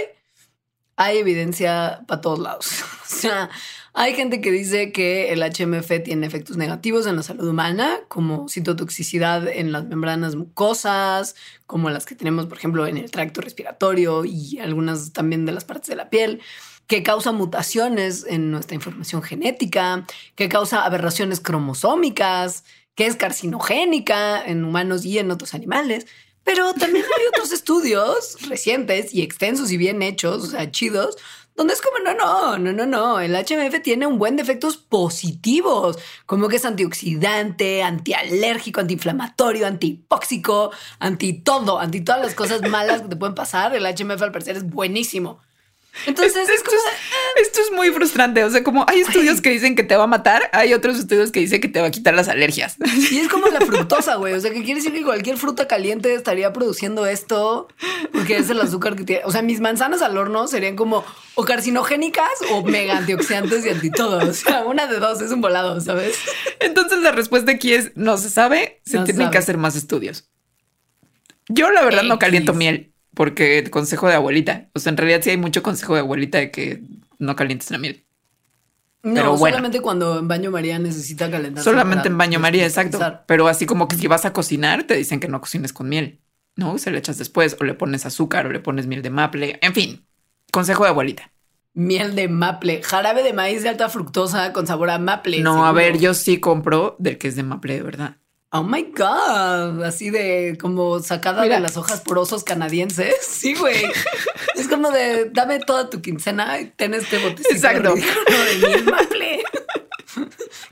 hay 0.95 1.17
evidencia 1.17 2.01
para 2.07 2.21
todos 2.21 2.39
lados. 2.39 2.83
o 3.03 3.15
sea, 3.15 3.49
hay 3.93 4.15
gente 4.15 4.41
que 4.41 4.51
dice 4.51 4.91
que 4.91 5.31
el 5.31 5.41
HMF 5.43 6.03
tiene 6.03 6.25
efectos 6.25 6.57
negativos 6.57 7.05
en 7.05 7.15
la 7.15 7.23
salud 7.23 7.47
humana, 7.47 7.99
como 8.07 8.49
citotoxicidad 8.49 9.47
en 9.47 9.71
las 9.71 9.85
membranas 9.85 10.35
mucosas, 10.35 11.35
como 11.67 11.89
las 11.89 12.05
que 12.05 12.15
tenemos, 12.15 12.47
por 12.47 12.57
ejemplo, 12.57 12.87
en 12.87 12.97
el 12.97 13.11
tracto 13.11 13.41
respiratorio 13.41 14.25
y 14.25 14.59
algunas 14.59 15.13
también 15.13 15.45
de 15.45 15.51
las 15.51 15.65
partes 15.65 15.89
de 15.89 15.95
la 15.95 16.09
piel 16.09 16.41
que 16.87 17.03
causa 17.03 17.31
mutaciones 17.31 18.25
en 18.27 18.51
nuestra 18.51 18.75
información 18.75 19.21
genética, 19.21 20.05
que 20.35 20.49
causa 20.49 20.85
aberraciones 20.85 21.39
cromosómicas, 21.39 22.65
que 22.95 23.05
es 23.05 23.15
carcinogénica 23.15 24.43
en 24.45 24.63
humanos 24.63 25.05
y 25.05 25.17
en 25.17 25.31
otros 25.31 25.53
animales. 25.53 26.05
Pero 26.43 26.73
también 26.73 27.05
hay 27.05 27.25
otros 27.27 27.51
estudios 27.51 28.37
recientes 28.47 29.13
y 29.13 29.21
extensos 29.21 29.71
y 29.71 29.77
bien 29.77 30.01
hechos, 30.01 30.43
o 30.43 30.47
sea, 30.47 30.71
chidos, 30.71 31.17
donde 31.55 31.73
es 31.73 31.81
como, 31.81 31.99
no, 31.99 32.13
no, 32.15 32.57
no, 32.57 32.73
no, 32.73 32.85
no, 32.85 33.19
el 33.19 33.35
HMF 33.35 33.81
tiene 33.83 34.07
un 34.07 34.17
buen 34.17 34.35
de 34.35 34.41
efectos 34.41 34.77
positivos, 34.77 35.99
como 36.25 36.47
que 36.47 36.55
es 36.55 36.65
antioxidante, 36.65 37.83
antialérgico, 37.83 38.79
antiinflamatorio, 38.79 39.67
antihipóxico, 39.67 40.71
anti 40.99 41.33
todo, 41.33 41.79
anti 41.79 42.01
todas 42.01 42.21
las 42.21 42.33
cosas 42.33 42.67
malas 42.67 43.03
que 43.03 43.09
te 43.09 43.15
pueden 43.15 43.35
pasar. 43.35 43.75
El 43.75 43.85
HMF 43.85 44.21
al 44.21 44.31
parecer 44.31 44.57
es 44.57 44.67
buenísimo. 44.67 45.39
Entonces, 46.05 46.35
es 46.35 46.49
esto, 46.49 46.71
es, 46.71 47.47
esto 47.47 47.61
es 47.61 47.71
muy 47.71 47.89
frustrante. 47.91 48.43
O 48.43 48.49
sea, 48.49 48.63
como 48.63 48.85
hay 48.87 49.01
estudios 49.01 49.41
que 49.41 49.51
dicen 49.51 49.75
que 49.75 49.83
te 49.83 49.95
va 49.95 50.03
a 50.03 50.07
matar, 50.07 50.49
hay 50.51 50.73
otros 50.73 50.97
estudios 50.97 51.31
que 51.31 51.39
dicen 51.39 51.61
que 51.61 51.67
te 51.67 51.81
va 51.81 51.87
a 51.87 51.91
quitar 51.91 52.13
las 52.13 52.27
alergias. 52.27 52.77
Y 53.13 53.19
es 53.19 53.27
como 53.27 53.47
la 53.47 53.61
fructosa, 53.61 54.15
güey. 54.15 54.33
O 54.33 54.39
sea, 54.39 54.51
que 54.51 54.63
quiere 54.63 54.79
decir 54.79 54.91
que 54.91 55.03
cualquier 55.03 55.37
fruta 55.37 55.67
caliente 55.67 56.13
estaría 56.15 56.51
produciendo 56.51 57.05
esto 57.05 57.67
porque 58.11 58.37
es 58.37 58.49
el 58.49 58.59
azúcar 58.59 58.95
que 58.95 59.03
tiene. 59.03 59.21
O 59.25 59.31
sea, 59.31 59.41
mis 59.41 59.59
manzanas 59.59 60.01
al 60.01 60.17
horno 60.17 60.47
serían 60.47 60.75
como 60.75 61.05
o 61.35 61.45
carcinogénicas 61.45 62.29
o 62.51 62.63
mega 62.63 62.97
antioxidantes 62.97 63.65
y 63.65 63.69
anti 63.69 63.91
todo. 63.91 64.17
O 64.29 64.33
sea, 64.33 64.63
una 64.65 64.87
de 64.87 64.99
dos 64.99 65.21
es 65.21 65.31
un 65.31 65.41
volado, 65.41 65.79
¿sabes? 65.79 66.17
Entonces 66.59 66.99
la 66.99 67.11
respuesta 67.11 67.51
aquí 67.51 67.73
es 67.73 67.91
no 67.95 68.17
se 68.17 68.29
sabe, 68.29 68.81
se 68.85 68.97
No 68.97 69.03
tienen 69.03 69.29
que 69.29 69.37
hacer 69.37 69.57
más 69.57 69.75
estudios. 69.75 70.29
Yo 71.49 71.69
la 71.71 71.83
verdad 71.83 72.03
no 72.03 72.17
caliento 72.19 72.53
miel 72.53 72.92
porque 73.13 73.63
consejo 73.69 74.07
de 74.07 74.15
abuelita. 74.15 74.69
O 74.73 74.79
sea, 74.79 74.91
en 74.91 74.97
realidad 74.97 75.21
sí 75.21 75.29
hay 75.31 75.37
mucho 75.37 75.63
consejo 75.63 75.93
de 75.93 76.01
abuelita 76.01 76.39
de 76.39 76.51
que 76.51 76.83
no 77.19 77.35
calientes 77.35 77.71
la 77.71 77.77
miel. 77.77 78.05
No, 79.03 79.15
Pero 79.15 79.37
bueno. 79.37 79.55
solamente 79.55 79.81
cuando 79.81 80.19
en 80.19 80.27
baño 80.29 80.49
María 80.49 80.79
necesita 80.79 81.29
calentar. 81.29 81.63
Solamente 81.63 82.07
en 82.07 82.17
baño 82.17 82.39
María, 82.39 82.63
exacto. 82.63 82.99
Pensar. 82.99 83.25
Pero 83.27 83.47
así 83.47 83.65
como 83.65 83.87
que 83.89 83.97
si 83.97 84.07
vas 84.07 84.23
a 84.25 84.31
cocinar, 84.31 84.83
te 84.83 84.95
dicen 84.95 85.19
que 85.19 85.27
no 85.27 85.41
cocines 85.41 85.73
con 85.73 85.89
miel. 85.89 86.21
No, 86.55 86.77
se 86.77 86.89
le 86.89 86.99
echas 86.99 87.17
después 87.17 87.57
o 87.59 87.65
le 87.65 87.73
pones 87.73 88.05
azúcar 88.05 88.45
o 88.45 88.51
le 88.51 88.59
pones 88.59 88.87
miel 88.87 89.01
de 89.01 89.09
maple. 89.09 89.59
En 89.61 89.73
fin, 89.73 90.05
consejo 90.51 90.83
de 90.83 90.91
abuelita. 90.91 91.31
Miel 91.73 92.15
de 92.15 92.29
maple, 92.29 92.81
jarabe 92.83 93.23
de 93.23 93.33
maíz 93.33 93.63
de 93.63 93.69
alta 93.69 93.89
fructosa 93.89 94.53
con 94.53 94.67
sabor 94.67 94.91
a 94.91 94.99
maple. 94.99 95.41
No, 95.41 95.53
seguro. 95.53 95.67
a 95.67 95.71
ver, 95.73 95.97
yo 95.97 96.13
sí 96.13 96.39
compro 96.39 96.95
del 96.99 97.17
que 97.17 97.27
es 97.27 97.35
de 97.35 97.43
maple, 97.43 97.73
de 97.73 97.81
verdad. 97.81 98.17
Oh 98.55 98.61
my 98.61 98.83
God. 98.95 99.83
Así 99.83 100.11
de 100.11 100.57
como 100.61 100.99
sacada 100.99 101.41
Mira. 101.41 101.55
de 101.55 101.61
las 101.61 101.75
hojas 101.75 102.01
por 102.01 102.19
osos 102.19 102.43
canadienses. 102.43 103.15
Sí, 103.43 103.55
güey. 103.55 103.83
es 104.55 104.67
como 104.69 104.91
de 104.91 105.29
dame 105.31 105.59
toda 105.59 105.89
tu 105.89 106.01
quincena 106.01 106.59
y 106.61 106.67
ten 106.67 106.93
este 106.93 107.17
botecito 107.17 107.53
Exacto. 107.55 107.95
de 107.95 108.81
maple. 108.83 109.42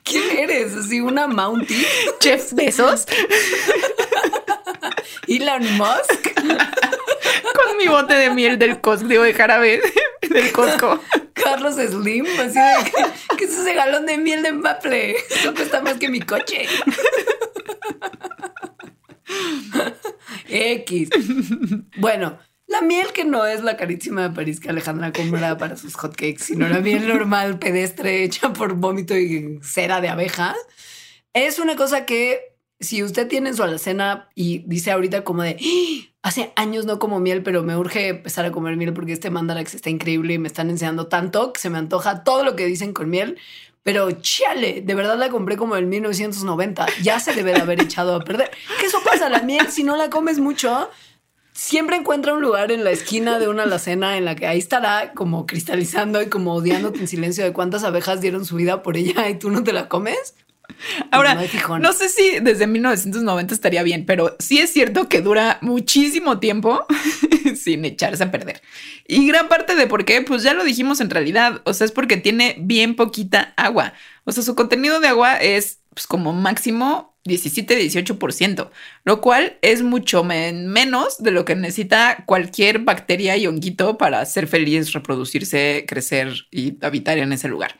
¿Quién 0.04 0.38
eres? 0.38 0.76
Así 0.76 1.02
una 1.02 1.28
Mountie. 1.28 1.86
Chef 2.20 2.54
Besos 2.54 3.06
Elon 5.28 5.64
Musk. 5.78 6.34
con 6.36 7.78
mi 7.78 7.88
bote 7.88 8.14
de 8.14 8.30
miel 8.32 8.60
del 8.60 8.82
Costco, 8.82 9.08
digo, 9.08 9.24
de 9.24 9.34
jarabe 9.34 9.82
del 10.30 10.52
Costco. 10.52 11.00
Carlos 11.34 11.76
Slim. 11.76 12.26
Así 12.40 12.60
de 12.60 12.92
que, 12.92 13.38
¿qué 13.38 13.46
es 13.46 13.58
ese 13.58 13.74
galón 13.74 14.06
de 14.06 14.18
miel 14.18 14.44
de 14.44 14.52
maple? 14.52 15.16
Eso 15.30 15.54
cuesta 15.54 15.82
más 15.82 15.96
que 15.96 16.10
mi 16.10 16.22
coche. 16.22 16.68
X. 20.48 21.10
Bueno, 21.98 22.38
la 22.72 22.82
miel 22.82 23.08
que 23.14 23.26
no 23.26 23.46
es 23.46 23.62
la 23.64 23.78
carísima 23.78 24.24
de 24.24 24.30
París 24.36 24.60
que 24.60 24.70
Alejandra 24.70 25.12
compra 25.14 25.58
para 25.58 25.78
sus 25.78 25.96
hotcakes, 25.96 26.44
sino 26.46 26.68
la 26.70 26.80
miel 26.80 27.08
normal 27.08 27.60
pedestre 27.60 28.24
hecha 28.24 28.54
por 28.54 28.74
vómito 28.76 29.18
y 29.18 29.60
cera 29.62 30.02
de 30.02 30.10
abeja, 30.10 30.56
es 31.34 31.60
una 31.60 31.76
cosa 31.76 32.06
que 32.06 32.56
si 32.80 33.04
usted 33.04 33.28
tiene 33.28 33.50
en 33.50 33.56
su 33.56 33.64
alacena 33.64 34.30
y 34.34 34.60
dice 34.68 34.92
ahorita 34.92 35.24
como 35.24 35.44
de 35.44 35.58
"¡Ah! 35.62 36.08
hace 36.24 36.52
años 36.56 36.86
no 36.86 36.98
como 36.98 37.20
miel, 37.20 37.44
pero 37.44 37.62
me 37.64 37.78
urge 37.78 38.08
empezar 38.08 38.46
a 38.46 38.52
comer 38.52 38.76
miel 38.78 38.94
porque 38.94 39.14
este 39.14 39.30
mandarax 39.30 39.76
está 39.76 39.90
increíble 39.90 40.34
y 40.34 40.40
me 40.40 40.48
están 40.48 40.70
enseñando 40.70 41.08
tanto 41.08 41.54
que 41.54 41.60
se 41.60 41.70
me 41.70 41.78
antoja 41.78 42.24
todo 42.24 42.44
lo 42.44 42.56
que 42.56 42.66
dicen 42.66 42.94
con 42.94 43.10
miel. 43.10 43.38
Pero 43.84 44.12
chale, 44.12 44.82
de 44.82 44.94
verdad 44.96 45.18
la 45.18 45.30
compré 45.30 45.58
como 45.58 45.76
en 45.76 45.90
1990. 45.90 46.86
Ya 47.02 47.20
se 47.20 47.34
debe 47.34 47.52
de 47.54 47.62
haber 47.62 47.82
echado 47.82 48.16
a 48.16 48.20
perder. 48.24 48.52
Que 48.80 48.86
eso 48.86 49.00
pasa, 49.04 49.28
la 49.30 49.42
miel, 49.42 49.68
si 49.72 49.84
no 49.84 49.96
la 49.98 50.12
comes 50.12 50.38
mucho, 50.38 50.90
siempre 51.54 51.96
encuentra 51.96 52.34
un 52.34 52.42
lugar 52.42 52.72
en 52.72 52.84
la 52.84 52.92
esquina 52.92 53.40
de 53.40 53.48
una 53.48 53.64
alacena 53.64 54.18
en 54.18 54.26
la 54.26 54.36
que 54.36 54.48
ahí 54.48 54.60
estará 54.60 55.14
como 55.14 55.46
cristalizando 55.46 56.22
y 56.22 56.28
como 56.28 56.54
odiándote 56.54 57.00
en 57.00 57.08
silencio 57.08 57.44
de 57.44 57.54
cuántas 57.54 57.84
abejas 57.84 58.22
dieron 58.22 58.46
su 58.46 58.56
vida 58.56 58.84
por 58.84 58.98
ella 58.98 59.30
y 59.30 59.38
tú 59.38 59.52
no 59.52 59.64
te 59.64 59.74
la 59.74 59.88
comes. 59.88 60.36
Ahora, 61.12 61.38
No 61.80 61.94
sé 61.94 62.10
si 62.10 62.40
desde 62.40 62.68
1990 62.68 63.54
estaría 63.54 63.84
bien, 63.84 64.06
pero 64.06 64.36
sí 64.40 64.60
es 64.60 64.72
cierto 64.72 65.10
que 65.10 65.22
dura 65.22 65.58
muchísimo 65.62 66.40
tiempo 66.40 66.86
sin 67.56 67.86
echarse 67.86 68.24
a 68.24 68.32
perder. 68.32 68.62
Y 69.08 69.28
gran 69.28 69.48
parte 69.48 69.76
de 69.76 69.88
por 69.88 70.06
qué, 70.06 70.22
pues 70.22 70.44
ya 70.44 70.54
lo 70.54 70.64
dijimos 70.64 71.02
en 71.02 71.10
realidad, 71.10 71.62
o 71.66 71.74
sea, 71.74 71.86
es 71.86 71.92
porque 71.92 72.18
tiene 72.18 72.56
bien 72.60 72.96
poquita 72.96 73.54
agua. 73.58 73.94
O 74.24 74.32
sea, 74.32 74.44
su 74.44 74.56
contenido 74.56 75.00
de 75.00 75.08
agua 75.08 75.36
es 75.36 75.80
pues, 75.94 76.08
como 76.08 76.34
máximo 76.34 77.11
17-18%, 77.26 78.70
lo 79.04 79.22
cual 79.22 79.58
es 79.62 79.82
mucho 79.84 80.24
men- 80.24 80.68
menos 80.68 81.22
de 81.22 81.32
lo 81.32 81.46
que 81.46 81.56
necesita 81.56 82.24
cualquier 82.26 82.80
bacteria 82.80 83.38
y 83.38 83.48
honguito 83.48 83.98
para 83.98 84.26
ser 84.26 84.48
feliz, 84.48 84.94
reproducirse, 84.94 85.86
crecer 85.88 86.34
y 86.52 86.78
habitar 86.84 87.18
en 87.18 87.34
ese 87.34 87.48
lugar. 87.48 87.78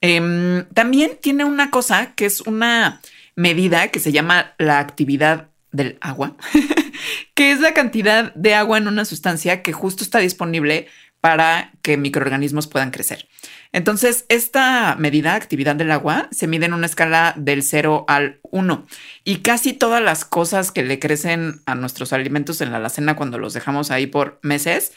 Em, 0.00 0.64
también 0.74 1.18
tiene 1.20 1.44
una 1.44 1.70
cosa 1.70 2.14
que 2.14 2.26
es 2.26 2.40
una 2.42 3.00
medida 3.34 3.88
que 3.88 4.00
se 4.00 4.12
llama 4.12 4.54
la 4.58 4.78
actividad 4.78 5.48
del 5.72 5.98
agua, 6.00 6.36
que 7.34 7.52
es 7.52 7.60
la 7.60 7.74
cantidad 7.74 8.32
de 8.34 8.54
agua 8.54 8.78
en 8.78 8.88
una 8.88 9.04
sustancia 9.04 9.62
que 9.62 9.72
justo 9.72 10.04
está 10.04 10.18
disponible 10.18 10.86
para 11.20 11.72
que 11.82 11.96
microorganismos 11.96 12.68
puedan 12.68 12.90
crecer. 12.92 13.28
Entonces, 13.72 14.24
esta 14.28 14.96
medida, 14.96 15.34
actividad 15.34 15.76
del 15.76 15.90
agua, 15.90 16.28
se 16.30 16.46
mide 16.46 16.66
en 16.66 16.72
una 16.72 16.86
escala 16.86 17.34
del 17.36 17.62
0 17.62 18.04
al 18.08 18.40
1 18.50 18.86
y 19.24 19.36
casi 19.36 19.72
todas 19.72 20.02
las 20.02 20.24
cosas 20.24 20.72
que 20.72 20.82
le 20.82 20.98
crecen 20.98 21.60
a 21.66 21.74
nuestros 21.74 22.12
alimentos 22.12 22.60
en 22.60 22.72
la 22.72 22.78
alacena 22.78 23.16
cuando 23.16 23.38
los 23.38 23.52
dejamos 23.52 23.90
ahí 23.90 24.06
por 24.06 24.38
meses 24.42 24.92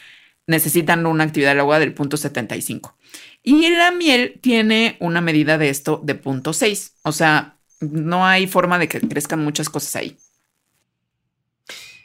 necesitan 0.46 1.06
una 1.06 1.24
actividad 1.24 1.50
del 1.50 1.60
agua 1.60 1.78
del 1.78 1.94
punto 1.94 2.16
75. 2.16 2.96
Y 3.42 3.70
la 3.70 3.90
miel 3.90 4.38
tiene 4.40 4.96
una 5.00 5.20
medida 5.20 5.58
de 5.58 5.68
esto 5.68 6.00
de 6.02 6.14
punto 6.14 6.52
6. 6.52 6.94
O 7.02 7.12
sea, 7.12 7.58
no 7.80 8.26
hay 8.26 8.46
forma 8.46 8.78
de 8.78 8.88
que 8.88 9.00
crezcan 9.00 9.42
muchas 9.42 9.68
cosas 9.68 9.96
ahí. 9.96 10.16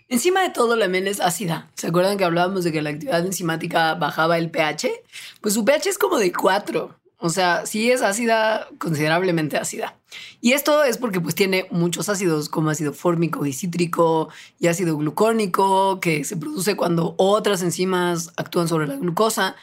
Encima 0.10 0.42
de 0.42 0.50
todo, 0.52 0.76
la 0.76 0.88
miel 0.88 1.08
es 1.08 1.20
ácida. 1.20 1.70
¿Se 1.76 1.88
acuerdan 1.88 2.18
que 2.18 2.24
hablábamos 2.24 2.64
de 2.64 2.72
que 2.72 2.82
la 2.82 2.92
actividad 2.92 3.26
enzimática 3.26 3.94
bajaba 3.96 4.38
el 4.38 4.50
pH? 4.50 4.90
Pues 5.42 5.54
su 5.54 5.66
pH 5.66 5.90
es 5.90 5.98
como 5.98 6.18
de 6.18 6.32
4. 6.32 6.98
O 7.20 7.30
sea, 7.30 7.66
sí 7.66 7.92
es 7.92 8.02
ácida, 8.02 8.68
considerablemente 8.78 9.58
ácida. 9.58 9.98
Y 10.40 10.54
esto 10.54 10.84
es 10.84 10.98
porque 10.98 11.20
pues 11.20 11.34
tiene 11.34 11.68
muchos 11.72 12.10
ácidos 12.10 12.48
como 12.48 12.70
ácido 12.70 12.94
fórmico 12.94 13.46
y 13.46 13.54
cítrico 13.54 14.30
y 14.60 14.68
ácido 14.68 14.96
glucónico 14.96 16.00
que 16.00 16.24
se 16.24 16.38
produce 16.38 16.78
cuando 16.78 17.16
otras 17.18 17.64
enzimas 17.64 18.32
actúan 18.38 18.68
sobre 18.68 18.88
la 18.88 18.96
glucosa. 18.96 19.56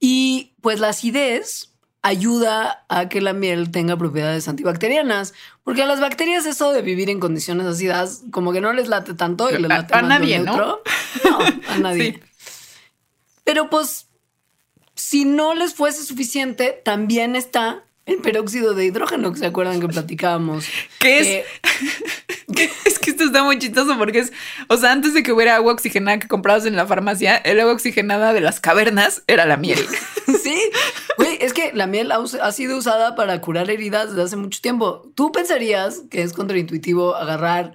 Y 0.00 0.52
pues 0.60 0.80
la 0.80 0.88
acidez 0.88 1.73
ayuda 2.04 2.84
a 2.88 3.08
que 3.08 3.20
la 3.22 3.32
miel 3.32 3.70
tenga 3.70 3.96
propiedades 3.96 4.46
antibacterianas, 4.46 5.32
porque 5.64 5.82
a 5.82 5.86
las 5.86 6.00
bacterias 6.00 6.44
eso 6.46 6.72
de 6.72 6.82
vivir 6.82 7.08
en 7.08 7.18
condiciones 7.18 7.66
ácidas 7.66 8.22
como 8.30 8.52
que 8.52 8.60
no 8.60 8.72
les 8.74 8.88
late 8.88 9.14
tanto 9.14 9.48
y 9.50 9.54
les 9.60 9.64
A- 9.70 9.78
late 9.78 9.94
a 9.94 9.96
más 9.96 10.02
lo 10.02 10.08
nadie, 10.10 10.38
¿no? 10.38 10.44
neutro. 10.44 10.82
No, 11.24 11.38
a 11.72 11.78
nadie. 11.78 12.20
Sí. 12.38 12.54
Pero 13.44 13.70
pues 13.70 14.06
si 14.94 15.24
no 15.24 15.54
les 15.54 15.74
fuese 15.74 16.04
suficiente, 16.04 16.80
también 16.84 17.36
está 17.36 17.82
el 18.06 18.18
peróxido 18.18 18.74
de 18.74 18.84
hidrógeno, 18.84 19.32
que 19.32 19.38
se 19.38 19.46
acuerdan 19.46 19.80
que 19.80 19.88
platicábamos. 19.88 20.66
¿Qué 21.00 21.18
es? 21.20 21.44
Es 22.84 22.98
que 23.00 23.10
esto 23.10 23.24
está 23.24 23.42
muy 23.42 23.58
chistoso 23.58 23.96
porque 23.98 24.20
es, 24.20 24.32
o 24.68 24.76
sea, 24.76 24.92
antes 24.92 25.12
de 25.14 25.22
que 25.24 25.32
hubiera 25.32 25.56
agua 25.56 25.72
oxigenada 25.72 26.20
que 26.20 26.28
comprabas 26.28 26.66
en 26.66 26.76
la 26.76 26.86
farmacia, 26.86 27.36
el 27.38 27.58
agua 27.58 27.72
oxigenada 27.72 28.32
de 28.32 28.40
las 28.42 28.60
cavernas 28.60 29.22
era 29.26 29.46
la 29.46 29.56
miel. 29.56 29.84
Sí, 30.42 30.54
güey, 31.16 31.38
es 31.40 31.52
que 31.52 31.72
la 31.72 31.86
miel 31.86 32.12
ha, 32.12 32.18
ha 32.42 32.52
sido 32.52 32.76
usada 32.76 33.14
para 33.14 33.40
curar 33.40 33.70
heridas 33.70 34.10
desde 34.10 34.22
hace 34.22 34.36
mucho 34.36 34.60
tiempo. 34.60 35.10
Tú 35.14 35.32
pensarías 35.32 36.02
que 36.10 36.22
es 36.22 36.32
contraintuitivo 36.32 37.14
agarrar 37.14 37.72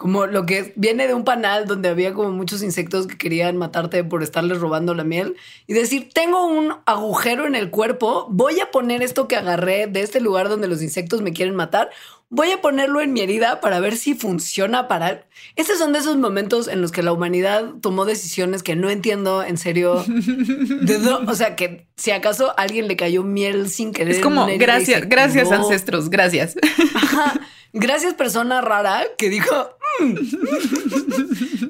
como 0.00 0.24
lo 0.26 0.46
que 0.46 0.72
viene 0.76 1.06
de 1.06 1.12
un 1.12 1.24
panal 1.24 1.66
donde 1.66 1.90
había 1.90 2.14
como 2.14 2.30
muchos 2.30 2.62
insectos 2.62 3.06
que 3.06 3.18
querían 3.18 3.58
matarte 3.58 4.02
por 4.02 4.22
estarles 4.22 4.58
robando 4.58 4.94
la 4.94 5.04
miel 5.04 5.36
y 5.66 5.74
decir, 5.74 6.08
tengo 6.14 6.46
un 6.46 6.72
agujero 6.86 7.46
en 7.46 7.54
el 7.54 7.68
cuerpo, 7.68 8.26
voy 8.30 8.60
a 8.60 8.70
poner 8.70 9.02
esto 9.02 9.28
que 9.28 9.36
agarré 9.36 9.88
de 9.88 10.00
este 10.00 10.18
lugar 10.20 10.48
donde 10.48 10.68
los 10.68 10.80
insectos 10.80 11.20
me 11.20 11.34
quieren 11.34 11.54
matar, 11.54 11.90
voy 12.30 12.50
a 12.50 12.62
ponerlo 12.62 13.02
en 13.02 13.12
mi 13.12 13.20
herida 13.20 13.60
para 13.60 13.78
ver 13.78 13.94
si 13.94 14.14
funciona 14.14 14.88
para... 14.88 15.26
Estos 15.54 15.76
son 15.76 15.92
de 15.92 15.98
esos 15.98 16.16
momentos 16.16 16.66
en 16.66 16.80
los 16.80 16.92
que 16.92 17.02
la 17.02 17.12
humanidad 17.12 17.66
tomó 17.82 18.06
decisiones 18.06 18.62
que 18.62 18.76
no 18.76 18.88
entiendo 18.88 19.42
en 19.42 19.58
serio. 19.58 20.02
¿De 20.08 20.98
dó- 20.98 21.28
o 21.28 21.34
sea, 21.34 21.56
que 21.56 21.88
si 21.98 22.10
acaso 22.10 22.52
a 22.52 22.62
alguien 22.62 22.88
le 22.88 22.96
cayó 22.96 23.22
miel 23.22 23.68
sin 23.68 23.92
querer. 23.92 24.14
Es 24.14 24.22
como, 24.22 24.46
gracias, 24.56 25.06
gracias 25.10 25.52
ancestros, 25.52 26.08
gracias. 26.08 26.54
Ajá. 26.94 27.38
Gracias 27.72 28.14
persona 28.14 28.60
rara 28.60 29.04
que 29.18 29.28
dijo... 29.28 29.76
"Mm". 30.00 30.14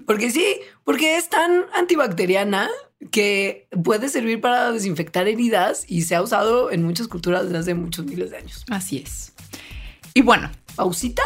porque 0.06 0.30
sí, 0.30 0.44
porque 0.84 1.16
es 1.16 1.28
tan 1.28 1.64
antibacteriana 1.74 2.68
que 3.10 3.68
puede 3.82 4.08
servir 4.08 4.40
para 4.40 4.72
desinfectar 4.72 5.26
heridas 5.28 5.84
y 5.88 6.02
se 6.02 6.14
ha 6.14 6.22
usado 6.22 6.70
en 6.70 6.82
muchas 6.84 7.08
culturas 7.08 7.44
desde 7.44 7.58
hace 7.58 7.74
muchos 7.74 8.06
miles 8.06 8.30
de 8.30 8.38
años. 8.38 8.64
Así 8.70 8.98
es. 8.98 9.32
Y 10.14 10.22
bueno, 10.22 10.50
¿Pausita? 10.76 11.22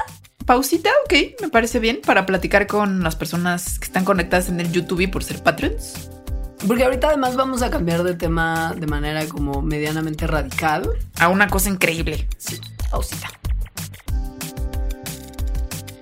pausita, 0.46 0.90
ok, 1.04 1.40
me 1.40 1.48
parece 1.48 1.78
bien 1.78 2.00
para 2.04 2.26
platicar 2.26 2.66
con 2.66 3.02
las 3.02 3.16
personas 3.16 3.78
que 3.78 3.86
están 3.86 4.04
conectadas 4.04 4.48
en 4.48 4.60
el 4.60 4.70
YouTube 4.72 5.00
y 5.00 5.06
por 5.06 5.24
ser 5.24 5.42
patrons. 5.42 6.10
Porque 6.66 6.84
ahorita 6.84 7.08
además 7.08 7.36
vamos 7.36 7.62
a 7.62 7.70
cambiar 7.70 8.02
de 8.02 8.14
tema 8.14 8.74
de 8.76 8.86
manera 8.86 9.26
como 9.26 9.62
medianamente 9.62 10.26
radical. 10.26 10.88
A 11.18 11.28
una 11.28 11.48
cosa 11.48 11.70
increíble. 11.70 12.28
Sí, 12.38 12.60
pausita. 12.90 13.30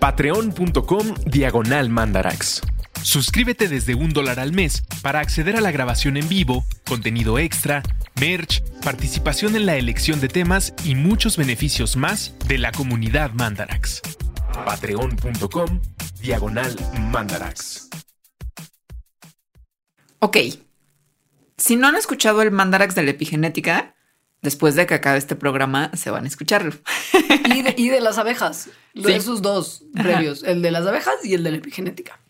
Patreon.com 0.03 1.15
Diagonal 1.27 1.89
Mandarax. 1.89 2.61
Suscríbete 3.05 3.69
desde 3.69 3.95
un 3.95 4.13
dólar 4.13 4.41
al 4.41 4.51
mes 4.51 4.83
para 5.01 5.21
acceder 5.21 5.55
a 5.55 5.61
la 5.61 5.71
grabación 5.71 6.17
en 6.17 6.29
vivo, 6.29 6.65
contenido 6.85 7.39
extra, 7.39 7.85
merch, 8.21 8.65
participación 8.83 9.55
en 9.55 9.65
la 9.65 9.77
elección 9.77 10.21
de 10.21 10.27
temas 10.27 10.75
y 10.85 10.97
muchos 10.97 11.37
beneficios 11.37 11.95
más 11.95 12.35
de 12.49 12.59
la 12.59 12.73
comunidad 12.73 13.31
Mandarax. 13.35 14.03
Patreon.com 14.67 15.81
Diagonal 16.21 16.75
Mandarax. 17.13 17.89
Ok. 20.19 20.37
Si 21.59 21.77
no 21.77 21.87
han 21.87 21.95
escuchado 21.95 22.43
el 22.43 22.51
Mandarax 22.51 22.97
de 22.97 23.05
la 23.05 23.13
epigenética, 23.13 23.95
después 24.43 24.75
de 24.75 24.87
que 24.87 24.95
acabe 24.95 25.19
este 25.19 25.37
programa 25.37 25.91
se 25.95 26.11
van 26.11 26.25
a 26.25 26.29
escucharlo. 26.29 26.75
Y 27.47 27.63
de, 27.63 27.75
y 27.77 27.89
de 27.89 28.01
las 28.01 28.19
abejas. 28.19 28.69
Sí. 28.95 29.11
Esos 29.11 29.41
dos 29.41 29.85
previos. 29.95 30.43
El 30.43 30.61
de 30.61 30.71
las 30.71 30.87
abejas 30.87 31.15
y 31.25 31.33
el 31.33 31.43
de 31.43 31.51
la 31.51 31.57
epigenética. 31.57 32.21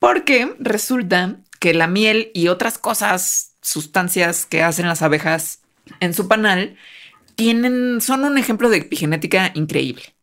Porque 0.00 0.56
resulta 0.58 1.36
que 1.60 1.74
la 1.74 1.86
miel 1.86 2.32
y 2.34 2.48
otras 2.48 2.76
cosas, 2.76 3.54
sustancias 3.62 4.46
que 4.46 4.64
hacen 4.64 4.88
las 4.88 5.02
abejas 5.02 5.60
en 6.00 6.12
su 6.12 6.26
panal, 6.26 6.76
tienen, 7.36 8.00
son 8.00 8.24
un 8.24 8.36
ejemplo 8.36 8.68
de 8.68 8.78
epigenética 8.78 9.52
increíble. 9.54 10.16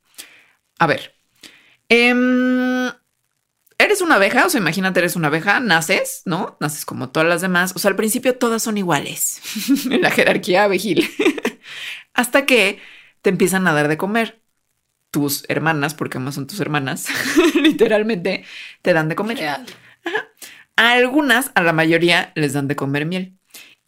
A 0.80 0.86
ver, 0.86 1.16
em, 1.88 2.92
eres 3.84 4.02
una 4.02 4.16
abeja, 4.16 4.46
o 4.46 4.50
sea, 4.50 4.60
imagínate, 4.60 5.00
eres 5.00 5.16
una 5.16 5.28
abeja, 5.28 5.60
naces, 5.60 6.22
¿no? 6.26 6.58
Naces 6.60 6.86
como 6.86 7.10
todas 7.10 7.28
las 7.28 7.42
demás. 7.42 7.74
O 7.76 7.80
sea, 7.80 7.90
al 7.90 7.96
principio 7.96 8.38
todas 8.38 8.64
son 8.64 8.78
iguales 8.78 9.42
en 9.92 10.02
la 10.02 10.12
jerarquía 10.12 10.64
abejil. 10.64 11.10
Hasta 12.14 12.46
que 12.46 12.80
te 13.22 13.30
empiezan 13.30 13.68
a 13.68 13.74
dar 13.74 13.88
de 13.88 13.98
comer. 13.98 14.42
Tus 15.12 15.46
hermanas, 15.48 15.94
porque 15.94 16.18
más 16.18 16.34
son 16.34 16.48
tus 16.48 16.60
hermanas, 16.60 17.06
literalmente 17.54 18.46
te 18.82 18.94
dan 18.94 19.10
de 19.10 19.16
comer. 19.16 19.38
Real. 19.38 19.66
A 20.76 20.94
algunas, 20.94 21.52
a 21.54 21.62
la 21.62 21.72
mayoría, 21.72 22.32
les 22.34 22.54
dan 22.54 22.68
de 22.68 22.76
comer 22.76 23.06
miel. 23.06 23.38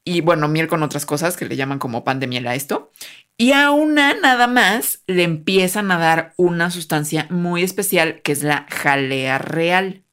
Y 0.04 0.22
bueno, 0.22 0.48
miel 0.48 0.68
con 0.68 0.84
otras 0.84 1.08
cosas 1.08 1.36
que 1.36 1.46
le 1.46 1.56
llaman 1.56 1.80
como 1.80 2.04
pan 2.04 2.20
de 2.20 2.28
miel 2.28 2.46
a 2.46 2.54
esto. 2.54 2.92
Y 3.38 3.52
a 3.52 3.72
una 3.72 4.14
nada 4.14 4.48
más 4.48 5.02
le 5.08 5.24
empiezan 5.24 5.92
a 5.92 5.98
dar 5.98 6.34
una 6.38 6.72
sustancia 6.72 7.28
muy 7.30 7.64
especial 7.64 8.22
que 8.22 8.32
es 8.32 8.44
la 8.44 8.66
jalea 8.70 9.38
real. 9.38 10.04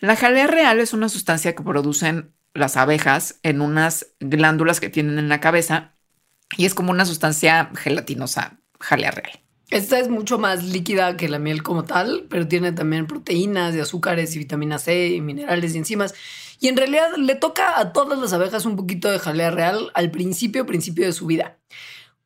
La 0.00 0.14
jalea 0.14 0.46
real 0.46 0.78
es 0.78 0.92
una 0.92 1.08
sustancia 1.08 1.56
que 1.56 1.64
producen 1.64 2.32
las 2.54 2.76
abejas 2.76 3.40
en 3.42 3.60
unas 3.60 4.14
glándulas 4.20 4.78
que 4.78 4.90
tienen 4.90 5.18
en 5.18 5.28
la 5.28 5.40
cabeza 5.40 5.94
y 6.56 6.66
es 6.66 6.74
como 6.74 6.92
una 6.92 7.04
sustancia 7.04 7.70
gelatinosa, 7.76 8.60
jalea 8.78 9.10
real. 9.10 9.40
Esta 9.70 9.98
es 9.98 10.08
mucho 10.08 10.38
más 10.38 10.64
líquida 10.64 11.16
que 11.16 11.28
la 11.28 11.38
miel 11.38 11.62
como 11.62 11.84
tal, 11.84 12.26
pero 12.30 12.48
tiene 12.48 12.72
también 12.72 13.06
proteínas 13.06 13.74
y 13.74 13.80
azúcares 13.80 14.34
y 14.34 14.38
vitamina 14.38 14.78
C 14.78 15.08
y 15.08 15.20
minerales 15.20 15.74
y 15.74 15.78
enzimas. 15.78 16.14
Y 16.60 16.68
en 16.68 16.76
realidad 16.76 17.08
le 17.16 17.34
toca 17.34 17.78
a 17.78 17.92
todas 17.92 18.18
las 18.18 18.32
abejas 18.32 18.64
un 18.64 18.76
poquito 18.76 19.10
de 19.10 19.18
jalea 19.18 19.50
real 19.50 19.90
al 19.94 20.10
principio, 20.10 20.64
principio 20.64 21.06
de 21.06 21.12
su 21.12 21.26
vida. 21.26 21.58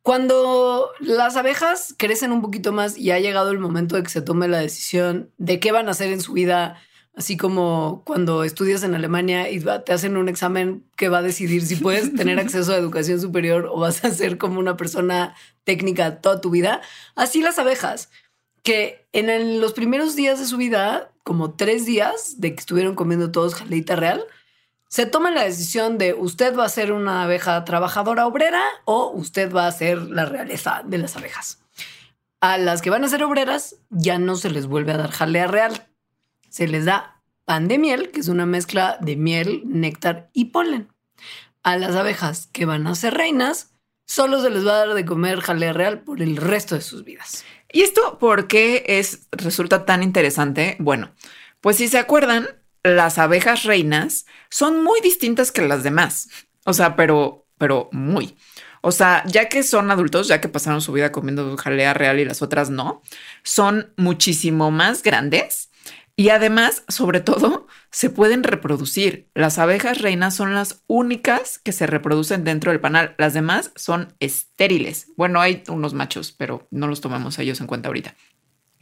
Cuando 0.02 0.90
las 0.98 1.36
abejas 1.36 1.94
crecen 1.96 2.32
un 2.32 2.42
poquito 2.42 2.72
más 2.72 2.98
y 2.98 3.12
ha 3.12 3.20
llegado 3.20 3.50
el 3.52 3.58
momento 3.60 3.94
de 3.96 4.02
que 4.02 4.10
se 4.10 4.20
tome 4.22 4.48
la 4.48 4.58
decisión 4.58 5.30
de 5.38 5.60
qué 5.60 5.70
van 5.70 5.86
a 5.86 5.92
hacer 5.92 6.12
en 6.12 6.20
su 6.20 6.32
vida, 6.32 6.80
así 7.14 7.36
como 7.36 8.02
cuando 8.04 8.42
estudias 8.42 8.82
en 8.82 8.94
Alemania 8.96 9.48
y 9.50 9.60
te 9.84 9.92
hacen 9.92 10.16
un 10.16 10.28
examen 10.28 10.84
que 10.96 11.08
va 11.08 11.18
a 11.18 11.22
decidir 11.22 11.64
si 11.64 11.76
puedes 11.76 12.12
tener 12.16 12.40
acceso 12.40 12.72
a 12.72 12.76
educación 12.78 13.20
superior 13.20 13.68
o 13.70 13.78
vas 13.78 14.04
a 14.04 14.10
ser 14.10 14.38
como 14.38 14.58
una 14.58 14.76
persona 14.76 15.36
técnica 15.62 16.20
toda 16.20 16.40
tu 16.40 16.50
vida, 16.50 16.80
así 17.14 17.40
las 17.40 17.60
abejas, 17.60 18.10
que 18.64 19.06
en 19.12 19.30
el- 19.30 19.60
los 19.60 19.72
primeros 19.72 20.16
días 20.16 20.40
de 20.40 20.46
su 20.46 20.56
vida, 20.56 21.12
como 21.22 21.54
tres 21.54 21.86
días 21.86 22.40
de 22.40 22.54
que 22.54 22.60
estuvieron 22.60 22.96
comiendo 22.96 23.30
todos 23.30 23.54
jaleita 23.54 23.94
real, 23.94 24.24
se 24.92 25.06
toma 25.06 25.30
la 25.30 25.44
decisión 25.44 25.96
de 25.96 26.12
usted 26.12 26.54
va 26.54 26.66
a 26.66 26.68
ser 26.68 26.92
una 26.92 27.22
abeja 27.22 27.64
trabajadora 27.64 28.26
obrera 28.26 28.62
o 28.84 29.10
usted 29.14 29.50
va 29.50 29.66
a 29.66 29.72
ser 29.72 29.96
la 29.96 30.26
realeza 30.26 30.82
de 30.84 30.98
las 30.98 31.16
abejas. 31.16 31.62
A 32.42 32.58
las 32.58 32.82
que 32.82 32.90
van 32.90 33.02
a 33.02 33.08
ser 33.08 33.24
obreras 33.24 33.76
ya 33.88 34.18
no 34.18 34.36
se 34.36 34.50
les 34.50 34.66
vuelve 34.66 34.92
a 34.92 34.98
dar 34.98 35.10
jalea 35.10 35.46
real. 35.46 35.88
Se 36.50 36.68
les 36.68 36.84
da 36.84 37.22
pan 37.46 37.68
de 37.68 37.78
miel, 37.78 38.10
que 38.10 38.20
es 38.20 38.28
una 38.28 38.44
mezcla 38.44 38.98
de 39.00 39.16
miel, 39.16 39.62
néctar 39.64 40.28
y 40.34 40.46
polen. 40.46 40.92
A 41.62 41.78
las 41.78 41.96
abejas 41.96 42.50
que 42.52 42.66
van 42.66 42.86
a 42.86 42.94
ser 42.94 43.14
reinas, 43.14 43.72
solo 44.06 44.42
se 44.42 44.50
les 44.50 44.66
va 44.66 44.72
a 44.72 44.86
dar 44.86 44.94
de 44.94 45.06
comer 45.06 45.40
jalea 45.40 45.72
real 45.72 46.02
por 46.02 46.20
el 46.20 46.36
resto 46.36 46.74
de 46.74 46.82
sus 46.82 47.02
vidas. 47.02 47.46
¿Y 47.72 47.80
esto 47.80 48.18
por 48.18 48.46
qué 48.46 48.84
es, 48.86 49.26
resulta 49.30 49.86
tan 49.86 50.02
interesante? 50.02 50.76
Bueno, 50.80 51.12
pues 51.62 51.78
si 51.78 51.88
se 51.88 51.96
acuerdan, 51.96 52.46
las 52.82 53.18
abejas 53.18 53.64
reinas 53.64 54.26
son 54.50 54.82
muy 54.82 55.00
distintas 55.00 55.52
que 55.52 55.62
las 55.62 55.82
demás. 55.82 56.28
O 56.64 56.72
sea, 56.72 56.96
pero, 56.96 57.46
pero 57.58 57.88
muy. 57.92 58.36
O 58.80 58.90
sea, 58.90 59.24
ya 59.26 59.48
que 59.48 59.62
son 59.62 59.90
adultos, 59.90 60.28
ya 60.28 60.40
que 60.40 60.48
pasaron 60.48 60.80
su 60.80 60.92
vida 60.92 61.12
comiendo 61.12 61.56
jalea 61.56 61.94
real 61.94 62.18
y 62.18 62.24
las 62.24 62.42
otras 62.42 62.70
no, 62.70 63.02
son 63.44 63.92
muchísimo 63.96 64.70
más 64.70 65.02
grandes 65.02 65.70
y 66.14 66.28
además, 66.28 66.84
sobre 66.88 67.20
todo, 67.20 67.66
se 67.90 68.10
pueden 68.10 68.42
reproducir. 68.42 69.30
Las 69.34 69.58
abejas 69.58 70.02
reinas 70.02 70.36
son 70.36 70.54
las 70.54 70.84
únicas 70.86 71.58
que 71.58 71.72
se 71.72 71.86
reproducen 71.86 72.44
dentro 72.44 72.70
del 72.70 72.80
panal. 72.80 73.14
Las 73.16 73.32
demás 73.32 73.72
son 73.76 74.14
estériles. 74.20 75.08
Bueno, 75.16 75.40
hay 75.40 75.62
unos 75.68 75.94
machos, 75.94 76.32
pero 76.32 76.68
no 76.70 76.86
los 76.86 77.00
tomamos 77.00 77.38
a 77.38 77.42
ellos 77.42 77.60
en 77.60 77.66
cuenta 77.66 77.88
ahorita. 77.88 78.14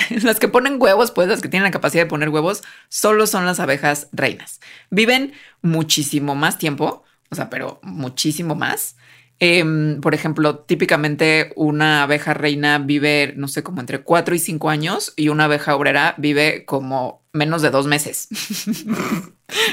Las 0.23 0.39
que 0.39 0.49
ponen 0.49 0.81
huevos, 0.81 1.11
pues 1.11 1.29
las 1.29 1.41
que 1.41 1.49
tienen 1.49 1.65
la 1.65 1.71
capacidad 1.71 2.05
de 2.05 2.09
poner 2.09 2.29
huevos, 2.29 2.63
solo 2.89 3.27
son 3.27 3.47
las 3.47 3.61
abejas 3.61 4.09
reinas. 4.13 4.61
Viven 4.91 5.33
muchísimo 5.63 6.35
más 6.35 6.59
tiempo, 6.59 7.05
o 7.31 7.35
sea, 7.35 7.51
pero 7.51 7.81
muchísimo 7.83 8.55
más. 8.55 8.97
Em, 9.39 10.01
por 10.01 10.15
ejemplo, 10.15 10.59
típicamente 10.59 11.53
una 11.57 12.03
abeja 12.03 12.35
reina 12.35 12.79
vive, 12.79 13.33
no 13.37 13.49
sé, 13.49 13.63
como 13.63 13.81
entre 13.81 14.03
4 14.03 14.35
y 14.35 14.39
5 14.39 14.69
años 14.69 15.15
y 15.17 15.31
una 15.31 15.45
abeja 15.45 15.75
obrera 15.75 16.15
vive 16.19 16.65
como 16.67 17.23
menos 17.33 17.63
de 17.63 17.71
dos 17.71 17.87
meses. 17.87 18.29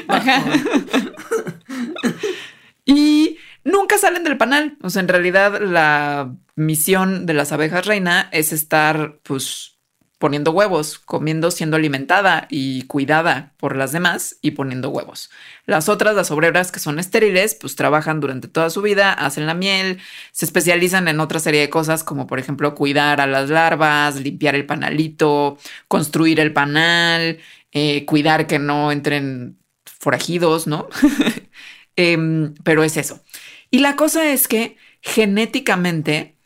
Y 2.88 3.38
nunca 3.66 3.98
salen 3.98 4.24
del 4.24 4.38
panal. 4.38 4.78
O 4.82 4.90
sea, 4.90 5.02
en 5.02 5.10
realidad 5.10 5.62
la 5.62 6.34
misión 6.56 7.28
de 7.28 7.34
las 7.34 7.52
abejas 7.52 7.86
reina 7.86 8.30
es 8.32 8.54
estar, 8.54 9.20
pues, 9.24 9.77
poniendo 10.18 10.52
huevos, 10.52 10.98
comiendo, 11.00 11.52
siendo 11.52 11.78
alimentada 11.78 12.48
y 12.50 12.84
cuidada 12.84 13.54
por 13.58 13.76
las 13.76 13.92
demás 13.92 14.38
y 14.42 14.52
poniendo 14.52 14.90
huevos. 14.90 15.30
Las 15.66 15.90
otras, 15.90 16.16
las 16.16 16.32
obreras 16.32 16.72
que 16.72 16.80
son 16.80 16.98
estériles, 16.98 17.56
pues 17.56 17.76
trabajan 17.76 18.20
durante 18.20 18.48
toda 18.48 18.70
su 18.70 18.82
vida, 18.82 19.14
hacen 19.14 19.46
la 19.46 19.54
miel, 19.54 20.00
se 20.32 20.46
especializan 20.46 21.08
en 21.08 21.20
otra 21.20 21.40
serie 21.40 21.62
de 21.62 21.70
cosas 21.70 22.04
como 22.04 22.26
por 22.26 22.40
ejemplo 22.40 22.74
cuidar 22.74 23.22
a 23.22 23.28
las 23.28 23.50
larvas, 23.50 24.16
limpiar 24.20 24.56
el 24.56 24.66
panalito, 24.66 25.58
construir 25.88 26.40
el 26.40 26.54
panal, 26.54 27.40
eh, 27.72 28.06
cuidar 28.06 28.48
que 28.48 28.60
no 28.60 28.92
entren 28.92 29.60
forajidos, 29.86 30.68
¿no? 30.68 30.88
Em, 32.00 32.54
pero 32.64 32.84
es 32.84 32.96
eso. 32.96 33.24
Y 33.72 33.80
la 33.80 33.96
cosa 33.96 34.32
es 34.32 34.48
que 34.48 34.78
genéticamente 35.02 36.37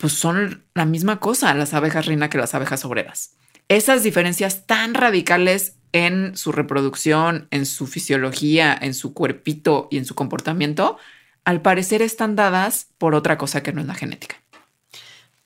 pues 0.00 0.14
son 0.14 0.64
la 0.74 0.86
misma 0.86 1.20
cosa 1.20 1.52
las 1.52 1.74
abejas 1.74 2.06
reina 2.06 2.30
que 2.30 2.38
las 2.38 2.54
abejas 2.54 2.84
obreras. 2.86 3.36
Esas 3.68 4.02
diferencias 4.02 4.66
tan 4.66 4.94
radicales 4.94 5.76
en 5.92 6.36
su 6.36 6.52
reproducción, 6.52 7.48
en 7.50 7.66
su 7.66 7.86
fisiología, 7.86 8.76
en 8.80 8.94
su 8.94 9.12
cuerpito 9.12 9.88
y 9.90 9.98
en 9.98 10.06
su 10.06 10.14
comportamiento, 10.14 10.96
al 11.44 11.60
parecer 11.60 12.00
están 12.00 12.34
dadas 12.34 12.88
por 12.96 13.14
otra 13.14 13.36
cosa 13.36 13.62
que 13.62 13.72
no 13.72 13.82
es 13.82 13.86
la 13.86 13.94
genética. 13.94 14.36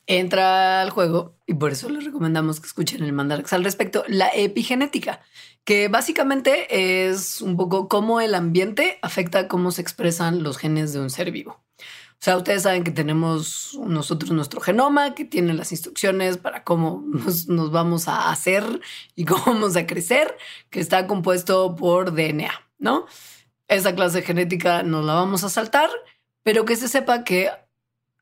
entra 0.07 0.83
al 0.83 0.91
juego 0.91 1.35
y 1.47 1.55
por 1.55 1.73
eso 1.73 1.89
les 1.89 2.05
recomendamos 2.05 2.61
que 2.61 2.67
escuchen 2.67 3.03
el 3.03 3.13
Mandarax 3.13 3.55
al 3.55 3.65
respecto, 3.65 4.05
la 4.07 4.29
epigenética, 4.35 5.21
que 5.65 5.89
básicamente 5.89 7.09
es 7.09 7.41
un 7.41 7.57
poco 7.57 7.89
cómo 7.89 8.21
el 8.21 8.35
ambiente 8.35 8.99
afecta 9.03 9.49
cómo 9.49 9.73
se 9.73 9.81
expresan 9.81 10.43
los 10.43 10.59
genes 10.59 10.93
de 10.93 11.01
un 11.01 11.11
ser 11.11 11.33
vivo. 11.33 11.65
O 12.21 12.25
sea, 12.25 12.37
ustedes 12.39 12.63
saben 12.63 12.85
que 12.85 12.91
tenemos 12.91 13.79
nosotros 13.87 14.31
nuestro 14.31 14.61
genoma, 14.61 15.15
que 15.15 15.25
tiene 15.25 15.53
las 15.53 15.73
instrucciones 15.73 16.39
para 16.39 16.65
cómo 16.65 17.05
nos, 17.07 17.49
nos 17.49 17.71
vamos 17.71 18.09
a 18.09 18.31
hacer 18.31 18.81
y 19.15 19.25
cómo 19.25 19.43
vamos 19.47 19.77
a 19.77 19.87
crecer, 19.87 20.37
que 20.71 20.81
está 20.81 21.07
compuesto 21.07 21.77
por 21.77 22.15
DNA, 22.15 22.53
¿no? 22.79 23.07
Esa 23.69 23.95
clase 23.95 24.23
genética 24.23 24.83
nos 24.83 25.05
la 25.05 25.15
vamos 25.15 25.45
a 25.45 25.51
saltar, 25.51 25.91
pero 26.43 26.65
que 26.65 26.77
se 26.77 26.89
sepa 26.89 27.25
que 27.25 27.51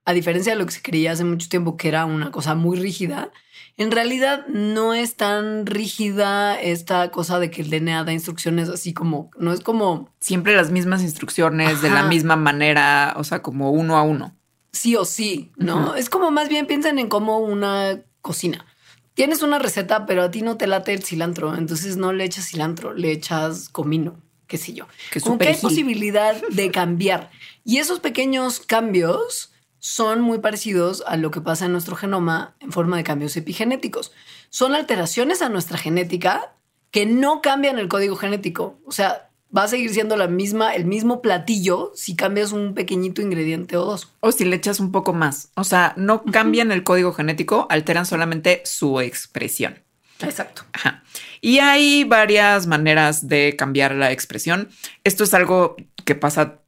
a 0.04 0.12
diferencia 0.12 0.52
de 0.52 0.58
lo 0.58 0.66
que 0.66 0.72
se 0.72 0.82
creía 0.82 1.12
hace 1.12 1.24
mucho 1.24 1.48
tiempo 1.48 1.76
que 1.76 1.88
era 1.88 2.04
una 2.04 2.30
cosa 2.30 2.54
muy 2.54 2.78
rígida, 2.78 3.30
en 3.76 3.90
realidad 3.90 4.46
no 4.48 4.94
es 4.94 5.16
tan 5.16 5.66
rígida 5.66 6.60
esta 6.60 7.10
cosa 7.10 7.38
de 7.38 7.50
que 7.50 7.62
el 7.62 7.70
DNA 7.70 8.04
da 8.04 8.12
instrucciones 8.12 8.68
así 8.68 8.92
como, 8.92 9.30
no 9.38 9.52
es 9.52 9.60
como 9.60 10.10
Siempre 10.20 10.54
las 10.54 10.70
mismas 10.70 11.02
instrucciones, 11.02 11.82
de 11.82 11.90
la 11.90 12.04
misma 12.04 12.36
manera, 12.36 13.14
o 13.16 13.24
sea, 13.24 13.42
como 13.42 13.70
uno 13.70 13.96
a 13.96 14.02
uno. 14.02 14.36
sí 14.72 14.96
o 14.96 15.04
sí, 15.04 15.52
¿no? 15.56 15.94
Es 15.94 16.08
como 16.08 16.30
más 16.30 16.48
bien 16.48 16.66
piensen 16.66 16.98
en 16.98 17.08
como 17.08 17.38
una 17.38 18.02
cocina. 18.20 18.66
Tienes 19.14 19.42
una 19.42 19.58
receta, 19.58 20.06
pero 20.06 20.22
a 20.22 20.30
ti 20.30 20.42
no 20.42 20.56
te 20.56 20.66
late 20.66 20.94
el 20.94 21.02
cilantro, 21.02 21.54
entonces 21.54 21.96
no 21.96 22.12
le 22.12 22.24
echas 22.24 22.48
cilantro, 22.48 22.94
le 22.94 23.12
echas 23.12 23.68
comino, 23.68 24.20
qué 24.46 24.56
sé 24.56 24.72
yo. 24.72 24.86
Que 25.10 25.20
que 25.20 25.48
hay 25.48 25.56
posibilidad 25.56 26.40
de 26.50 26.70
cambiar. 26.70 27.30
Y 27.64 27.78
esos 27.78 28.00
pequeños 28.00 28.60
cambios 28.60 29.51
son 29.84 30.20
muy 30.20 30.38
parecidos 30.38 31.02
a 31.08 31.16
lo 31.16 31.32
que 31.32 31.40
pasa 31.40 31.66
en 31.66 31.72
nuestro 31.72 31.96
genoma 31.96 32.54
en 32.60 32.70
forma 32.70 32.96
de 32.96 33.02
cambios 33.02 33.36
epigenéticos. 33.36 34.12
Son 34.48 34.76
alteraciones 34.76 35.42
a 35.42 35.48
nuestra 35.48 35.76
genética 35.76 36.54
que 36.92 37.04
no 37.04 37.42
cambian 37.42 37.80
el 37.80 37.88
código 37.88 38.14
genético. 38.14 38.78
O 38.86 38.92
sea, 38.92 39.28
va 39.54 39.64
a 39.64 39.68
seguir 39.68 39.92
siendo 39.92 40.16
la 40.16 40.28
misma, 40.28 40.76
el 40.76 40.84
mismo 40.84 41.20
platillo 41.20 41.90
si 41.96 42.14
cambias 42.14 42.52
un 42.52 42.74
pequeñito 42.74 43.22
ingrediente 43.22 43.76
o 43.76 43.84
dos. 43.84 44.12
O 44.20 44.30
si 44.30 44.44
le 44.44 44.54
echas 44.54 44.78
un 44.78 44.92
poco 44.92 45.14
más. 45.14 45.50
O 45.56 45.64
sea, 45.64 45.94
no 45.96 46.22
cambian 46.22 46.70
el 46.70 46.84
código 46.84 47.12
genético, 47.12 47.66
alteran 47.68 48.06
solamente 48.06 48.62
su 48.64 49.00
expresión. 49.00 49.82
Exacto. 50.20 50.62
Ajá. 50.74 51.02
Y 51.40 51.58
hay 51.58 52.04
varias 52.04 52.68
maneras 52.68 53.26
de 53.26 53.56
cambiar 53.58 53.96
la 53.96 54.12
expresión. 54.12 54.68
Esto 55.02 55.24
es 55.24 55.34
algo 55.34 55.74
que 56.04 56.14
pasa 56.14 56.60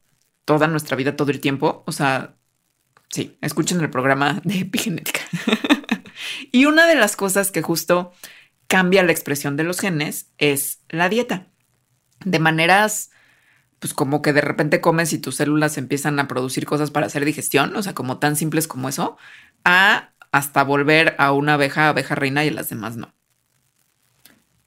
toda 0.45 0.67
nuestra 0.67 0.97
vida, 0.97 1.15
todo 1.15 1.31
el 1.31 1.39
tiempo. 1.39 1.85
O 1.87 1.93
sea, 1.93 2.35
sí, 3.15 3.39
escuchen 3.41 3.81
el 3.81 3.91
programa 3.91 4.41
de 4.45 4.61
epigenética. 4.61 5.21
y 6.53 6.67
una 6.67 6.87
de 6.89 6.97
las 6.97 7.15
cosas 7.15 7.53
que 7.53 7.63
justo 7.63 8.13
cambia 8.67 9.05
la 9.05 9.13
expresión 9.13 9.57
de 9.57 9.63
los 9.63 9.79
genes 9.79 10.33
es 10.37 10.81
la 10.89 11.09
dieta. 11.09 11.47
De 12.25 12.41
maneras, 12.41 13.13
pues 13.79 13.95
como 13.95 14.21
que 14.21 14.33
de 14.33 14.41
repente 14.41 14.81
comes 14.81 15.13
y 15.13 15.19
tus 15.19 15.37
células 15.37 15.79
empiezan 15.79 16.19
a 16.19 16.27
producir 16.27 16.67
cosas 16.67 16.91
para 16.91 17.07
hacer 17.07 17.25
digestión, 17.25 17.77
o 17.77 17.83
sea, 17.83 17.95
como 17.95 18.19
tan 18.19 18.35
simples 18.35 18.67
como 18.67 18.89
eso, 18.89 19.17
a 19.65 20.11
hasta 20.33 20.65
volver 20.65 21.15
a 21.19 21.31
una 21.31 21.55
abeja, 21.55 21.89
abeja 21.89 22.17
reina 22.17 22.45
y 22.45 22.51
las 22.51 22.69
demás 22.69 22.97
no. 22.97 23.15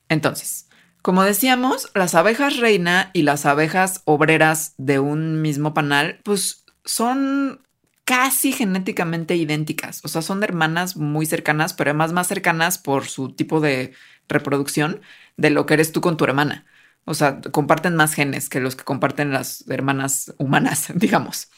Entonces, 0.07 0.69
como 1.01 1.23
decíamos, 1.23 1.91
las 1.93 2.15
abejas 2.15 2.57
reina 2.57 3.11
y 3.11 3.23
las 3.23 3.45
abejas 3.45 4.03
obreras 4.05 4.73
de 4.77 4.99
un 4.99 5.41
mismo 5.41 5.73
panal, 5.73 6.21
pues 6.23 6.63
son 6.85 7.66
casi 8.08 8.53
genéticamente 8.53 9.36
idénticas. 9.36 9.99
O 10.05 10.08
sea, 10.08 10.22
son 10.22 10.41
hermanas 10.41 10.95
muy 10.95 11.26
cercanas, 11.26 11.74
pero 11.74 11.89
además 11.89 12.14
más 12.14 12.28
cercanas 12.28 12.78
por 12.78 13.05
su 13.05 13.34
tipo 13.34 13.60
de 13.60 13.93
reproducción 14.30 15.01
de 15.36 15.49
lo 15.49 15.66
que 15.66 15.74
eres 15.74 15.91
tú 15.91 15.99
con 15.99 16.16
tu 16.16 16.24
hermana. 16.24 16.66
O 17.03 17.14
sea, 17.14 17.41
comparten 17.51 17.97
más 17.97 18.14
genes 18.14 18.47
que 18.47 18.62
los 18.62 18.78
que 18.78 18.86
comparten 18.86 19.34
las 19.34 19.68
hermanas 19.70 20.34
humanas, 20.38 20.88
digamos. 20.95 21.49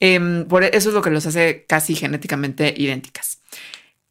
Em, 0.00 0.44
por 0.48 0.64
eso 0.64 0.88
es 0.88 0.94
lo 0.94 1.02
que 1.02 1.10
los 1.10 1.24
hace 1.24 1.66
casi 1.68 1.94
genéticamente 1.94 2.74
idénticas. 2.76 3.40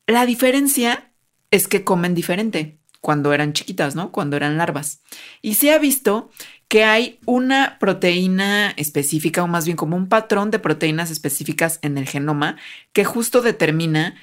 La 0.07 0.25
diferencia 0.25 1.11
es 1.51 1.67
que 1.67 1.83
comen 1.83 2.15
diferente 2.15 2.79
cuando 3.01 3.33
eran 3.33 3.53
chiquitas, 3.53 3.95
¿no? 3.95 4.11
Cuando 4.11 4.37
eran 4.37 4.57
larvas. 4.57 5.01
Y 5.41 5.55
se 5.55 5.73
ha 5.73 5.79
visto 5.79 6.29
que 6.67 6.85
hay 6.85 7.19
una 7.25 7.77
proteína 7.79 8.71
específica, 8.77 9.43
o 9.43 9.47
más 9.47 9.65
bien 9.65 9.75
como 9.75 9.97
un 9.97 10.07
patrón 10.07 10.51
de 10.51 10.59
proteínas 10.59 11.11
específicas 11.11 11.79
en 11.81 11.97
el 11.97 12.07
genoma 12.07 12.57
que 12.93 13.03
justo 13.03 13.41
determina 13.41 14.15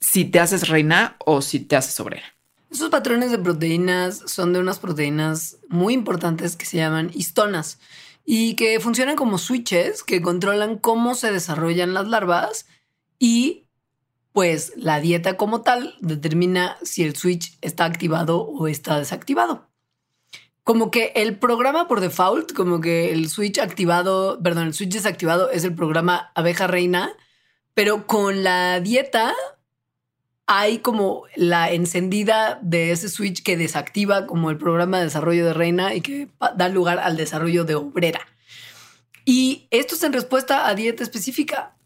si 0.00 0.24
te 0.24 0.40
haces 0.40 0.68
reina 0.68 1.16
o 1.18 1.42
si 1.42 1.60
te 1.60 1.76
haces 1.76 2.00
obrera. 2.00 2.24
Esos 2.70 2.88
patrones 2.88 3.32
de 3.32 3.38
proteínas 3.38 4.22
son 4.26 4.52
de 4.52 4.60
unas 4.60 4.78
proteínas 4.78 5.58
muy 5.68 5.92
importantes 5.92 6.56
que 6.56 6.64
se 6.64 6.76
llaman 6.78 7.10
histonas 7.12 7.80
y 8.24 8.54
que 8.54 8.78
funcionan 8.78 9.16
como 9.16 9.38
switches 9.38 10.04
que 10.04 10.22
controlan 10.22 10.78
cómo 10.78 11.16
se 11.16 11.32
desarrollan 11.32 11.94
las 11.94 12.06
larvas 12.06 12.66
y 13.18 13.66
pues 14.32 14.72
la 14.76 15.00
dieta 15.00 15.36
como 15.36 15.62
tal 15.62 15.94
determina 16.00 16.76
si 16.82 17.02
el 17.02 17.16
switch 17.16 17.56
está 17.60 17.84
activado 17.84 18.42
o 18.42 18.68
está 18.68 18.98
desactivado. 18.98 19.68
Como 20.62 20.90
que 20.90 21.12
el 21.16 21.36
programa 21.38 21.88
por 21.88 22.00
default, 22.00 22.52
como 22.52 22.80
que 22.80 23.12
el 23.12 23.28
switch 23.28 23.58
activado, 23.58 24.38
perdón, 24.42 24.68
el 24.68 24.74
switch 24.74 24.92
desactivado 24.92 25.50
es 25.50 25.64
el 25.64 25.74
programa 25.74 26.30
abeja 26.34 26.66
reina, 26.66 27.12
pero 27.74 28.06
con 28.06 28.44
la 28.44 28.78
dieta 28.80 29.34
hay 30.46 30.78
como 30.78 31.24
la 31.36 31.70
encendida 31.70 32.58
de 32.62 32.90
ese 32.92 33.08
switch 33.08 33.42
que 33.42 33.56
desactiva 33.56 34.26
como 34.26 34.50
el 34.50 34.58
programa 34.58 34.98
de 34.98 35.04
desarrollo 35.04 35.46
de 35.46 35.54
reina 35.54 35.94
y 35.94 36.00
que 36.00 36.28
da 36.56 36.68
lugar 36.68 36.98
al 36.98 37.16
desarrollo 37.16 37.64
de 37.64 37.76
obrera. 37.76 38.20
Y 39.24 39.68
esto 39.70 39.94
es 39.94 40.02
en 40.02 40.12
respuesta 40.12 40.66
a 40.66 40.74
dieta 40.74 41.04
específica. 41.04 41.76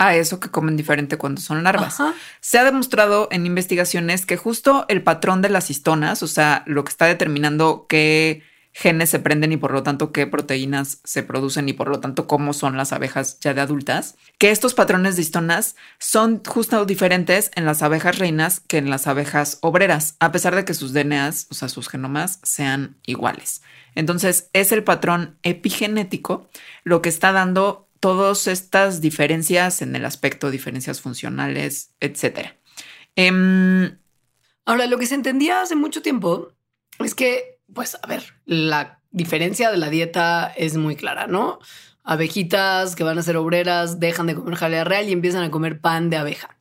A 0.00 0.16
eso 0.16 0.40
que 0.40 0.48
comen 0.48 0.78
diferente 0.78 1.18
cuando 1.18 1.42
son 1.42 1.62
larvas. 1.62 2.00
Ajá. 2.00 2.14
Se 2.40 2.58
ha 2.58 2.64
demostrado 2.64 3.28
en 3.30 3.44
investigaciones 3.44 4.24
que 4.24 4.38
justo 4.38 4.86
el 4.88 5.02
patrón 5.02 5.42
de 5.42 5.50
las 5.50 5.68
histonas, 5.68 6.22
o 6.22 6.26
sea, 6.26 6.62
lo 6.66 6.84
que 6.84 6.88
está 6.88 7.04
determinando 7.04 7.84
qué 7.86 8.42
genes 8.72 9.10
se 9.10 9.18
prenden 9.18 9.52
y 9.52 9.56
por 9.56 9.72
lo 9.72 9.82
tanto 9.82 10.12
qué 10.12 10.26
proteínas 10.26 11.00
se 11.04 11.22
producen 11.22 11.68
y 11.68 11.72
por 11.72 11.88
lo 11.88 12.00
tanto 12.00 12.26
cómo 12.26 12.52
son 12.52 12.76
las 12.76 12.92
abejas 12.92 13.38
ya 13.40 13.52
de 13.52 13.60
adultas, 13.60 14.16
que 14.38 14.50
estos 14.50 14.74
patrones 14.74 15.16
de 15.16 15.22
histonas 15.22 15.76
son 15.98 16.42
justo 16.46 16.84
diferentes 16.86 17.50
en 17.54 17.66
las 17.66 17.82
abejas 17.82 18.18
reinas 18.18 18.60
que 18.60 18.78
en 18.78 18.88
las 18.88 19.06
abejas 19.06 19.58
obreras, 19.60 20.16
a 20.20 20.32
pesar 20.32 20.54
de 20.54 20.64
que 20.64 20.74
sus 20.74 20.92
DNAs, 20.92 21.48
o 21.50 21.54
sea, 21.54 21.68
sus 21.68 21.88
genomas 21.88 22.40
sean 22.42 22.96
iguales. 23.04 23.62
Entonces, 23.94 24.48
es 24.52 24.70
el 24.72 24.84
patrón 24.84 25.36
epigenético 25.42 26.48
lo 26.84 27.02
que 27.02 27.08
está 27.08 27.32
dando 27.32 27.89
todas 28.00 28.46
estas 28.46 29.00
diferencias 29.00 29.82
en 29.82 29.94
el 29.94 30.04
aspecto, 30.04 30.50
diferencias 30.50 31.00
funcionales, 31.00 31.90
etcétera. 32.00 32.56
Em, 33.14 33.98
Ahora, 34.70 34.86
lo 34.86 34.98
que 34.98 35.06
se 35.06 35.16
entendía 35.16 35.62
hace 35.62 35.74
mucho 35.74 36.00
tiempo 36.00 36.52
es 37.00 37.16
que, 37.16 37.58
pues, 37.74 37.98
a 38.00 38.06
ver, 38.06 38.22
la 38.44 39.00
diferencia 39.10 39.68
de 39.70 39.78
la 39.78 39.90
dieta 39.90 40.52
es 40.56 40.76
muy 40.76 40.94
clara, 40.94 41.26
¿no? 41.26 41.58
Abejitas 42.04 42.94
que 42.94 43.02
van 43.02 43.18
a 43.18 43.22
ser 43.22 43.36
obreras 43.36 43.98
dejan 43.98 44.28
de 44.28 44.36
comer 44.36 44.54
jalea 44.54 44.84
real 44.84 45.08
y 45.08 45.12
empiezan 45.12 45.42
a 45.42 45.50
comer 45.50 45.80
pan 45.80 46.08
de 46.08 46.18
abeja. 46.18 46.56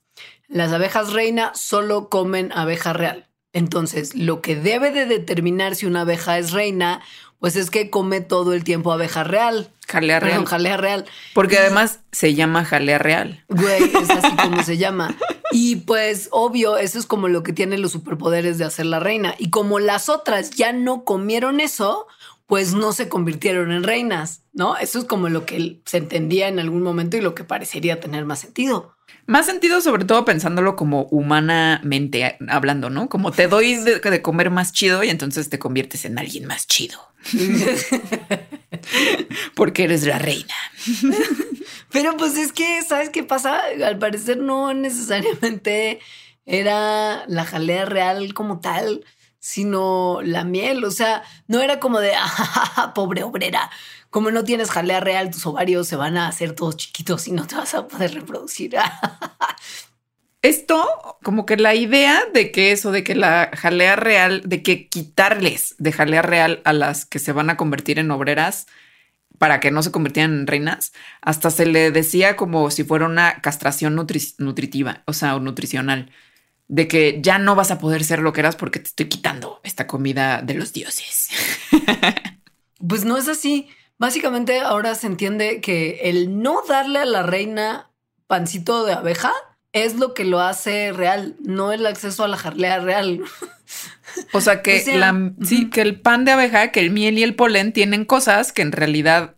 Las 0.47 0.71
abejas 0.71 1.13
reina 1.13 1.51
solo 1.53 2.09
comen 2.09 2.51
abeja 2.51 2.93
real. 2.93 3.29
Entonces, 3.53 4.15
lo 4.15 4.41
que 4.41 4.55
debe 4.55 4.91
de 4.91 5.05
determinar 5.05 5.75
si 5.75 5.85
una 5.85 6.01
abeja 6.01 6.39
es 6.39 6.51
reina, 6.51 7.01
pues 7.39 7.55
es 7.55 7.69
que 7.69 7.89
come 7.89 8.21
todo 8.21 8.53
el 8.53 8.63
tiempo 8.63 8.91
abeja 8.91 9.23
real. 9.23 9.71
jalea 9.87 10.19
Perdón, 10.19 10.35
real. 10.35 10.45
jalea 10.45 10.77
real. 10.77 11.05
Porque 11.33 11.57
además 11.57 11.99
se 12.11 12.33
llama 12.35 12.65
jalea 12.65 12.97
real. 12.97 13.43
Güey, 13.47 13.83
es 13.83 14.09
así 14.09 14.35
como 14.35 14.61
se 14.63 14.77
llama. 14.77 15.15
Y 15.51 15.77
pues, 15.77 16.27
obvio, 16.31 16.77
eso 16.77 16.99
es 16.99 17.05
como 17.05 17.27
lo 17.27 17.43
que 17.43 17.53
tiene 17.53 17.77
los 17.77 17.93
superpoderes 17.93 18.57
de 18.57 18.65
hacer 18.65 18.85
la 18.85 18.99
reina. 18.99 19.35
Y 19.37 19.49
como 19.49 19.79
las 19.79 20.09
otras 20.09 20.51
ya 20.51 20.73
no 20.73 21.05
comieron 21.05 21.59
eso, 21.59 22.07
pues 22.45 22.73
no 22.73 22.93
se 22.93 23.09
convirtieron 23.09 23.71
en 23.71 23.83
reinas, 23.83 24.41
¿no? 24.53 24.75
Eso 24.75 24.99
es 24.99 25.05
como 25.05 25.29
lo 25.29 25.45
que 25.45 25.79
se 25.85 25.97
entendía 25.97 26.47
en 26.47 26.59
algún 26.59 26.81
momento 26.81 27.15
y 27.15 27.21
lo 27.21 27.35
que 27.35 27.43
parecería 27.43 27.99
tener 27.99 28.25
más 28.25 28.39
sentido. 28.39 28.95
Más 29.27 29.45
sentido, 29.45 29.81
sobre 29.81 30.05
todo 30.05 30.25
pensándolo 30.25 30.75
como 30.75 31.03
humanamente 31.11 32.37
hablando, 32.47 32.89
¿no? 32.89 33.07
Como 33.07 33.31
te 33.31 33.47
doy 33.47 33.75
de, 33.75 33.99
de 33.99 34.21
comer 34.23 34.49
más 34.49 34.73
chido 34.73 35.03
y 35.03 35.09
entonces 35.09 35.49
te 35.49 35.59
conviertes 35.59 36.05
en 36.05 36.17
alguien 36.17 36.45
más 36.45 36.65
chido. 36.65 37.09
Porque 39.55 39.84
eres 39.84 40.05
la 40.05 40.20
reina. 40.20 40.53
Pero 41.91 42.15
pues 42.17 42.38
es 42.38 42.51
que, 42.53 42.82
¿sabes 42.84 43.09
qué 43.09 43.24
pasa? 43.24 43.61
Al 43.86 43.97
parecer 43.97 44.38
no 44.38 44.74
necesariamente 44.74 45.99
era 46.45 47.26
la 47.28 47.45
jalea 47.45 47.86
real 47.86 48.34
como 48.34 48.59
tal, 48.59 49.05
sino 49.39 50.20
la 50.24 50.43
miel. 50.43 50.84
O 50.84 50.91
sea, 50.91 51.24
no 51.47 51.61
era 51.61 51.80
como 51.80 51.99
de, 51.99 52.13
"Ah, 52.15 52.91
pobre 52.95 53.24
obrera. 53.24 53.70
Como 54.09 54.32
no 54.32 54.43
tienes 54.43 54.72
jalea 54.72 54.99
real, 54.99 55.30
tus 55.30 55.45
ovarios 55.45 55.88
se 55.88 55.95
van 55.95 56.17
a 56.17 56.28
hacer 56.28 56.53
todos 56.55 56.78
chiquitos 56.78 57.28
y 57.28 57.32
no 57.32 57.45
te 57.45 57.55
vas 57.55 57.76
a 57.76 57.88
poder 57.88 58.13
reproducir. 58.15 58.76
Esto, 60.41 61.17
como 61.21 61.45
que 61.45 61.57
la 61.57 61.75
idea 61.75 62.21
de 62.33 62.51
que 62.51 62.71
eso, 62.71 62.91
de 62.91 63.03
que 63.03 63.13
la 63.13 63.51
jalea 63.53 63.97
real, 63.97 64.41
de 64.45 64.63
que 64.63 64.87
quitarles 64.87 65.75
de 65.79 65.91
jalea 65.91 66.21
real 66.21 66.61
a 66.63 66.71
las 66.71 67.05
que 67.05 67.19
se 67.19 67.33
van 67.33 67.49
a 67.49 67.57
convertir 67.57 67.99
en 67.99 68.09
obreras 68.11 68.65
para 69.37 69.59
que 69.59 69.71
no 69.71 69.83
se 69.83 69.91
convirtieran 69.91 70.31
en 70.33 70.47
reinas, 70.47 70.93
hasta 71.21 71.49
se 71.49 71.65
le 71.65 71.91
decía 71.91 72.35
como 72.37 72.71
si 72.71 72.83
fuera 72.85 73.05
una 73.05 73.41
castración 73.41 73.97
nutri- 73.97 74.35
nutritiva, 74.37 75.03
o 75.07 75.13
sea, 75.13 75.35
o 75.35 75.39
nutricional, 75.39 76.11
de 76.67 76.87
que 76.87 77.19
ya 77.21 77.37
no 77.37 77.55
vas 77.55 77.71
a 77.71 77.79
poder 77.79 78.03
ser 78.03 78.19
lo 78.19 78.31
que 78.31 78.41
eras 78.41 78.55
porque 78.55 78.79
te 78.79 78.87
estoy 78.87 79.07
quitando 79.09 79.59
esta 79.63 79.87
comida 79.87 80.41
de 80.41 80.53
los 80.55 80.71
dioses. 80.73 81.29
Pues 82.87 83.03
no 83.03 83.17
es 83.17 83.27
así. 83.27 83.67
Básicamente 83.97 84.61
ahora 84.61 84.95
se 84.95 85.07
entiende 85.07 85.59
que 85.59 85.99
el 86.03 86.41
no 86.41 86.61
darle 86.67 86.99
a 86.99 87.05
la 87.05 87.23
reina 87.23 87.91
pancito 88.27 88.85
de 88.85 88.93
abeja 88.93 89.33
es 89.74 89.95
lo 89.95 90.13
que 90.13 90.26
lo 90.26 90.39
hace 90.39 90.91
real, 90.91 91.36
no 91.41 91.72
el 91.72 91.86
acceso 91.86 92.24
a 92.24 92.28
la 92.28 92.38
jarlea 92.38 92.80
real. 92.80 93.22
O 94.34 94.41
sea 94.41 94.63
que 94.63 94.78
O 94.78 94.84
sea, 94.84 94.97
la, 94.97 95.32
sí, 95.43 95.70
que 95.70 95.82
el 95.82 96.01
pan 96.01 96.26
de 96.26 96.32
abeja, 96.32 96.72
que 96.72 96.80
el 96.80 96.89
miel 96.89 97.20
y 97.20 97.24
el 97.24 97.36
polen 97.36 97.74
tienen 97.74 98.05
cosas 98.05 98.51
que 98.51 98.63
en 98.63 98.72
realidad 98.72 99.36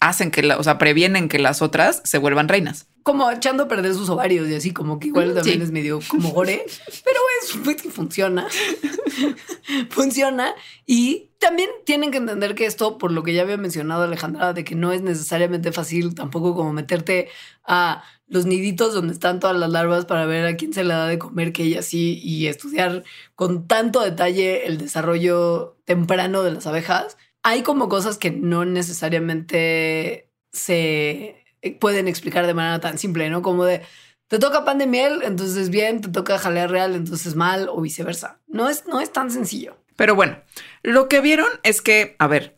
hacen 0.00 0.32
que 0.32 0.42
la, 0.42 0.58
o 0.58 0.64
sea, 0.64 0.76
previenen 0.76 1.28
que 1.28 1.38
las 1.38 1.62
otras 1.62 2.02
se 2.04 2.18
vuelvan 2.18 2.48
reinas. 2.48 2.88
Como 3.02 3.30
echando 3.30 3.64
a 3.64 3.68
perder 3.68 3.94
sus 3.94 4.08
ovarios 4.08 4.48
y 4.48 4.54
así, 4.54 4.72
como 4.72 4.98
que 4.98 5.08
igual 5.08 5.34
también 5.34 5.58
Sí. 5.58 5.64
es 5.64 5.70
medio 5.72 6.00
como 6.08 6.30
gore, 6.30 6.64
pero 7.04 7.18
es 7.42 7.56
pues, 7.64 7.82
que 7.82 7.90
funciona. 7.90 8.46
funciona. 9.90 10.54
Y 10.86 11.30
también 11.38 11.70
tienen 11.84 12.10
que 12.10 12.18
entender 12.18 12.54
que 12.54 12.66
esto, 12.66 12.98
por 12.98 13.10
lo 13.12 13.22
que 13.22 13.34
ya 13.34 13.42
había 13.42 13.56
mencionado 13.56 14.04
Alejandra, 14.04 14.52
de 14.52 14.64
que 14.64 14.74
no 14.74 14.92
es 14.92 15.02
necesariamente 15.02 15.72
fácil 15.72 16.14
tampoco 16.14 16.54
como 16.54 16.72
meterte 16.72 17.28
a 17.64 18.04
los 18.26 18.46
niditos 18.46 18.94
donde 18.94 19.12
están 19.12 19.40
todas 19.40 19.56
las 19.56 19.70
larvas 19.70 20.04
para 20.06 20.24
ver 20.24 20.46
a 20.46 20.56
quién 20.56 20.72
se 20.72 20.84
le 20.84 20.94
da 20.94 21.06
de 21.06 21.18
comer 21.18 21.52
que 21.52 21.64
ella 21.64 21.82
sí 21.82 22.18
y 22.22 22.46
estudiar 22.46 23.04
con 23.34 23.66
tanto 23.66 24.00
detalle 24.00 24.66
el 24.66 24.78
desarrollo 24.78 25.76
temprano 25.84 26.42
de 26.42 26.52
las 26.52 26.66
abejas. 26.66 27.18
Hay 27.42 27.62
como 27.62 27.88
cosas 27.88 28.16
que 28.18 28.30
no 28.30 28.64
necesariamente 28.64 30.30
se 30.52 31.41
pueden 31.70 32.08
explicar 32.08 32.46
de 32.46 32.54
manera 32.54 32.80
tan 32.80 32.98
simple, 32.98 33.30
¿no? 33.30 33.42
Como 33.42 33.64
de 33.64 33.82
te 34.28 34.38
toca 34.38 34.64
pan 34.64 34.78
de 34.78 34.86
miel, 34.86 35.20
entonces 35.24 35.68
bien, 35.68 36.00
te 36.00 36.08
toca 36.08 36.38
jalea 36.38 36.66
real, 36.66 36.94
entonces 36.94 37.34
mal 37.34 37.68
o 37.68 37.82
viceversa. 37.82 38.38
No 38.48 38.70
es, 38.70 38.86
no 38.86 39.00
es 39.00 39.12
tan 39.12 39.30
sencillo. 39.30 39.76
Pero 39.96 40.14
bueno, 40.14 40.38
lo 40.82 41.06
que 41.06 41.20
vieron 41.20 41.48
es 41.64 41.82
que, 41.82 42.16
a 42.18 42.26
ver, 42.28 42.56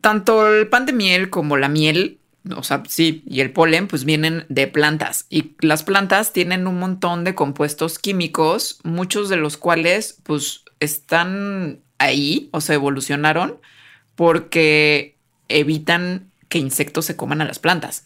tanto 0.00 0.52
el 0.52 0.66
pan 0.68 0.84
de 0.84 0.92
miel 0.92 1.30
como 1.30 1.56
la 1.56 1.68
miel, 1.68 2.18
o 2.56 2.64
sea, 2.64 2.82
sí, 2.88 3.22
y 3.24 3.40
el 3.40 3.52
polen, 3.52 3.86
pues 3.86 4.04
vienen 4.04 4.46
de 4.48 4.66
plantas. 4.66 5.26
Y 5.30 5.52
las 5.60 5.84
plantas 5.84 6.32
tienen 6.32 6.66
un 6.66 6.80
montón 6.80 7.22
de 7.22 7.36
compuestos 7.36 8.00
químicos, 8.00 8.80
muchos 8.82 9.28
de 9.28 9.36
los 9.36 9.56
cuales, 9.56 10.18
pues, 10.24 10.64
están 10.80 11.80
ahí 11.98 12.48
o 12.52 12.60
se 12.60 12.74
evolucionaron 12.74 13.60
porque 14.16 15.16
evitan 15.48 16.32
que 16.48 16.58
insectos 16.58 17.04
se 17.06 17.16
coman 17.16 17.40
a 17.40 17.44
las 17.44 17.58
plantas. 17.58 18.04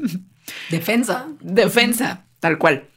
Defensa. 0.70 1.28
Defensa, 1.40 2.24
tal 2.40 2.58
cual. 2.58 2.88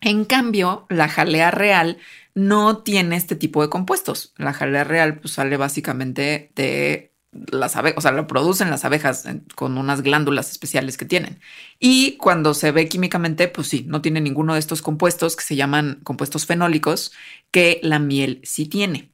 En 0.00 0.24
cambio, 0.24 0.86
la 0.88 1.08
jalea 1.08 1.50
real 1.50 1.98
no 2.34 2.78
tiene 2.78 3.16
este 3.16 3.34
tipo 3.34 3.62
de 3.62 3.70
compuestos. 3.70 4.34
La 4.36 4.52
jalea 4.52 4.84
real 4.84 5.18
pues, 5.18 5.34
sale 5.34 5.56
básicamente 5.56 6.50
de 6.54 7.12
las 7.50 7.76
abejas, 7.76 7.98
o 7.98 8.00
sea, 8.00 8.12
lo 8.12 8.26
producen 8.26 8.70
las 8.70 8.84
abejas 8.84 9.24
con 9.54 9.78
unas 9.78 10.02
glándulas 10.02 10.50
especiales 10.50 10.96
que 10.96 11.04
tienen. 11.04 11.40
Y 11.78 12.16
cuando 12.16 12.54
se 12.54 12.72
ve 12.72 12.88
químicamente, 12.88 13.48
pues 13.48 13.68
sí, 13.68 13.84
no 13.86 14.00
tiene 14.02 14.20
ninguno 14.20 14.54
de 14.54 14.60
estos 14.60 14.82
compuestos 14.82 15.36
que 15.36 15.44
se 15.44 15.56
llaman 15.56 16.00
compuestos 16.02 16.46
fenólicos 16.46 17.12
que 17.50 17.80
la 17.82 17.98
miel 17.98 18.40
sí 18.42 18.66
tiene. 18.66 19.10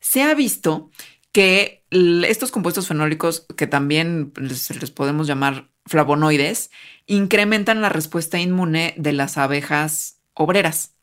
Se 0.00 0.22
ha 0.22 0.34
visto 0.34 0.90
que 1.32 1.77
estos 1.90 2.50
compuestos 2.50 2.88
fenólicos, 2.88 3.46
que 3.56 3.66
también 3.66 4.32
les, 4.36 4.70
les 4.80 4.90
podemos 4.90 5.26
llamar 5.26 5.70
flavonoides, 5.86 6.70
incrementan 7.06 7.80
la 7.80 7.88
respuesta 7.88 8.38
inmune 8.38 8.94
de 8.98 9.12
las 9.12 9.38
abejas 9.38 10.20
obreras, 10.34 10.94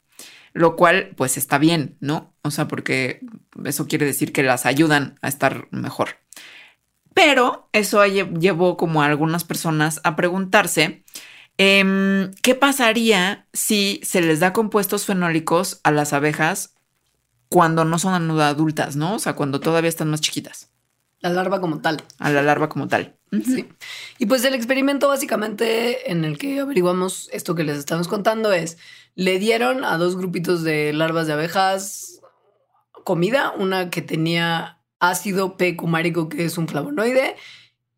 lo 0.54 0.76
cual 0.76 1.14
pues 1.18 1.38
está 1.38 1.58
bien, 1.58 1.98
¿no? 2.02 2.36
O 2.44 2.52
sea, 2.52 2.68
porque 2.68 3.22
eso 3.66 3.88
quiere 3.88 4.06
decir 4.06 4.32
que 4.34 4.44
las 4.44 4.66
ayudan 4.66 5.18
a 5.22 5.28
estar 5.28 5.68
mejor. 5.72 6.18
Pero 7.14 7.70
eso 7.72 8.06
lle- 8.06 8.38
llevó 8.40 8.78
como 8.78 9.02
a 9.02 9.06
algunas 9.06 9.44
personas 9.44 10.02
a 10.04 10.16
preguntarse 10.16 11.04
em, 11.58 12.34
qué 12.42 12.56
pasaría 12.56 13.48
si 13.54 14.02
se 14.04 14.22
les 14.22 14.40
da 14.42 14.52
compuestos 14.54 15.06
fenólicos 15.06 15.80
a 15.84 15.92
las 15.92 16.12
abejas 16.14 16.76
cuando 17.50 17.86
no 17.86 18.00
son 18.00 18.32
adultas, 18.42 18.96
¿no? 18.98 19.16
O 19.16 19.20
sea, 19.20 19.34
cuando 19.36 19.62
todavía 19.62 19.90
están 19.90 20.10
más 20.12 20.22
chiquitas, 20.22 20.72
La 21.26 21.34
larva 21.34 21.60
como 21.60 21.82
tal. 21.82 22.04
a 22.20 22.30
la 22.30 22.44
larva 22.44 22.70
como 22.70 22.88
tal. 22.88 23.16
Sí. 23.32 23.68
Y 24.20 24.28
pues 24.28 24.46
el 24.46 24.54
experimento 24.54 25.08
básicamente 25.08 26.12
en 26.12 26.24
el 26.24 26.38
que 26.38 26.60
averiguamos 26.60 27.30
esto 27.34 27.56
que 27.56 27.64
les 27.64 27.80
estamos 27.80 28.08
contando 28.08 28.54
es, 28.54 28.78
le 29.16 29.40
dieron 29.40 29.84
a 29.84 29.98
dos 29.98 30.18
grupitos 30.18 30.64
de 30.64 30.94
larvas 30.94 31.26
de 31.26 31.34
abejas 31.34 32.22
comida, 33.04 33.54
una 33.58 33.90
que 33.90 34.04
tenía 34.04 34.84
ácido 35.00 35.58
P 35.58 35.76
cumárico, 35.76 36.30
que 36.30 36.46
es 36.46 36.60
un 36.60 36.68
flavonoide 36.68 37.36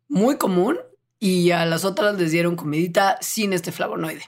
muy 0.08 0.38
común, 0.38 0.78
y 1.20 1.50
a 1.50 1.66
las 1.66 1.84
otras 1.84 2.18
les 2.18 2.30
dieron 2.30 2.56
comidita 2.56 3.18
sin 3.20 3.52
este 3.52 3.72
flavonoide. 3.72 4.22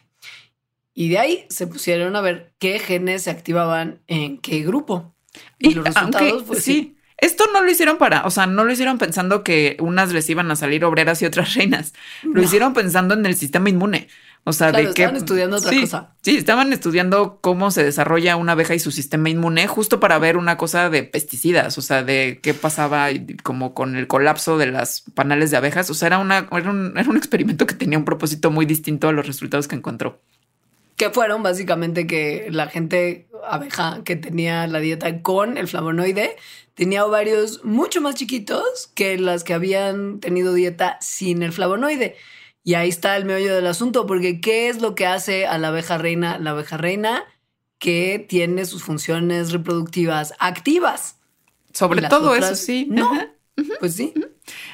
Y 0.93 1.09
de 1.09 1.19
ahí 1.19 1.47
se 1.49 1.67
pusieron 1.67 2.17
a 2.17 2.21
ver 2.21 2.53
qué 2.59 2.79
genes 2.79 3.23
se 3.23 3.31
activaban 3.31 4.03
en 4.09 4.37
qué 4.37 4.61
grupo. 4.61 5.15
Y, 5.59 5.73
los 5.73 5.87
resultados, 5.87 6.33
aunque, 6.33 6.47
pues 6.47 6.63
sí. 6.63 6.73
sí. 6.73 6.97
Esto 7.21 7.45
no 7.53 7.63
lo 7.63 7.71
hicieron 7.71 7.99
para, 7.99 8.25
o 8.27 8.31
sea, 8.31 8.47
no 8.47 8.65
lo 8.65 8.73
hicieron 8.73 8.99
pensando 8.99 9.45
que 9.45 9.77
unas 9.81 10.13
les 10.13 10.29
iban 10.31 10.51
a 10.51 10.57
salir 10.57 10.85
obreras 10.85 11.21
y 11.23 11.27
otras 11.27 11.55
reinas. 11.55 11.93
Lo 12.33 12.41
No. 12.41 12.43
hicieron 12.43 12.73
pensando 12.75 13.15
en 13.15 13.27
el 13.27 13.37
sistema 13.37 13.69
inmune. 13.71 14.09
O 14.45 14.55
sea, 14.55 14.73
Claro, 14.73 14.89
de 14.89 14.95
que 14.95 15.05
estaban 15.05 15.17
estudiando 15.17 15.59
otra 15.59 15.73
sí, 15.73 15.81
cosa. 15.81 16.17
Sí, 16.23 16.37
estaban 16.37 16.73
estudiando 16.73 17.41
cómo 17.43 17.71
se 17.71 17.85
desarrolla 17.85 18.37
una 18.37 18.53
abeja 18.53 18.75
y 18.75 18.79
su 18.79 18.91
sistema 18.91 19.29
inmune, 19.29 19.67
justo 19.67 20.01
para 20.01 20.19
ver 20.19 20.39
una 20.39 20.57
cosa 20.57 20.89
de 20.89 21.03
pesticidas, 21.03 21.77
o 21.77 21.83
sea, 21.83 22.03
de 22.03 22.41
qué 22.43 22.55
pasaba 22.55 23.09
como 23.43 23.75
con 23.75 23.97
el 23.97 24.07
colapso 24.07 24.57
de 24.57 24.67
las 24.67 25.03
panales 25.15 25.51
de 25.51 25.59
abejas. 25.59 25.91
O 25.91 25.95
sea, 25.95 26.07
era, 26.09 26.19
una, 26.19 26.49
era, 26.53 26.71
un, 26.71 26.95
era 26.97 27.11
un 27.11 27.19
experimento 27.19 27.67
que 27.67 27.75
tenía 27.75 27.99
un 27.99 28.07
propósito 28.07 28.51
muy 28.51 28.65
distinto 28.65 29.09
a 29.09 29.13
los 29.13 29.27
resultados 29.27 29.69
que 29.69 29.77
encontró. 29.77 30.23
que 30.97 31.11
fueron 31.11 31.43
básicamente 31.43 32.07
que 32.07 32.49
la 32.51 32.69
gente 32.69 33.29
abeja 33.49 34.03
que 34.05 34.17
tenía 34.17 34.67
la 34.67 34.81
dieta 34.81 35.23
con 35.23 35.57
el 35.57 35.67
flavonoide 35.69 36.37
tenía 36.81 37.05
ovarios 37.05 37.63
mucho 37.63 38.01
más 38.01 38.15
chiquitos 38.15 38.91
que 38.95 39.19
las 39.19 39.45
que 39.45 39.53
habían 39.53 40.19
tenido 40.19 40.55
dieta 40.55 40.97
sin 41.03 41.43
el 41.43 41.53
flavonoide. 41.53 42.17
Y 42.65 42.73
ahí 42.73 42.89
está 42.89 43.19
el 43.19 43.27
meollo 43.27 43.55
del 43.55 43.67
asunto, 43.67 44.07
porque 44.07 44.41
¿qué 44.41 44.71
es 44.71 44.81
lo 44.81 44.95
que 44.95 45.05
hace 45.05 45.47
a 45.47 45.59
la 45.59 45.69
abeja 45.69 45.99
reina? 45.99 46.39
La 46.39 46.53
abeja 46.53 46.79
reina 46.79 47.25
que 47.79 48.25
tiene 48.27 48.65
sus 48.65 48.83
funciones 48.83 49.53
reproductivas 49.53 50.33
activas. 50.39 51.19
Sobre 51.75 52.01
todo 52.09 52.31
otras, 52.31 52.53
eso, 52.53 52.65
sí. 52.65 52.87
No, 52.89 53.11
pues 53.79 53.95
sí. 53.95 54.15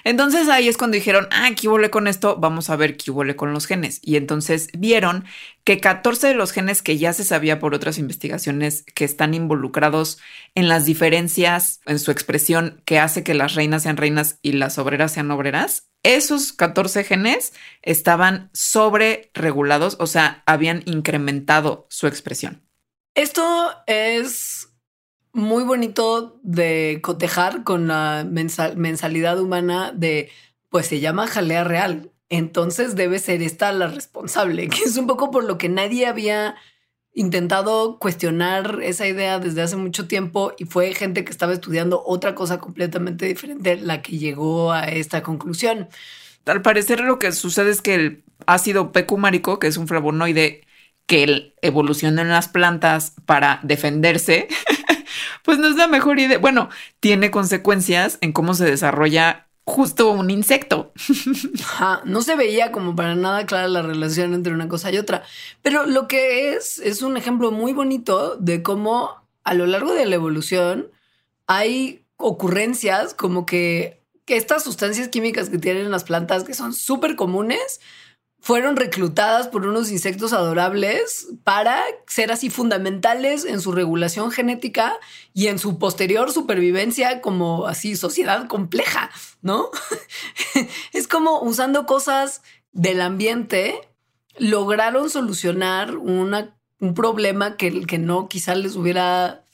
Entonces 0.04 0.48
ahí 0.48 0.68
es 0.68 0.76
cuando 0.76 0.96
dijeron, 0.96 1.28
ah, 1.30 1.50
¿qué 1.60 1.68
huele 1.68 1.90
con 1.90 2.06
esto? 2.08 2.36
Vamos 2.36 2.70
a 2.70 2.76
ver 2.76 2.96
qué 2.96 3.10
huele 3.10 3.36
con 3.36 3.52
los 3.52 3.66
genes. 3.66 4.00
Y 4.02 4.16
entonces 4.16 4.68
vieron 4.76 5.24
que 5.64 5.80
14 5.80 6.28
de 6.28 6.34
los 6.34 6.52
genes 6.52 6.82
que 6.82 6.98
ya 6.98 7.12
se 7.12 7.24
sabía 7.24 7.58
por 7.58 7.74
otras 7.74 7.98
investigaciones 7.98 8.84
que 8.94 9.04
están 9.04 9.34
involucrados 9.34 10.18
en 10.54 10.68
las 10.68 10.84
diferencias 10.84 11.80
en 11.86 11.98
su 11.98 12.10
expresión 12.10 12.82
que 12.84 12.98
hace 12.98 13.24
que 13.24 13.34
las 13.34 13.54
reinas 13.54 13.82
sean 13.82 13.96
reinas 13.96 14.38
y 14.42 14.52
las 14.52 14.78
obreras 14.78 15.12
sean 15.12 15.30
obreras, 15.30 15.88
esos 16.02 16.52
14 16.52 17.02
genes 17.02 17.52
estaban 17.82 18.50
sobre 18.52 19.30
regulados, 19.34 19.96
o 19.98 20.06
sea, 20.06 20.42
habían 20.46 20.82
incrementado 20.86 21.86
su 21.90 22.06
expresión. 22.06 22.62
Esto 23.16 23.72
es 23.86 24.65
muy 25.36 25.64
bonito 25.64 26.40
de 26.42 27.00
cotejar 27.02 27.62
con 27.62 27.88
la 27.88 28.24
mensal- 28.24 28.76
mensalidad 28.76 29.38
humana 29.38 29.92
de, 29.94 30.30
pues 30.70 30.86
se 30.86 31.00
llama 31.00 31.26
jalea 31.26 31.62
real. 31.62 32.10
Entonces 32.30 32.96
debe 32.96 33.18
ser 33.18 33.42
esta 33.42 33.70
la 33.72 33.86
responsable, 33.86 34.68
que 34.70 34.84
es 34.84 34.96
un 34.96 35.06
poco 35.06 35.30
por 35.30 35.44
lo 35.44 35.58
que 35.58 35.68
nadie 35.68 36.06
había 36.06 36.56
intentado 37.12 37.98
cuestionar 37.98 38.80
esa 38.82 39.06
idea 39.06 39.38
desde 39.38 39.62
hace 39.62 39.76
mucho 39.76 40.08
tiempo 40.08 40.52
y 40.58 40.64
fue 40.64 40.94
gente 40.94 41.24
que 41.24 41.32
estaba 41.32 41.52
estudiando 41.52 42.02
otra 42.04 42.34
cosa 42.34 42.58
completamente 42.58 43.26
diferente 43.26 43.76
la 43.76 44.02
que 44.02 44.18
llegó 44.18 44.72
a 44.72 44.84
esta 44.84 45.22
conclusión. 45.22 45.88
Al 46.46 46.62
parecer 46.62 47.00
lo 47.00 47.18
que 47.18 47.32
sucede 47.32 47.70
es 47.70 47.82
que 47.82 47.94
el 47.94 48.24
ácido 48.46 48.92
pecumarico, 48.92 49.58
que 49.58 49.66
es 49.66 49.76
un 49.76 49.88
flavonoide 49.88 50.66
que 51.06 51.54
evoluciona 51.62 52.22
en 52.22 52.28
las 52.28 52.48
plantas 52.48 53.14
para 53.26 53.60
defenderse, 53.62 54.48
pues 55.46 55.58
no 55.58 55.68
es 55.68 55.76
la 55.76 55.86
mejor 55.86 56.18
idea. 56.18 56.38
Bueno, 56.38 56.68
tiene 57.00 57.30
consecuencias 57.30 58.18
en 58.20 58.32
cómo 58.32 58.52
se 58.52 58.66
desarrolla 58.66 59.46
justo 59.64 60.10
un 60.10 60.30
insecto. 60.30 60.92
No 62.04 62.22
se 62.22 62.36
veía 62.36 62.72
como 62.72 62.96
para 62.96 63.14
nada 63.14 63.46
clara 63.46 63.68
la 63.68 63.82
relación 63.82 64.34
entre 64.34 64.52
una 64.52 64.68
cosa 64.68 64.90
y 64.90 64.98
otra. 64.98 65.22
Pero 65.62 65.86
lo 65.86 66.08
que 66.08 66.54
es, 66.54 66.78
es 66.78 67.02
un 67.02 67.16
ejemplo 67.16 67.50
muy 67.50 67.72
bonito 67.72 68.36
de 68.36 68.62
cómo 68.62 69.22
a 69.44 69.54
lo 69.54 69.66
largo 69.66 69.92
de 69.92 70.06
la 70.06 70.14
evolución 70.14 70.88
hay 71.46 72.04
ocurrencias 72.16 73.14
como 73.14 73.46
que, 73.46 74.00
que 74.24 74.36
estas 74.36 74.64
sustancias 74.64 75.08
químicas 75.08 75.50
que 75.50 75.58
tienen 75.58 75.90
las 75.90 76.04
plantas, 76.04 76.44
que 76.44 76.54
son 76.54 76.72
súper 76.72 77.14
comunes, 77.14 77.80
fueron 78.46 78.76
reclutadas 78.76 79.48
por 79.48 79.66
unos 79.66 79.90
insectos 79.90 80.32
adorables 80.32 81.26
para 81.42 81.82
ser 82.06 82.30
así 82.30 82.48
fundamentales 82.48 83.44
en 83.44 83.60
su 83.60 83.72
regulación 83.72 84.30
genética 84.30 84.96
y 85.34 85.48
en 85.48 85.58
su 85.58 85.80
posterior 85.80 86.30
supervivencia 86.30 87.20
como 87.22 87.66
así 87.66 87.96
sociedad 87.96 88.46
compleja, 88.46 89.10
¿no? 89.42 89.70
es 90.92 91.08
como 91.08 91.40
usando 91.42 91.86
cosas 91.86 92.42
del 92.70 93.00
ambiente 93.00 93.80
lograron 94.38 95.10
solucionar 95.10 95.96
una, 95.96 96.56
un 96.78 96.94
problema 96.94 97.56
que, 97.56 97.84
que 97.84 97.98
no 97.98 98.28
quizá 98.28 98.54
les 98.54 98.76
hubiera, 98.76 99.44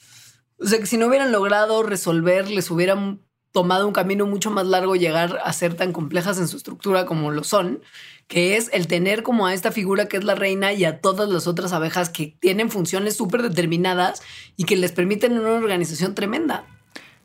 o 0.59 0.67
sea, 0.67 0.77
que 0.77 0.85
si 0.85 0.97
no 0.97 1.07
hubieran 1.07 1.31
logrado 1.31 1.81
resolver, 1.81 2.47
les 2.47 2.69
hubieran 2.69 3.23
tomado 3.53 3.87
un 3.87 3.93
camino 3.93 4.25
mucho 4.25 4.51
más 4.51 4.65
largo 4.65 4.95
llegar 4.95 5.39
a 5.43 5.53
ser 5.53 5.75
tan 5.75 5.93
complejas 5.93 6.37
en 6.39 6.47
su 6.49 6.57
estructura 6.57 7.05
como 7.05 7.31
lo 7.31 7.43
son, 7.43 7.81
que 8.27 8.57
es 8.57 8.69
el 8.73 8.87
tener 8.87 9.23
como 9.23 9.45
a 9.45 9.53
esta 9.53 9.71
figura 9.71 10.07
que 10.07 10.17
es 10.17 10.23
la 10.23 10.35
reina 10.35 10.73
y 10.73 10.83
a 10.85 10.99
todas 10.99 11.29
las 11.29 11.47
otras 11.47 11.71
abejas 11.71 12.09
que 12.09 12.35
tienen 12.39 12.71
funciones 12.71 13.15
súper 13.15 13.43
determinadas 13.43 14.21
y 14.57 14.65
que 14.65 14.75
les 14.75 14.91
permiten 14.91 15.37
una 15.37 15.51
organización 15.51 16.15
tremenda. 16.15 16.65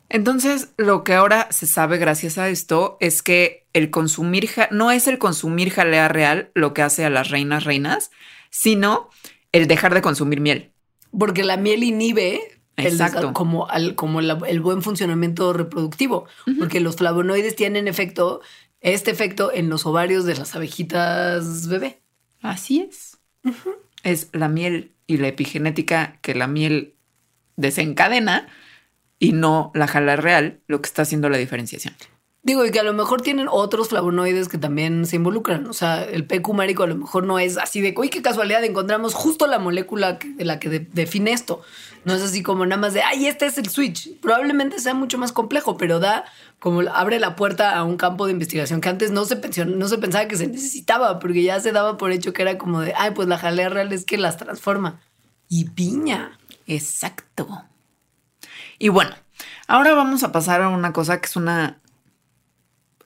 Entonces, 0.07 0.69
lo 0.77 1.03
que 1.03 1.13
ahora 1.13 1.47
se 1.51 1.67
sabe 1.67 1.97
gracias 1.97 2.37
a 2.37 2.49
esto 2.49 2.97
es 2.99 3.21
que 3.21 3.67
el 3.73 3.89
consumir, 3.89 4.49
no 4.71 4.91
es 4.91 5.07
el 5.07 5.17
consumir 5.17 5.71
jalea 5.71 6.07
real 6.07 6.51
lo 6.53 6.73
que 6.73 6.83
hace 6.83 7.05
a 7.05 7.09
las 7.09 7.29
reinas 7.29 7.63
reinas, 7.63 8.11
sino 8.49 9.09
el 9.51 9.67
dejar 9.67 9.93
de 9.93 10.01
consumir 10.01 10.41
miel. 10.41 10.71
Porque 11.17 11.43
la 11.43 11.57
miel 11.57 11.83
inhibe 11.83 12.58
Exacto. 12.79 13.33
como, 13.33 13.67
al, 13.69 13.95
como 13.95 14.19
el 14.19 14.59
buen 14.59 14.81
funcionamiento 14.81 15.53
reproductivo, 15.53 16.27
porque 16.57 16.79
los 16.79 16.97
flavonoides 16.97 17.55
tienen 17.55 17.87
efecto, 17.87 18.41
este 18.81 19.11
efecto 19.11 19.51
en 19.53 19.69
los 19.69 19.85
ovarios 19.85 20.25
de 20.25 20.35
las 20.35 20.55
abejitas 20.55 21.67
bebé. 21.67 22.01
Así 22.41 22.81
es. 22.81 23.17
Es 24.03 24.29
la 24.31 24.47
miel 24.47 24.93
y 25.07 25.17
la 25.17 25.27
epigenética 25.27 26.19
que 26.21 26.35
la 26.35 26.47
miel 26.47 26.95
desencadena 27.55 28.47
y 29.19 29.33
no 29.33 29.71
la 29.75 29.87
jala 29.87 30.15
real 30.15 30.61
lo 30.67 30.81
que 30.81 30.87
está 30.87 31.01
haciendo 31.01 31.29
la 31.29 31.37
diferenciación. 31.37 31.93
Digo, 32.41 32.65
y 32.65 32.71
que 32.71 32.79
a 32.79 32.83
lo 32.83 32.93
mejor 32.93 33.21
tienen 33.21 33.47
otros 33.51 33.89
flavonoides 33.89 34.47
que 34.47 34.57
también 34.57 35.05
se 35.05 35.17
involucran. 35.17 35.67
O 35.67 35.73
sea, 35.73 36.03
el 36.05 36.25
P 36.25 36.41
a 36.41 36.87
lo 36.87 36.95
mejor 36.95 37.25
no 37.25 37.37
es 37.37 37.57
así 37.57 37.81
de, 37.81 37.93
uy, 37.97 38.09
qué 38.09 38.21
casualidad, 38.21 38.63
encontramos 38.63 39.13
justo 39.13 39.45
la 39.45 39.59
molécula 39.59 40.19
de 40.23 40.45
la 40.45 40.57
que 40.57 40.69
define 40.69 41.33
esto. 41.33 41.61
No 42.05 42.13
es 42.13 42.21
así 42.21 42.41
como 42.41 42.65
nada 42.65 42.79
más 42.79 42.93
de, 42.93 43.01
ay, 43.01 43.27
este 43.27 43.45
es 43.45 43.57
el 43.57 43.67
switch. 43.67 44.17
Probablemente 44.21 44.79
sea 44.79 44.93
mucho 44.93 45.17
más 45.17 45.33
complejo, 45.33 45.75
pero 45.75 45.99
da 45.99 46.23
como 46.59 46.79
abre 46.81 47.19
la 47.19 47.35
puerta 47.35 47.75
a 47.75 47.83
un 47.83 47.97
campo 47.97 48.25
de 48.25 48.31
investigación 48.31 48.79
que 48.79 48.87
antes 48.87 49.11
no 49.11 49.25
se, 49.25 49.35
no 49.65 49.87
se 49.89 49.97
pensaba 49.97 50.27
que 50.29 50.37
se 50.37 50.47
necesitaba, 50.47 51.19
porque 51.19 51.43
ya 51.43 51.59
se 51.59 51.73
daba 51.73 51.97
por 51.97 52.11
hecho 52.11 52.31
que 52.31 52.41
era 52.41 52.57
como 52.57 52.79
de, 52.79 52.93
ay, 52.95 53.11
pues 53.11 53.27
la 53.27 53.37
jalea 53.37 53.67
real 53.67 53.91
es 53.91 54.05
que 54.05 54.17
las 54.17 54.37
transforma. 54.37 55.01
Y 55.49 55.65
piña. 55.71 56.39
Exacto. 56.67 57.65
Y 58.77 58.87
bueno, 58.87 59.11
ahora 59.67 59.93
vamos 59.93 60.23
a 60.23 60.31
pasar 60.31 60.61
a 60.61 60.69
una 60.69 60.93
cosa 60.93 61.19
que 61.19 61.25
es 61.25 61.35
una 61.35 61.79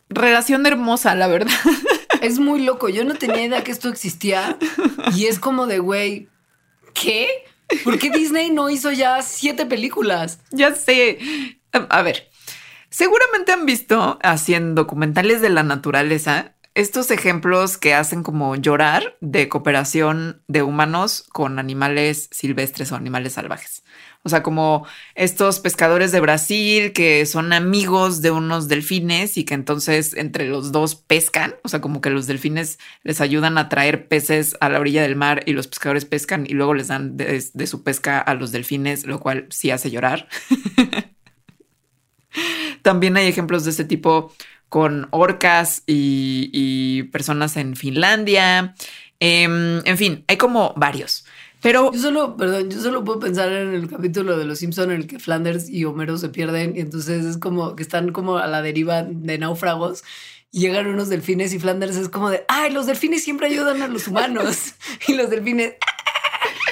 relación 0.10 0.66
hermosa, 0.66 1.16
la 1.16 1.28
verdad. 1.28 1.54
Es 2.22 2.40
muy 2.40 2.62
loco. 2.62 2.88
Yo 2.88 3.04
no 3.04 3.16
tenía 3.16 3.44
idea 3.44 3.66
que 3.66 3.72
esto 3.72 3.90
existía. 3.90 4.58
Y 5.14 5.26
es 5.26 5.40
como 5.40 5.68
de, 5.68 5.80
güey, 5.80 6.30
¿qué? 6.94 7.28
¿Por 7.84 8.00
qué 8.00 8.10
Disney 8.12 8.50
no 8.50 8.70
hizo 8.70 8.94
ya 8.94 9.22
siete 9.22 9.66
películas? 9.66 10.40
Ya 10.52 10.74
sé. 10.74 11.20
A 11.74 12.02
ver, 12.02 12.30
seguramente 12.90 13.52
han 13.52 13.66
visto 13.66 14.20
haciendo 14.24 14.84
documentales 14.84 15.42
de 15.42 15.50
la 15.50 15.64
naturaleza 15.64 16.56
estos 16.76 17.12
ejemplos 17.12 17.78
que 17.78 17.94
hacen 17.94 18.24
como 18.24 18.56
llorar 18.56 19.18
de 19.22 19.48
cooperación 19.48 20.44
de 20.48 20.64
humanos 20.64 21.24
con 21.32 21.60
animales 21.60 22.30
silvestres 22.32 22.92
o 22.92 22.96
animales 22.96 23.34
salvajes. 23.34 23.84
O 24.26 24.30
sea, 24.30 24.42
como 24.42 24.88
estos 25.16 25.60
pescadores 25.60 26.14
de 26.14 26.22
Brasil 26.22 26.94
que 26.94 27.26
son 27.26 27.52
amigos 27.52 28.22
de 28.22 28.32
unos 28.32 28.70
delfines 28.70 29.38
y 29.38 29.44
que 29.44 29.54
entonces 29.54 30.16
entre 30.16 30.48
los 30.48 30.72
dos 30.72 30.96
pescan. 30.96 31.56
O 31.64 31.70
sea, 31.70 31.82
como 31.82 32.00
que 32.00 32.10
los 32.10 32.26
delfines 32.26 32.80
les 33.04 33.20
ayudan 33.20 33.58
a 33.58 33.68
traer 33.68 34.08
peces 34.08 34.56
a 34.62 34.70
la 34.70 34.80
orilla 34.80 35.02
del 35.02 35.18
mar 35.18 35.44
y 35.46 35.52
los 35.52 35.68
pescadores 35.68 36.06
pescan 36.06 36.46
y 36.48 36.54
luego 36.54 36.74
les 36.74 36.88
dan 36.88 37.18
de, 37.18 37.68
su 37.68 37.84
pesca 37.84 38.20
a 38.20 38.34
los 38.34 38.54
delfines, 38.54 39.06
lo 39.06 39.20
cual 39.20 39.48
sí 39.50 39.72
hace 39.72 39.92
llorar. 39.92 40.30
También 42.82 43.18
hay 43.18 43.28
ejemplos 43.28 43.66
de 43.66 43.72
ese 43.72 43.84
tipo 43.84 44.34
con 44.70 45.10
orcas 45.12 45.84
y, 45.86 47.04
personas 47.12 47.58
en 47.58 47.76
Finlandia. 47.76 48.74
Em, 49.20 49.86
en 49.86 49.98
fin, 49.98 50.24
hay 50.28 50.38
como 50.38 50.74
varios. 50.78 51.23
Pero 51.64 51.92
yo 51.94 52.00
solo, 52.00 52.36
perdón, 52.36 52.70
yo 52.70 52.82
solo 52.82 53.06
puedo 53.06 53.22
pensar 53.22 53.50
en 53.54 53.74
el 53.74 53.90
capítulo 53.90 54.38
de 54.38 54.44
Los 54.44 54.60
Simpson 54.60 54.92
en 54.92 55.00
el 55.00 55.08
que 55.08 55.18
Flanders 55.18 55.70
y 55.70 55.86
Homero 55.86 56.18
se 56.18 56.28
pierden 56.28 56.76
y 56.76 56.82
entonces 56.82 57.26
es 57.26 57.38
como 57.38 57.78
que 57.78 57.84
están 57.84 58.12
como 58.12 58.38
a 58.38 58.48
la 58.48 58.62
deriva 58.62 59.04
de 59.04 59.38
náufragos 59.38 60.04
y 60.52 60.60
llegan 60.60 60.88
unos 60.88 61.08
delfines 61.08 61.54
y 61.54 61.60
Flanders 61.60 61.96
es 61.96 62.10
como 62.10 62.30
de, 62.30 62.44
ay, 62.50 62.72
los 62.72 62.86
delfines 62.86 63.24
siempre 63.24 63.48
ayudan 63.48 63.82
a 63.82 63.88
los 63.88 64.10
humanos 64.10 64.74
y 65.08 65.14
los 65.14 65.30
delfines 65.30 65.76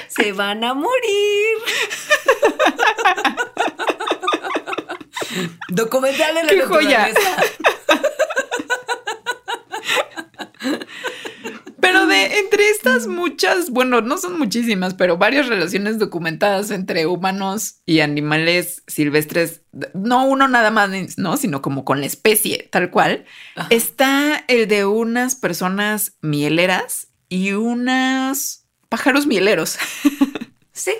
se 0.08 0.32
van 0.32 0.62
a 0.62 0.74
morir. 0.74 0.90
Documental 5.68 6.36
en 6.36 6.46
la 6.46 6.52
¡Qué 6.52 6.62
joya! 6.62 7.08
Pero 11.82 12.06
de 12.06 12.38
entre 12.38 12.70
estas 12.70 13.08
muchas, 13.08 13.70
bueno, 13.70 14.02
no 14.02 14.16
son 14.16 14.38
muchísimas, 14.38 14.94
pero 14.94 15.18
varias 15.18 15.48
relaciones 15.48 15.98
documentadas 15.98 16.70
entre 16.70 17.06
humanos 17.06 17.80
y 17.84 17.98
animales 17.98 18.84
silvestres, 18.86 19.62
no 19.92 20.24
uno 20.24 20.46
nada 20.46 20.70
más, 20.70 21.18
no, 21.18 21.36
sino 21.36 21.60
como 21.60 21.84
con 21.84 21.98
la 21.98 22.06
especie, 22.06 22.68
tal 22.70 22.92
cual, 22.92 23.24
está 23.68 24.44
el 24.46 24.68
de 24.68 24.86
unas 24.86 25.34
personas 25.34 26.12
mieleras 26.20 27.08
y 27.28 27.50
unos 27.50 28.64
pájaros 28.88 29.26
mieleros. 29.26 29.76
Sí, 30.74 30.94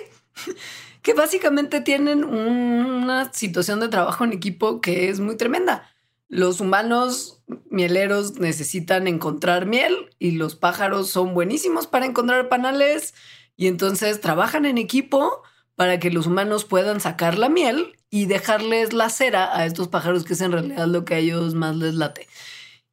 que 1.01 1.15
básicamente 1.15 1.81
tienen 1.81 2.23
una 2.23 3.33
situación 3.33 3.79
de 3.79 3.89
trabajo 3.89 4.23
en 4.23 4.33
equipo 4.33 4.81
que 4.81 5.09
es 5.09 5.19
muy 5.19 5.35
tremenda. 5.35 5.92
Los 6.33 6.61
humanos 6.61 7.43
mieleros 7.69 8.39
necesitan 8.39 9.07
encontrar 9.07 9.67
miel 9.67 10.09
y 10.17 10.31
los 10.31 10.55
pájaros 10.55 11.11
son 11.11 11.35
buenísimos 11.35 11.85
para 11.85 12.07
encontrar 12.07 12.49
panales 12.49 13.13
y 13.55 13.67
entonces 13.67 14.19
trabajan 14.19 14.65
en 14.65 14.79
equipo 14.79 15.43
para 15.75 15.99
que 15.99 16.09
los 16.09 16.25
humanos 16.25 16.65
puedan 16.65 16.99
sacar 17.01 17.37
la 17.37 17.49
miel 17.49 17.99
y 18.09 18.25
dejarles 18.25 18.93
la 18.93 19.11
cera 19.11 19.55
a 19.55 19.67
estos 19.67 19.89
pájaros 19.89 20.23
que 20.23 20.33
es 20.33 20.41
en 20.41 20.53
realidad 20.53 20.87
lo 20.87 21.05
que 21.05 21.13
a 21.13 21.17
ellos 21.19 21.53
más 21.53 21.75
les 21.75 21.93
late. 21.93 22.27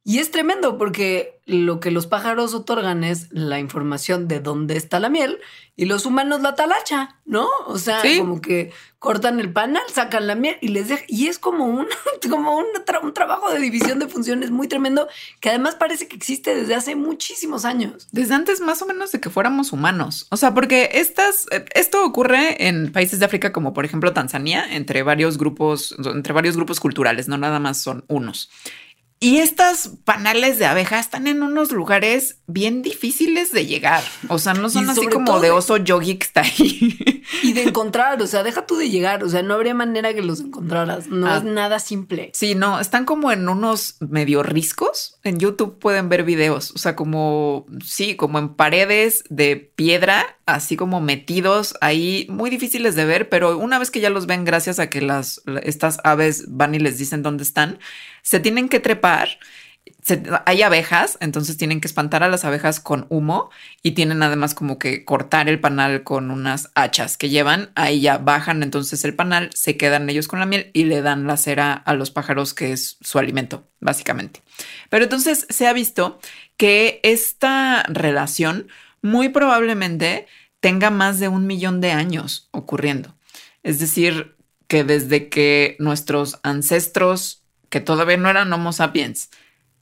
Y 0.03 0.17
es 0.17 0.31
tremendo 0.31 0.79
porque 0.79 1.39
lo 1.45 1.79
que 1.79 1.91
los 1.91 2.07
pájaros 2.07 2.55
otorgan 2.55 3.03
es 3.03 3.27
la 3.31 3.59
información 3.59 4.27
de 4.27 4.39
dónde 4.39 4.75
está 4.75 4.99
la 4.99 5.09
miel 5.09 5.39
y 5.75 5.85
los 5.85 6.07
humanos 6.07 6.41
la 6.41 6.55
talacha, 6.55 7.17
¿no? 7.25 7.47
O 7.67 7.77
sea, 7.77 8.01
como 8.17 8.41
que 8.41 8.71
cortan 8.97 9.39
el 9.39 9.51
panal, 9.53 9.83
sacan 9.93 10.25
la 10.25 10.33
miel 10.33 10.57
y 10.61 10.69
les 10.69 10.87
dejan. 10.87 11.05
Y 11.07 11.27
es 11.27 11.37
como, 11.37 11.65
un, 11.65 11.87
como 12.29 12.57
un, 12.57 12.65
un, 13.03 13.13
trabajo 13.13 13.51
de 13.51 13.59
división 13.59 13.99
de 13.99 14.07
funciones 14.07 14.49
muy 14.49 14.67
tremendo 14.67 15.07
que 15.39 15.49
además 15.49 15.75
parece 15.75 16.07
que 16.07 16.15
existe 16.15 16.55
desde 16.55 16.73
hace 16.73 16.95
muchísimos 16.95 17.63
años. 17.63 18.07
Desde 18.11 18.33
antes 18.33 18.59
más 18.59 18.81
o 18.81 18.87
menos 18.87 19.11
de 19.11 19.19
que 19.19 19.29
fuéramos 19.29 19.71
humanos. 19.71 20.25
O 20.31 20.37
sea, 20.37 20.53
porque 20.55 20.89
estas, 20.93 21.45
esto 21.75 22.03
ocurre 22.03 22.67
en 22.67 22.91
países 22.91 23.19
de 23.19 23.25
África 23.25 23.51
como 23.51 23.73
por 23.73 23.85
ejemplo 23.85 24.13
Tanzania, 24.13 24.65
entre 24.75 25.03
varios 25.03 25.37
grupos, 25.37 25.95
entre 26.03 26.33
varios 26.33 26.55
grupos 26.55 26.79
culturales, 26.79 27.27
no 27.27 27.37
nada 27.37 27.59
más 27.59 27.81
son 27.81 28.03
unos. 28.07 28.49
Y 29.23 29.37
estas 29.37 29.91
panales 30.03 30.57
de 30.57 30.65
abeja 30.65 30.99
están 30.99 31.27
en 31.27 31.43
unos 31.43 31.71
lugares 31.71 32.39
bien 32.47 32.81
difíciles 32.81 33.51
de 33.51 33.67
llegar. 33.67 34.03
O 34.29 34.39
sea, 34.39 34.55
no 34.55 34.67
son 34.67 34.89
así 34.89 35.05
como 35.05 35.39
de 35.39 35.51
oso 35.51 35.77
yogi 35.77 36.15
que 36.15 36.25
está 36.25 36.41
ahí. 36.41 37.23
Y 37.43 37.53
de 37.53 37.63
encontrar, 37.63 38.19
o 38.19 38.25
sea, 38.25 38.41
deja 38.41 38.65
tú 38.65 38.77
de 38.77 38.89
llegar. 38.89 39.23
O 39.23 39.29
sea, 39.29 39.43
no 39.43 39.53
habría 39.53 39.75
manera 39.75 40.11
que 40.15 40.23
los 40.23 40.39
encontraras. 40.39 41.07
No 41.07 41.27
ah. 41.27 41.37
es 41.37 41.43
nada 41.43 41.77
simple. 41.77 42.31
Sí, 42.33 42.55
no, 42.55 42.79
están 42.79 43.05
como 43.05 43.31
en 43.31 43.47
unos 43.47 43.97
medio 43.99 44.41
riscos. 44.41 45.19
En 45.23 45.37
YouTube 45.37 45.77
pueden 45.77 46.09
ver 46.09 46.23
videos. 46.23 46.71
O 46.71 46.79
sea, 46.79 46.95
como, 46.95 47.67
sí, 47.85 48.15
como 48.15 48.39
en 48.39 48.55
paredes 48.55 49.23
de 49.29 49.55
piedra, 49.55 50.39
así 50.47 50.75
como 50.75 50.99
metidos 50.99 51.75
ahí, 51.79 52.25
muy 52.27 52.49
difíciles 52.49 52.95
de 52.95 53.05
ver, 53.05 53.29
pero 53.29 53.57
una 53.59 53.77
vez 53.77 53.91
que 53.91 54.01
ya 54.01 54.09
los 54.09 54.25
ven, 54.25 54.45
gracias 54.45 54.79
a 54.79 54.89
que 54.89 55.01
las, 55.01 55.41
estas 55.61 55.99
aves 56.03 56.45
van 56.47 56.73
y 56.73 56.79
les 56.79 56.97
dicen 56.97 57.21
dónde 57.21 57.43
están 57.43 57.77
se 58.21 58.39
tienen 58.39 58.69
que 58.69 58.79
trepar. 58.79 59.39
hay 60.45 60.61
abejas, 60.61 61.17
entonces 61.21 61.57
tienen 61.57 61.81
que 61.81 61.87
espantar 61.87 62.23
a 62.23 62.29
las 62.29 62.45
abejas 62.45 62.79
con 62.79 63.05
humo 63.09 63.49
y 63.83 63.91
tienen 63.91 64.23
además 64.23 64.53
como 64.53 64.77
que 64.79 65.05
cortar 65.05 65.49
el 65.49 65.59
panal 65.59 66.03
con 66.03 66.31
unas 66.31 66.71
hachas 66.75 67.17
que 67.17 67.29
llevan. 67.29 67.71
Ahí 67.75 68.01
ya 68.01 68.17
bajan 68.17 68.63
entonces 68.63 69.03
el 69.05 69.15
panal, 69.15 69.49
se 69.53 69.77
quedan 69.77 70.09
ellos 70.09 70.27
con 70.27 70.39
la 70.39 70.45
miel 70.45 70.69
y 70.73 70.85
le 70.85 71.01
dan 71.01 71.27
la 71.27 71.37
cera 71.37 71.73
a 71.73 71.93
los 71.93 72.11
pájaros 72.11 72.53
que 72.53 72.71
es 72.73 72.97
su 73.01 73.19
alimento, 73.19 73.67
básicamente. 73.79 74.41
Pero 74.89 75.03
entonces 75.03 75.45
se 75.49 75.67
ha 75.67 75.73
visto 75.73 76.19
que 76.57 76.99
esta 77.03 77.83
relación 77.83 78.67
muy 79.01 79.29
probablemente 79.29 80.27
tenga 80.59 80.89
más 80.89 81.19
de 81.19 81.27
un 81.27 81.47
millón 81.47 81.81
de 81.81 81.91
años 81.91 82.47
ocurriendo. 82.51 83.15
Es 83.63 83.79
decir, 83.79 84.35
que 84.67 84.83
desde 84.83 85.27
que 85.27 85.75
nuestros 85.79 86.39
ancestros 86.43 87.40
que 87.71 87.79
todavía 87.79 88.17
no 88.17 88.29
eran 88.29 88.53
Homo 88.53 88.73
sapiens, 88.73 89.31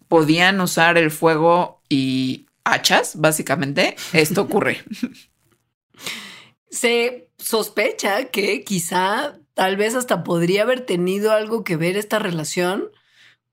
podían 0.08 0.62
usar 0.62 0.98
el 0.98 1.12
fuego 1.12 1.82
y 1.90 2.46
hachas, 2.64 3.20
básicamente, 3.20 3.98
esto 4.14 4.44
ocurre. 4.44 4.84
Se 6.70 7.32
sospecha 7.38 8.26
que 8.26 8.64
quizá 8.64 9.40
tal 9.56 9.76
vez 9.76 9.96
hasta 9.96 10.24
podría 10.24 10.62
haber 10.62 10.86
tenido 10.86 11.32
algo 11.32 11.64
que 11.64 11.76
ver 11.76 11.98
esta 11.98 12.20
relación 12.20 12.92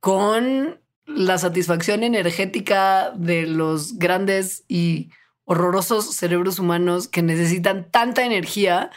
con 0.00 0.80
la 1.06 1.38
satisfacción 1.38 2.02
energética 2.02 3.12
de 3.16 3.46
los 3.46 3.98
grandes 3.98 4.64
y 4.68 5.10
horrorosos 5.44 6.14
cerebros 6.14 6.58
humanos 6.58 7.08
que 7.08 7.22
necesitan 7.22 7.90
tanta 7.90 8.26
energía 8.26 8.90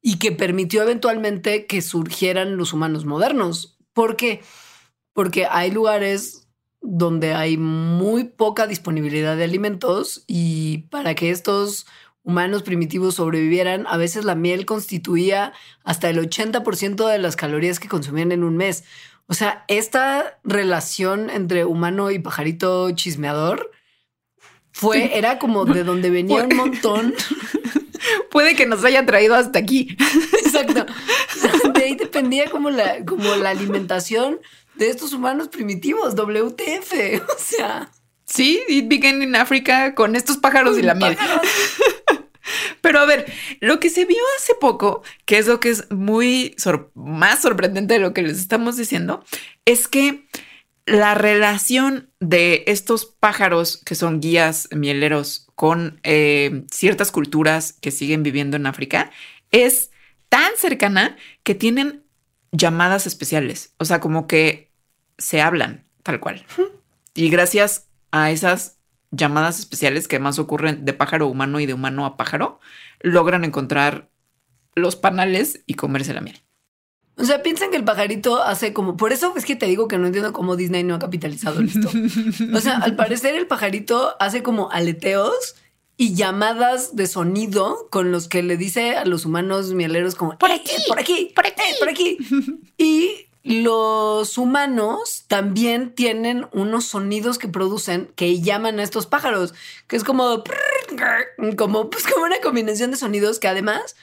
y 0.00 0.18
que 0.18 0.30
permitió 0.30 0.82
eventualmente 0.82 1.66
que 1.66 1.82
surgieran 1.82 2.56
los 2.56 2.72
humanos 2.72 3.06
modernos. 3.06 3.76
¿Por 3.92 4.16
qué? 4.16 4.42
Porque 5.14 5.46
hay 5.46 5.70
lugares 5.70 6.46
donde 6.82 7.32
hay 7.32 7.56
muy 7.56 8.24
poca 8.24 8.66
disponibilidad 8.66 9.36
de 9.36 9.44
alimentos 9.44 10.22
y 10.26 10.86
para 10.90 11.14
que 11.14 11.30
estos 11.30 11.86
humanos 12.24 12.62
primitivos 12.62 13.16
sobrevivieran, 13.16 13.86
a 13.86 13.96
veces 13.96 14.24
la 14.24 14.34
miel 14.34 14.66
constituía 14.66 15.52
hasta 15.82 16.10
el 16.10 16.18
80% 16.18 17.08
de 17.08 17.18
las 17.18 17.36
calorías 17.36 17.80
que 17.80 17.88
consumían 17.88 18.32
en 18.32 18.44
un 18.44 18.56
mes. 18.56 18.84
O 19.26 19.34
sea, 19.34 19.64
esta 19.68 20.38
relación 20.44 21.30
entre 21.30 21.64
humano 21.64 22.10
y 22.10 22.18
pajarito 22.18 22.90
chismeador 22.92 23.70
fue, 24.72 25.16
era 25.16 25.38
como 25.38 25.64
de 25.64 25.84
donde 25.84 26.10
venía 26.10 26.44
un 26.44 26.56
montón. 26.56 27.14
Puede 28.30 28.54
que 28.54 28.66
nos 28.66 28.84
haya 28.84 29.06
traído 29.06 29.34
hasta 29.34 29.58
aquí. 29.58 29.96
Exacto. 30.44 30.84
De 31.72 31.84
ahí 31.84 31.94
dependía 31.94 32.50
como 32.50 32.70
la, 32.70 33.04
como 33.04 33.34
la 33.36 33.50
alimentación 33.50 34.40
de 34.76 34.88
estos 34.88 35.12
humanos 35.12 35.48
primitivos, 35.48 36.14
WTF. 36.14 37.22
O 37.34 37.38
sea. 37.38 37.90
Sí, 38.26 38.62
it 38.68 38.88
began 38.88 39.22
in 39.22 39.36
África 39.36 39.94
con 39.94 40.16
estos 40.16 40.38
pájaros 40.38 40.78
y 40.78 40.82
la 40.82 40.94
miel. 40.94 41.16
Pero 42.80 43.00
a 43.00 43.06
ver, 43.06 43.32
lo 43.60 43.80
que 43.80 43.90
se 43.90 44.04
vio 44.04 44.18
hace 44.38 44.54
poco, 44.54 45.02
que 45.24 45.38
es 45.38 45.46
lo 45.46 45.60
que 45.60 45.70
es 45.70 45.90
muy 45.90 46.54
más 46.94 47.42
sorprendente 47.42 47.94
de 47.94 48.00
lo 48.00 48.12
que 48.12 48.22
les 48.22 48.38
estamos 48.38 48.76
diciendo, 48.76 49.24
es 49.64 49.88
que 49.88 50.26
la 50.86 51.14
relación 51.14 52.10
de 52.20 52.64
estos 52.66 53.06
pájaros 53.06 53.80
que 53.84 53.94
son 53.94 54.20
guías 54.20 54.68
mieleros 54.70 55.46
con 55.54 56.00
eh, 56.02 56.64
ciertas 56.70 57.10
culturas 57.10 57.72
que 57.72 57.90
siguen 57.90 58.22
viviendo 58.22 58.56
en 58.56 58.66
África 58.66 59.10
es 59.50 59.90
tan 60.28 60.50
cercana 60.56 61.16
que 61.42 61.54
tienen 61.54 62.03
llamadas 62.54 63.06
especiales. 63.06 63.74
O 63.78 63.84
sea, 63.84 64.00
como 64.00 64.26
que 64.26 64.72
se 65.18 65.42
hablan 65.42 65.84
tal 66.02 66.20
cual. 66.20 66.46
Y 67.14 67.28
gracias 67.28 67.88
a 68.12 68.30
esas 68.30 68.78
llamadas 69.10 69.58
especiales 69.58 70.08
que 70.08 70.18
más 70.18 70.38
ocurren 70.38 70.84
de 70.84 70.92
pájaro 70.92 71.26
humano 71.26 71.60
y 71.60 71.66
de 71.66 71.74
humano 71.74 72.06
a 72.06 72.16
pájaro, 72.16 72.60
logran 73.00 73.44
encontrar 73.44 74.10
los 74.74 74.96
panales 74.96 75.62
y 75.66 75.74
comerse 75.74 76.14
la 76.14 76.20
miel. 76.20 76.42
O 77.16 77.24
sea, 77.24 77.42
piensan 77.42 77.70
que 77.70 77.76
el 77.76 77.84
pajarito 77.84 78.42
hace 78.42 78.72
como. 78.72 78.96
Por 78.96 79.12
eso 79.12 79.32
es 79.36 79.44
que 79.44 79.54
te 79.54 79.66
digo 79.66 79.86
que 79.86 79.98
no 79.98 80.06
entiendo 80.06 80.32
cómo 80.32 80.56
Disney 80.56 80.82
no 80.82 80.96
ha 80.96 80.98
capitalizado 80.98 81.60
esto. 81.60 81.88
O 82.54 82.60
sea, 82.60 82.78
al 82.78 82.96
parecer 82.96 83.36
el 83.36 83.46
pajarito 83.46 84.16
hace 84.18 84.42
como 84.42 84.70
aleteos 84.70 85.54
y 85.96 86.14
llamadas 86.14 86.96
de 86.96 87.06
sonido 87.06 87.88
con 87.90 88.10
los 88.10 88.28
que 88.28 88.42
le 88.42 88.56
dice 88.56 88.96
a 88.96 89.04
los 89.04 89.24
humanos 89.24 89.72
mieleros 89.72 90.14
como 90.14 90.36
por 90.38 90.50
aquí, 90.50 90.72
por 90.88 90.98
aquí, 90.98 91.32
por 91.34 91.46
aquí, 91.46 91.62
por 91.78 91.88
aquí. 91.88 92.18
Y 92.76 93.28
los 93.44 94.38
humanos 94.38 95.24
también 95.28 95.94
tienen 95.94 96.46
unos 96.52 96.86
sonidos 96.86 97.38
que 97.38 97.46
producen 97.46 98.10
que 98.16 98.40
llaman 98.40 98.80
a 98.80 98.82
estos 98.82 99.06
pájaros, 99.06 99.54
que 99.86 99.96
es 99.96 100.04
como, 100.04 100.42
como, 101.56 101.90
pues 101.90 102.04
como 102.04 102.24
una 102.24 102.40
combinación 102.40 102.90
de 102.90 102.96
sonidos 102.96 103.38
que 103.38 103.48
además 103.48 103.96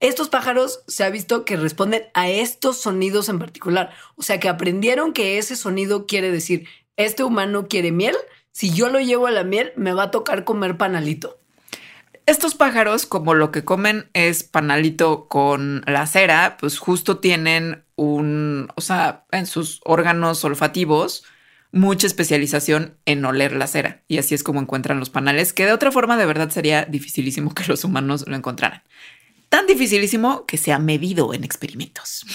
estos 0.00 0.28
pájaros 0.28 0.84
se 0.86 1.02
ha 1.02 1.10
visto 1.10 1.44
que 1.44 1.56
responden 1.56 2.04
a 2.14 2.28
estos 2.28 2.78
sonidos 2.78 3.28
en 3.28 3.38
particular. 3.38 3.90
O 4.16 4.22
sea 4.22 4.38
que 4.38 4.48
aprendieron 4.48 5.12
que 5.12 5.38
ese 5.38 5.56
sonido 5.56 6.06
quiere 6.06 6.30
decir, 6.30 6.68
este 6.96 7.24
humano 7.24 7.66
quiere 7.68 7.90
miel, 7.90 8.16
si 8.54 8.70
yo 8.70 8.88
lo 8.88 9.00
llevo 9.00 9.26
a 9.26 9.32
la 9.32 9.42
miel, 9.42 9.72
me 9.76 9.92
va 9.92 10.04
a 10.04 10.10
tocar 10.12 10.44
comer 10.44 10.76
panalito. 10.76 11.40
Estos 12.24 12.54
pájaros, 12.54 13.04
como 13.04 13.34
lo 13.34 13.50
que 13.50 13.64
comen 13.64 14.08
es 14.14 14.44
panalito 14.44 15.26
con 15.26 15.82
la 15.86 16.06
cera, 16.06 16.56
pues 16.58 16.78
justo 16.78 17.18
tienen 17.18 17.82
un, 17.96 18.68
o 18.76 18.80
sea, 18.80 19.24
en 19.32 19.46
sus 19.46 19.80
órganos 19.84 20.44
olfativos, 20.44 21.24
mucha 21.72 22.06
especialización 22.06 22.96
en 23.06 23.24
oler 23.24 23.56
la 23.56 23.66
cera. 23.66 24.02
Y 24.06 24.18
así 24.18 24.36
es 24.36 24.44
como 24.44 24.60
encuentran 24.60 25.00
los 25.00 25.10
panales, 25.10 25.52
que 25.52 25.66
de 25.66 25.72
otra 25.72 25.90
forma 25.90 26.16
de 26.16 26.24
verdad 26.24 26.50
sería 26.50 26.84
dificilísimo 26.84 27.52
que 27.52 27.64
los 27.66 27.82
humanos 27.82 28.24
lo 28.28 28.36
encontraran. 28.36 28.84
Tan 29.48 29.66
dificilísimo 29.66 30.46
que 30.46 30.58
se 30.58 30.72
ha 30.72 30.78
medido 30.78 31.34
en 31.34 31.42
experimentos. 31.42 32.24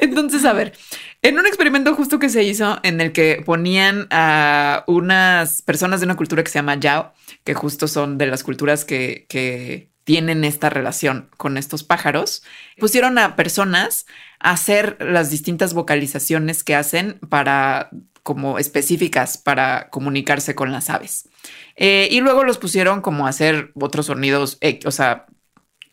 Entonces, 0.00 0.44
a 0.44 0.52
ver, 0.52 0.74
en 1.22 1.38
un 1.38 1.46
experimento 1.46 1.94
justo 1.94 2.18
que 2.18 2.28
se 2.28 2.42
hizo 2.42 2.78
en 2.82 3.00
el 3.00 3.12
que 3.12 3.42
ponían 3.44 4.06
a 4.10 4.84
unas 4.86 5.62
personas 5.62 6.00
de 6.00 6.06
una 6.06 6.16
cultura 6.16 6.42
que 6.42 6.50
se 6.50 6.58
llama 6.58 6.76
Yao, 6.76 7.12
que 7.44 7.54
justo 7.54 7.88
son 7.88 8.16
de 8.18 8.26
las 8.26 8.42
culturas 8.42 8.84
que, 8.84 9.88
tienen 10.02 10.42
esta 10.42 10.70
relación 10.70 11.28
con 11.36 11.56
estos 11.56 11.84
pájaros, 11.84 12.42
pusieron 12.78 13.16
a 13.18 13.36
personas 13.36 14.06
a 14.40 14.52
hacer 14.52 14.96
las 14.98 15.30
distintas 15.30 15.72
vocalizaciones 15.72 16.64
que 16.64 16.74
hacen 16.74 17.20
para 17.28 17.90
como 18.24 18.58
específicas 18.58 19.38
para 19.38 19.88
comunicarse 19.90 20.56
con 20.56 20.72
las 20.72 20.90
aves. 20.90 21.28
Eh, 21.76 22.08
y 22.10 22.22
luego 22.22 22.42
los 22.42 22.58
pusieron 22.58 23.02
como 23.02 23.26
a 23.26 23.28
hacer 23.28 23.70
otros 23.74 24.06
sonidos, 24.06 24.58
eh, 24.62 24.80
o 24.84 24.90
sea, 24.90 25.26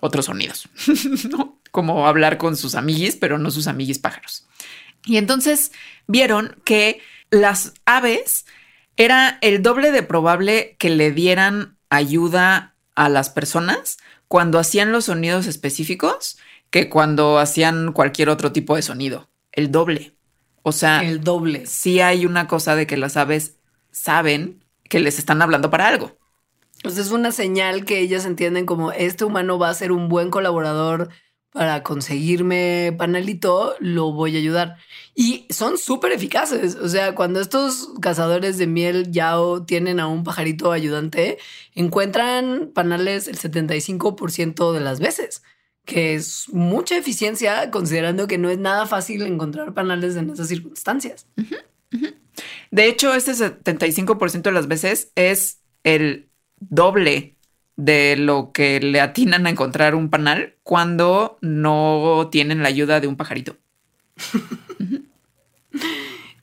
otros 0.01 0.25
sonidos, 0.25 0.67
como 1.71 2.07
hablar 2.07 2.38
con 2.38 2.55
sus 2.55 2.73
amiguis, 2.73 3.17
pero 3.17 3.38
no 3.38 3.51
sus 3.51 3.67
amiguis 3.67 3.99
pájaros. 3.99 4.47
Y 5.08 5.18
entonces 5.18 5.72
vieron 6.05 6.55
que 6.64 7.01
las 7.32 7.74
aves 7.86 8.45
era 8.97 9.38
el 9.41 9.64
doble 9.64 9.91
de 9.91 10.03
probable 10.03 10.76
que 10.78 10.89
le 10.89 11.12
dieran 11.12 11.78
ayuda 11.89 12.76
a 12.95 13.10
las 13.10 13.30
personas 13.30 13.97
cuando 14.28 14.60
hacían 14.60 14.91
los 14.91 15.05
sonidos 15.05 15.47
específicos 15.47 16.38
que 16.70 16.89
cuando 16.89 17.39
hacían 17.39 17.93
cualquier 17.93 18.30
otro 18.30 18.51
tipo 18.51 18.76
de 18.76 18.82
sonido. 18.82 19.30
El 19.51 19.72
doble. 19.72 20.14
O 20.64 20.74
sea, 20.74 21.01
el 21.01 21.24
doble. 21.24 21.66
Sí 21.66 22.01
hay 22.01 22.26
una 22.26 22.47
cosa 22.47 22.76
de 22.76 22.86
que 22.86 22.97
las 22.97 23.16
aves 23.16 23.55
saben 23.91 24.64
que 24.89 24.99
les 24.99 25.18
están 25.18 25.41
hablando 25.41 25.70
para 25.70 25.88
algo. 25.88 26.18
Pues 26.84 26.97
es 26.97 27.12
una 27.12 27.32
señal 27.32 27.86
que 27.86 27.99
ellas 27.99 28.26
entienden 28.26 28.66
como 28.66 28.91
este 28.91 29.24
humano 29.24 29.58
va 29.58 29.70
a 29.70 29.74
ser 29.74 29.91
un 29.91 30.10
buen 30.10 30.30
colaborador 30.30 31.10
para 31.52 31.82
conseguirme 31.82 32.93
panelito, 32.98 33.76
lo 33.80 34.12
voy 34.12 34.36
a 34.36 34.39
ayudar. 34.39 34.78
Y 35.16 35.48
son 35.50 35.78
súper 35.78 36.12
eficaces. 36.12 36.76
O 36.76 36.88
sea, 36.88 37.16
cuando 37.16 37.41
estos 37.41 37.89
cazadores 38.02 38.58
de 38.58 38.68
miel 38.68 39.12
yao 39.12 39.66
tienen 39.66 40.00
a 40.00 40.08
un 40.08 40.24
pajarito 40.24 40.72
ayudante, 40.72 41.38
encuentran 41.74 42.72
panales 42.74 43.28
el 43.28 43.38
75% 43.38 44.74
de 44.74 44.80
las 44.80 45.00
veces, 45.00 45.41
que 45.86 46.16
es 46.16 46.45
mucha 46.50 46.98
eficiencia 46.98 47.72
considerando 47.72 48.28
que 48.28 48.38
no 48.38 48.50
es 48.50 48.60
nada 48.60 48.86
fácil 48.86 49.24
encontrar 49.24 49.74
panales 49.74 50.16
en 50.16 50.30
esas 50.30 50.50
circunstancias. 50.50 51.26
De 52.72 52.88
hecho, 52.88 53.14
este 53.14 53.32
75% 53.32 54.41
de 54.41 54.52
las 54.52 54.68
veces 54.68 55.12
es 55.16 55.62
el 55.84 56.30
doble 56.60 57.36
de 57.78 58.17
lo 58.17 58.51
que 58.51 58.80
le 58.82 58.99
atinan 58.99 59.47
a 59.47 59.49
encontrar 59.49 59.95
un 59.95 60.09
panal 60.09 60.55
cuando 60.63 61.38
no 61.41 62.28
tienen 62.32 62.61
la 62.63 62.69
ayuda 62.69 62.99
de 62.99 63.07
un 63.07 63.15
pajarito. 63.15 63.55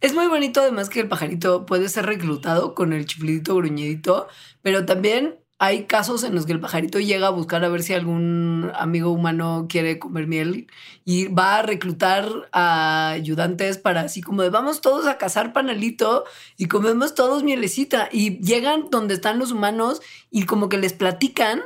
Es 0.00 0.14
muy 0.14 0.26
bonito 0.26 0.60
además 0.60 0.90
que 0.90 1.00
el 1.00 1.08
pajarito 1.08 1.64
puede 1.66 1.88
ser 1.88 2.04
reclutado 2.06 2.74
con 2.74 2.92
el 2.92 3.06
chiflidito 3.06 3.56
gruñidito, 3.56 4.28
pero 4.60 4.84
también 4.84 5.36
hay 5.64 5.84
casos 5.84 6.24
en 6.24 6.34
los 6.34 6.44
que 6.44 6.52
el 6.52 6.60
pajarito 6.60 7.00
llega 7.00 7.28
a 7.28 7.30
buscar 7.30 7.64
a 7.64 7.70
ver 7.70 7.82
si 7.82 7.94
algún 7.94 8.70
amigo 8.74 9.10
humano 9.10 9.66
quiere 9.66 9.98
comer 9.98 10.26
miel 10.26 10.66
y 11.06 11.28
va 11.28 11.56
a 11.56 11.62
reclutar 11.62 12.28
a 12.52 13.10
ayudantes 13.10 13.78
para 13.78 14.02
así 14.02 14.20
como 14.20 14.42
de 14.42 14.50
vamos 14.50 14.82
todos 14.82 15.06
a 15.06 15.16
cazar 15.16 15.54
panelito 15.54 16.24
y 16.58 16.66
comemos 16.66 17.14
todos 17.14 17.42
mielecita 17.44 18.10
y 18.12 18.38
llegan 18.40 18.90
donde 18.90 19.14
están 19.14 19.38
los 19.38 19.52
humanos 19.52 20.02
y 20.30 20.44
como 20.44 20.68
que 20.68 20.76
les 20.76 20.92
platican 20.92 21.62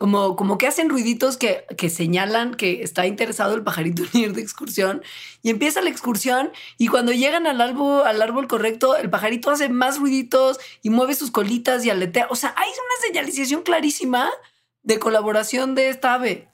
como, 0.00 0.34
como 0.34 0.56
que 0.56 0.66
hacen 0.66 0.88
ruiditos 0.88 1.36
que, 1.36 1.66
que 1.76 1.90
señalan 1.90 2.54
que 2.54 2.82
está 2.82 3.06
interesado 3.06 3.54
el 3.54 3.62
pajarito 3.62 4.02
en 4.14 4.20
ir 4.20 4.32
de 4.32 4.40
excursión 4.40 5.02
y 5.42 5.50
empieza 5.50 5.82
la 5.82 5.90
excursión 5.90 6.52
y 6.78 6.88
cuando 6.88 7.12
llegan 7.12 7.46
al 7.46 7.60
árbol, 7.60 8.06
al 8.06 8.22
árbol 8.22 8.48
correcto, 8.48 8.96
el 8.96 9.10
pajarito 9.10 9.50
hace 9.50 9.68
más 9.68 9.98
ruiditos 9.98 10.58
y 10.80 10.88
mueve 10.88 11.14
sus 11.14 11.30
colitas 11.30 11.84
y 11.84 11.90
aletea. 11.90 12.28
O 12.30 12.34
sea, 12.34 12.54
hay 12.56 12.70
una 12.70 13.08
señalización 13.08 13.60
clarísima 13.60 14.30
de 14.82 14.98
colaboración 14.98 15.74
de 15.74 15.90
esta 15.90 16.14
ave. 16.14 16.48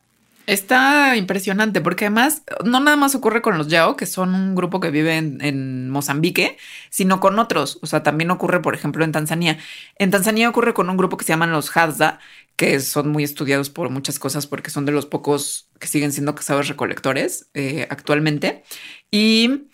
Está 0.47 1.17
impresionante 1.17 1.81
porque 1.81 2.07
además 2.07 2.43
no 2.65 2.79
nada 2.79 2.97
más 2.97 3.17
ocurre 3.17 3.43
con 3.43 3.59
los 3.59 3.67
Yao, 3.67 3.97
que 3.97 4.07
son 4.07 4.33
un 4.35 4.55
grupo 4.55 4.79
que 4.79 4.91
vive 4.91 5.17
en, 5.17 5.41
en, 5.41 5.91
Mozambique, 5.91 6.57
sino 6.89 7.19
con 7.19 7.39
otros. 7.41 7.81
O 7.83 7.87
sea, 7.87 8.05
también 8.05 8.31
ocurre, 8.31 8.63
por 8.63 8.75
ejemplo, 8.75 9.05
en 9.05 9.11
Tanzania. 9.11 9.59
En 9.97 10.13
Tanzania 10.13 10.49
ocurre 10.49 10.73
con 10.73 10.89
un 10.89 10.97
grupo 10.97 11.17
que 11.17 11.25
se 11.25 11.33
llaman 11.33 11.51
los 11.51 11.77
Hadza, 11.77 12.21
que 12.55 12.79
son 12.79 13.11
muy 13.11 13.25
estudiados 13.25 13.71
por 13.71 13.91
muchas 13.91 14.21
cosas 14.21 14.47
porque 14.47 14.71
son 14.71 14.87
de 14.87 14.93
los 14.93 15.07
pocos 15.07 15.69
que 15.81 15.89
siguen 15.89 16.13
siendo 16.13 16.37
cazadores 16.37 16.69
recolectores 16.69 17.51
eh, 17.55 17.89
actualmente. 17.91 18.63
Y 19.11 19.69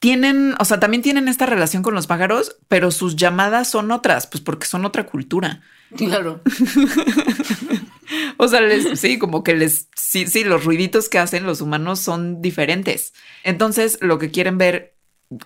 tienen, 0.00 0.54
o 0.58 0.64
sea, 0.64 0.80
también 0.80 1.02
tienen 1.02 1.28
esta 1.28 1.46
relación 1.46 1.82
con 1.84 1.94
los 1.94 2.06
pájaros, 2.06 2.56
pero 2.66 2.90
sus 2.90 3.14
llamadas 3.14 3.70
son 3.70 3.90
otras, 3.92 4.26
pues 4.26 4.42
porque 4.42 4.66
son 4.66 4.84
otra 4.84 5.06
cultura. 5.06 5.60
Claro. 5.96 6.40
o 8.36 8.48
sea, 8.48 8.60
sí, 8.94 9.18
como 9.18 9.42
que 9.42 9.54
les, 9.54 9.88
sí, 9.94 10.26
sí, 10.26 10.44
los 10.44 10.64
ruiditos 10.64 11.08
que 11.08 11.18
hacen 11.18 11.44
los 11.44 11.60
humanos 11.60 12.00
son 12.00 12.42
diferentes. 12.42 13.12
Entonces, 13.44 13.98
lo 14.00 14.18
que 14.18 14.30
quieren 14.30 14.58
ver, 14.58 14.94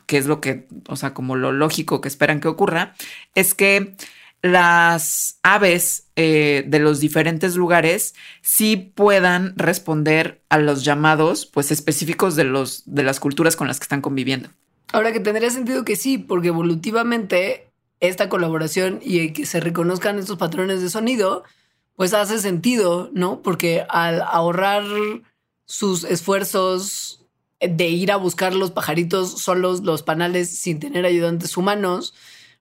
que 0.06 0.18
es 0.18 0.26
lo 0.26 0.40
que, 0.40 0.66
o 0.88 0.96
sea, 0.96 1.14
como 1.14 1.36
lo 1.36 1.52
lógico 1.52 2.00
que 2.00 2.08
esperan 2.08 2.40
que 2.40 2.48
ocurra, 2.48 2.94
es 3.34 3.54
que 3.54 3.96
las 4.42 5.38
aves 5.42 6.10
eh, 6.16 6.64
de 6.66 6.78
los 6.78 7.00
diferentes 7.00 7.56
lugares 7.56 8.14
sí 8.42 8.76
puedan 8.76 9.54
responder 9.56 10.42
a 10.50 10.58
los 10.58 10.84
llamados, 10.84 11.46
pues 11.46 11.70
específicos 11.70 12.36
de 12.36 12.44
los 12.44 12.82
de 12.84 13.04
las 13.04 13.20
culturas 13.20 13.56
con 13.56 13.68
las 13.68 13.80
que 13.80 13.84
están 13.84 14.02
conviviendo. 14.02 14.50
Ahora 14.92 15.12
que 15.12 15.20
tendría 15.20 15.48
sentido 15.48 15.86
que 15.86 15.96
sí, 15.96 16.18
porque 16.18 16.48
evolutivamente 16.48 17.70
esta 18.00 18.28
colaboración 18.28 19.00
y 19.02 19.32
que 19.32 19.46
se 19.46 19.60
reconozcan 19.60 20.18
estos 20.18 20.36
patrones 20.36 20.82
de 20.82 20.90
sonido, 20.90 21.44
pues 21.96 22.14
hace 22.14 22.38
sentido, 22.38 23.10
¿no? 23.12 23.42
Porque 23.42 23.86
al 23.88 24.22
ahorrar 24.22 24.84
sus 25.66 26.04
esfuerzos 26.04 27.24
de 27.60 27.88
ir 27.88 28.12
a 28.12 28.16
buscar 28.16 28.54
los 28.54 28.70
pajaritos 28.70 29.40
solos, 29.40 29.82
los 29.82 30.02
panales, 30.02 30.58
sin 30.58 30.80
tener 30.80 31.06
ayudantes 31.06 31.56
humanos, 31.56 32.14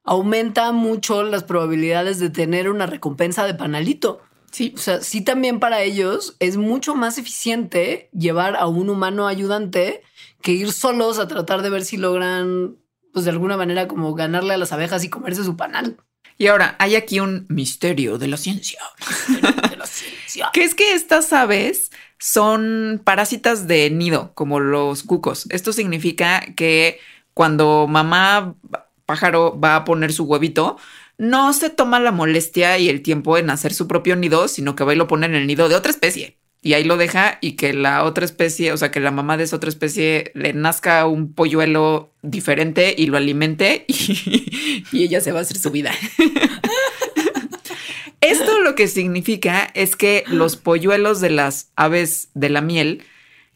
aumenta 0.04 0.72
mucho 0.72 1.24
las 1.24 1.44
probabilidades 1.44 2.20
de 2.20 2.30
tener 2.30 2.70
una 2.70 2.86
recompensa 2.86 3.46
de 3.46 3.54
panalito. 3.54 4.22
Sí. 4.52 4.74
O 4.76 4.80
sea, 4.80 5.02
sí 5.02 5.22
también 5.22 5.60
para 5.60 5.82
ellos 5.82 6.36
es 6.40 6.58
mucho 6.58 6.94
más 6.94 7.18
eficiente 7.18 8.10
llevar 8.14 8.56
a 8.56 8.68
un 8.68 8.90
humano 8.90 9.28
ayudante 9.28 10.04
que 10.42 10.52
ir 10.52 10.72
solos 10.72 11.18
a 11.18 11.28
tratar 11.28 11.64
de 11.64 11.72
ver 11.72 11.84
si 11.84 11.98
logran 11.98 12.78
pues 13.14 13.26
de 13.26 13.32
alguna 13.32 13.58
manera 13.58 13.88
como 13.88 14.14
ganarle 14.14 14.54
a 14.54 14.58
las 14.58 14.72
abejas 14.72 15.04
y 15.04 15.10
comerse 15.10 15.44
su 15.44 15.58
panal. 15.58 15.98
Y 16.38 16.48
ahora, 16.48 16.76
hay 16.80 16.96
aquí 16.96 17.20
un 17.20 17.46
misterio 17.50 18.18
de 18.18 18.28
la 18.28 18.38
ciencia. 18.38 18.80
de 19.70 19.78
la 19.78 19.86
ciencia. 19.86 20.50
que 20.54 20.64
es 20.64 20.76
que 20.76 20.94
estas 20.94 21.32
aves 21.34 21.92
son 22.20 23.02
parásitas 23.04 23.68
de 23.68 23.90
nido, 23.90 24.32
como 24.34 24.60
los 24.60 25.04
cucos. 25.04 25.46
Esto 25.50 25.74
significa 25.74 26.42
que 26.56 27.00
cuando 27.34 27.88
mamá 27.88 28.56
pájaro 29.06 29.60
va 29.60 29.76
a 29.76 29.86
poner 29.86 30.14
su 30.14 30.24
huevito, 30.24 30.78
no 31.18 31.54
se 31.54 31.70
toma 31.70 32.00
la 32.00 32.12
molestia 32.12 32.78
y 32.78 32.90
el 32.90 33.02
tiempo 33.02 33.38
en 33.38 33.50
hacer 33.50 33.74
su 33.74 33.88
propio 33.88 34.16
nido, 34.16 34.48
sino 34.48 34.76
que 34.76 34.84
va 34.84 34.94
y 34.94 34.98
lo 34.98 35.08
pone 35.08 35.26
en 35.26 35.36
el 35.36 35.48
nido 35.48 35.70
de 35.70 35.76
otra 35.76 35.92
especie 35.92 36.38
y 36.64 36.74
ahí 36.74 36.86
lo 36.86 36.96
deja 36.96 37.38
y 37.42 37.52
que 37.52 37.74
la 37.74 38.06
otra 38.06 38.24
especie, 38.24 38.72
o 38.72 38.78
sea, 38.78 38.90
que 38.90 39.02
la 39.02 39.12
mamá 39.12 39.36
de 39.36 39.44
esa 39.44 39.58
otra 39.58 39.70
especie 39.70 40.32
le 40.34 40.54
nazca 40.54 41.06
un 41.06 41.34
polluelo 41.34 42.14
diferente 42.22 42.96
y 42.98 43.08
lo 43.08 43.18
alimente 43.18 43.84
y, 43.88 45.04
ella 45.04 45.20
se 45.20 45.34
va 45.34 45.40
a 45.40 45.42
hacer 45.42 45.58
su 45.58 45.72
vida. 45.72 45.92
Esto 48.22 48.60
lo 48.60 48.76
que 48.76 48.88
significa 48.88 49.70
es 49.74 49.98
que 49.98 50.24
los 50.28 50.56
polluelos 50.56 51.20
de 51.20 51.32
las 51.32 51.72
aves 51.76 52.30
de 52.34 52.50
la 52.50 52.62
miel 52.62 53.04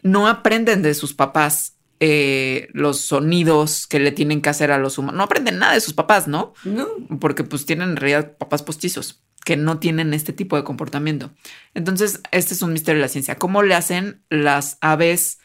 no 0.02 0.28
aprenden 0.28 0.82
de 0.82 0.94
sus 0.94 1.14
papás 1.14 1.78
eh, 2.02 2.68
los 2.74 3.00
sonidos 3.00 3.88
que 3.88 4.02
le 4.02 4.12
tienen 4.12 4.42
que 4.42 4.50
hacer 4.50 4.72
a 4.72 4.78
los 4.78 4.98
humanos. 4.98 5.18
No 5.18 5.24
aprenden 5.24 5.60
nada 5.60 5.74
de 5.74 5.80
sus 5.80 5.94
papás, 5.94 6.28
¿no? 6.28 6.54
No. 6.66 6.88
Porque 7.22 7.46
pues 7.46 7.66
tienen 7.66 7.92
en 7.92 7.96
realidad 7.96 8.36
papás 8.38 8.64
postizos 8.64 9.22
que 9.48 9.56
no 9.56 9.80
tienen 9.80 10.14
este 10.14 10.34
tipo 10.34 10.58
de 10.58 10.66
comportamiento. 10.66 11.32
Entonces, 11.74 12.20
este 12.32 12.54
es 12.54 12.62
un 12.62 12.74
misterio 12.74 13.00
de 13.00 13.06
la 13.06 13.08
ciencia. 13.08 13.36
¿Cómo 13.36 13.64
le 13.64 13.76
hacen 13.76 14.22
las 14.30 14.78
aves, 14.82 15.40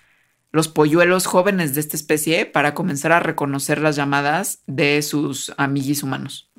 los 0.50 0.66
polluelos 0.66 1.26
jóvenes 1.26 1.72
de 1.72 1.82
esta 1.82 1.96
especie 1.96 2.44
para 2.44 2.74
comenzar 2.74 3.12
a 3.12 3.20
reconocer 3.20 3.80
las 3.80 3.94
llamadas 3.94 4.64
de 4.66 5.00
sus 5.02 5.52
amiguis 5.56 6.02
humanos? 6.02 6.50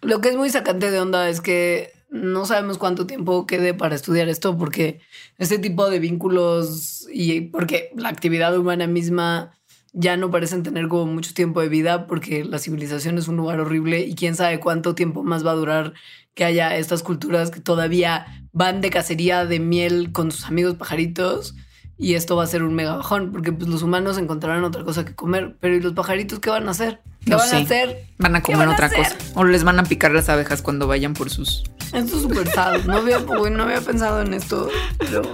Lo 0.00 0.22
que 0.22 0.30
es 0.30 0.36
muy 0.36 0.48
sacante 0.48 0.90
de 0.90 0.98
onda 0.98 1.28
es 1.28 1.42
que 1.42 1.92
no 2.08 2.46
sabemos 2.46 2.78
cuánto 2.78 3.06
tiempo 3.06 3.44
quede 3.44 3.74
para 3.74 3.94
estudiar 3.94 4.30
esto 4.30 4.56
porque 4.56 5.02
este 5.36 5.58
tipo 5.58 5.90
de 5.90 5.98
vínculos 5.98 7.06
y 7.12 7.42
porque 7.42 7.90
la 7.98 8.08
actividad 8.08 8.56
humana 8.56 8.86
misma 8.86 9.52
ya 9.92 10.16
no 10.16 10.30
parecen 10.30 10.62
tener 10.62 10.88
como 10.88 11.04
mucho 11.04 11.34
tiempo 11.34 11.60
de 11.60 11.68
vida 11.68 12.06
porque 12.06 12.44
la 12.44 12.58
civilización 12.58 13.18
es 13.18 13.28
un 13.28 13.36
lugar 13.36 13.60
horrible 13.60 14.00
y 14.00 14.14
quién 14.14 14.36
sabe 14.36 14.58
cuánto 14.58 14.94
tiempo 14.94 15.22
más 15.22 15.44
va 15.44 15.50
a 15.50 15.56
durar 15.56 15.92
que 16.34 16.44
haya 16.44 16.76
estas 16.76 17.02
culturas 17.02 17.50
que 17.50 17.60
todavía 17.60 18.26
van 18.52 18.80
de 18.80 18.90
cacería 18.90 19.44
de 19.44 19.60
miel 19.60 20.12
con 20.12 20.30
sus 20.30 20.46
amigos 20.46 20.74
pajaritos 20.74 21.54
y 21.98 22.14
esto 22.14 22.36
va 22.36 22.44
a 22.44 22.46
ser 22.46 22.62
un 22.62 22.74
mega 22.74 22.96
bajón 22.96 23.30
porque 23.32 23.52
pues, 23.52 23.68
los 23.68 23.82
humanos 23.82 24.18
encontrarán 24.18 24.64
otra 24.64 24.82
cosa 24.82 25.04
que 25.04 25.14
comer, 25.14 25.56
pero 25.60 25.76
¿y 25.76 25.80
los 25.80 25.92
pajaritos 25.92 26.40
qué 26.40 26.50
van 26.50 26.68
a 26.68 26.72
hacer? 26.72 27.00
¿Qué 27.24 27.34
van 27.34 27.54
a 27.54 27.58
hacer? 27.58 28.06
Van 28.18 28.34
a 28.34 28.42
comer 28.42 28.68
otra 28.68 28.90
cosa 28.90 29.16
o 29.34 29.44
les 29.44 29.62
van 29.62 29.78
a 29.78 29.84
picar 29.84 30.12
las 30.12 30.28
abejas 30.28 30.62
cuando 30.62 30.86
vayan 30.86 31.14
por 31.14 31.30
sus... 31.30 31.62
Esto 31.92 32.16
es 32.16 32.22
súper 32.22 32.48
sad. 32.48 32.84
No 32.84 32.96
había, 32.96 33.20
no 33.20 33.62
había 33.62 33.80
pensado 33.80 34.22
en 34.22 34.34
esto, 34.34 34.68
pero... 34.98 35.22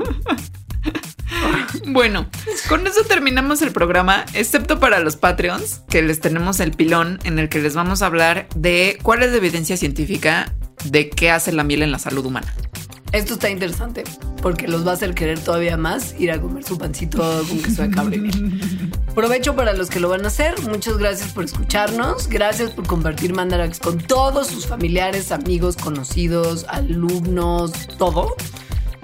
Bueno, 1.87 2.27
con 2.69 2.87
eso 2.87 3.03
terminamos 3.05 3.63
el 3.63 3.73
programa, 3.73 4.25
excepto 4.35 4.81
para 4.81 5.01
los 5.01 5.17
Patreons, 5.17 5.83
que 5.89 6.03
les 6.03 6.21
tenemos 6.21 6.61
el 6.61 6.73
pilón 6.73 7.19
en 7.25 7.39
el 7.39 7.49
que 7.49 7.61
les 7.61 7.75
vamos 7.75 8.03
a 8.03 8.07
hablar 8.07 8.49
de 8.55 8.99
cuál 9.03 9.23
es 9.23 9.31
la 9.31 9.37
evidencia 9.37 9.77
científica 9.77 10.55
de 10.85 11.11
qué 11.11 11.31
hace 11.31 11.53
la 11.53 11.65
miel 11.65 11.83
en 11.83 11.93
la 11.93 11.99
salud 11.99 12.25
humana. 12.27 12.53
Esto 13.13 13.35
está 13.35 13.49
interesante 13.49 14.05
porque 14.43 14.69
los 14.69 14.87
va 14.87 14.91
a 14.91 14.95
hacer 14.95 15.15
querer 15.15 15.39
todavía 15.39 15.77
más 15.77 16.15
ir 16.19 16.31
a 16.31 16.41
comer 16.41 16.63
su 16.63 16.77
pancito 16.77 17.43
con 17.49 17.63
queso 17.63 17.83
de 17.83 17.91
cabra 17.91 18.17
Provecho 19.15 19.57
para 19.57 19.73
los 19.73 19.89
que 19.89 19.99
lo 19.99 20.11
van 20.11 20.25
a 20.25 20.29
hacer. 20.29 20.61
Muchas 20.63 20.99
gracias 20.99 21.33
por 21.33 21.45
escucharnos. 21.45 22.29
Gracias 22.29 22.71
por 22.71 22.87
compartir 22.87 23.35
Mandarax 23.35 23.81
con 23.81 23.99
todos 23.99 24.49
sus 24.49 24.67
familiares, 24.67 25.33
amigos, 25.33 25.77
conocidos, 25.77 26.67
alumnos, 26.69 27.73
todo. 27.97 28.37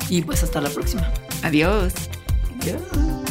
Y 0.08 0.22
pues 0.22 0.42
hasta 0.42 0.60
la 0.60 0.68
próxima. 0.68 1.10
Adiós. 1.42 1.94
Adiós. 2.60 3.23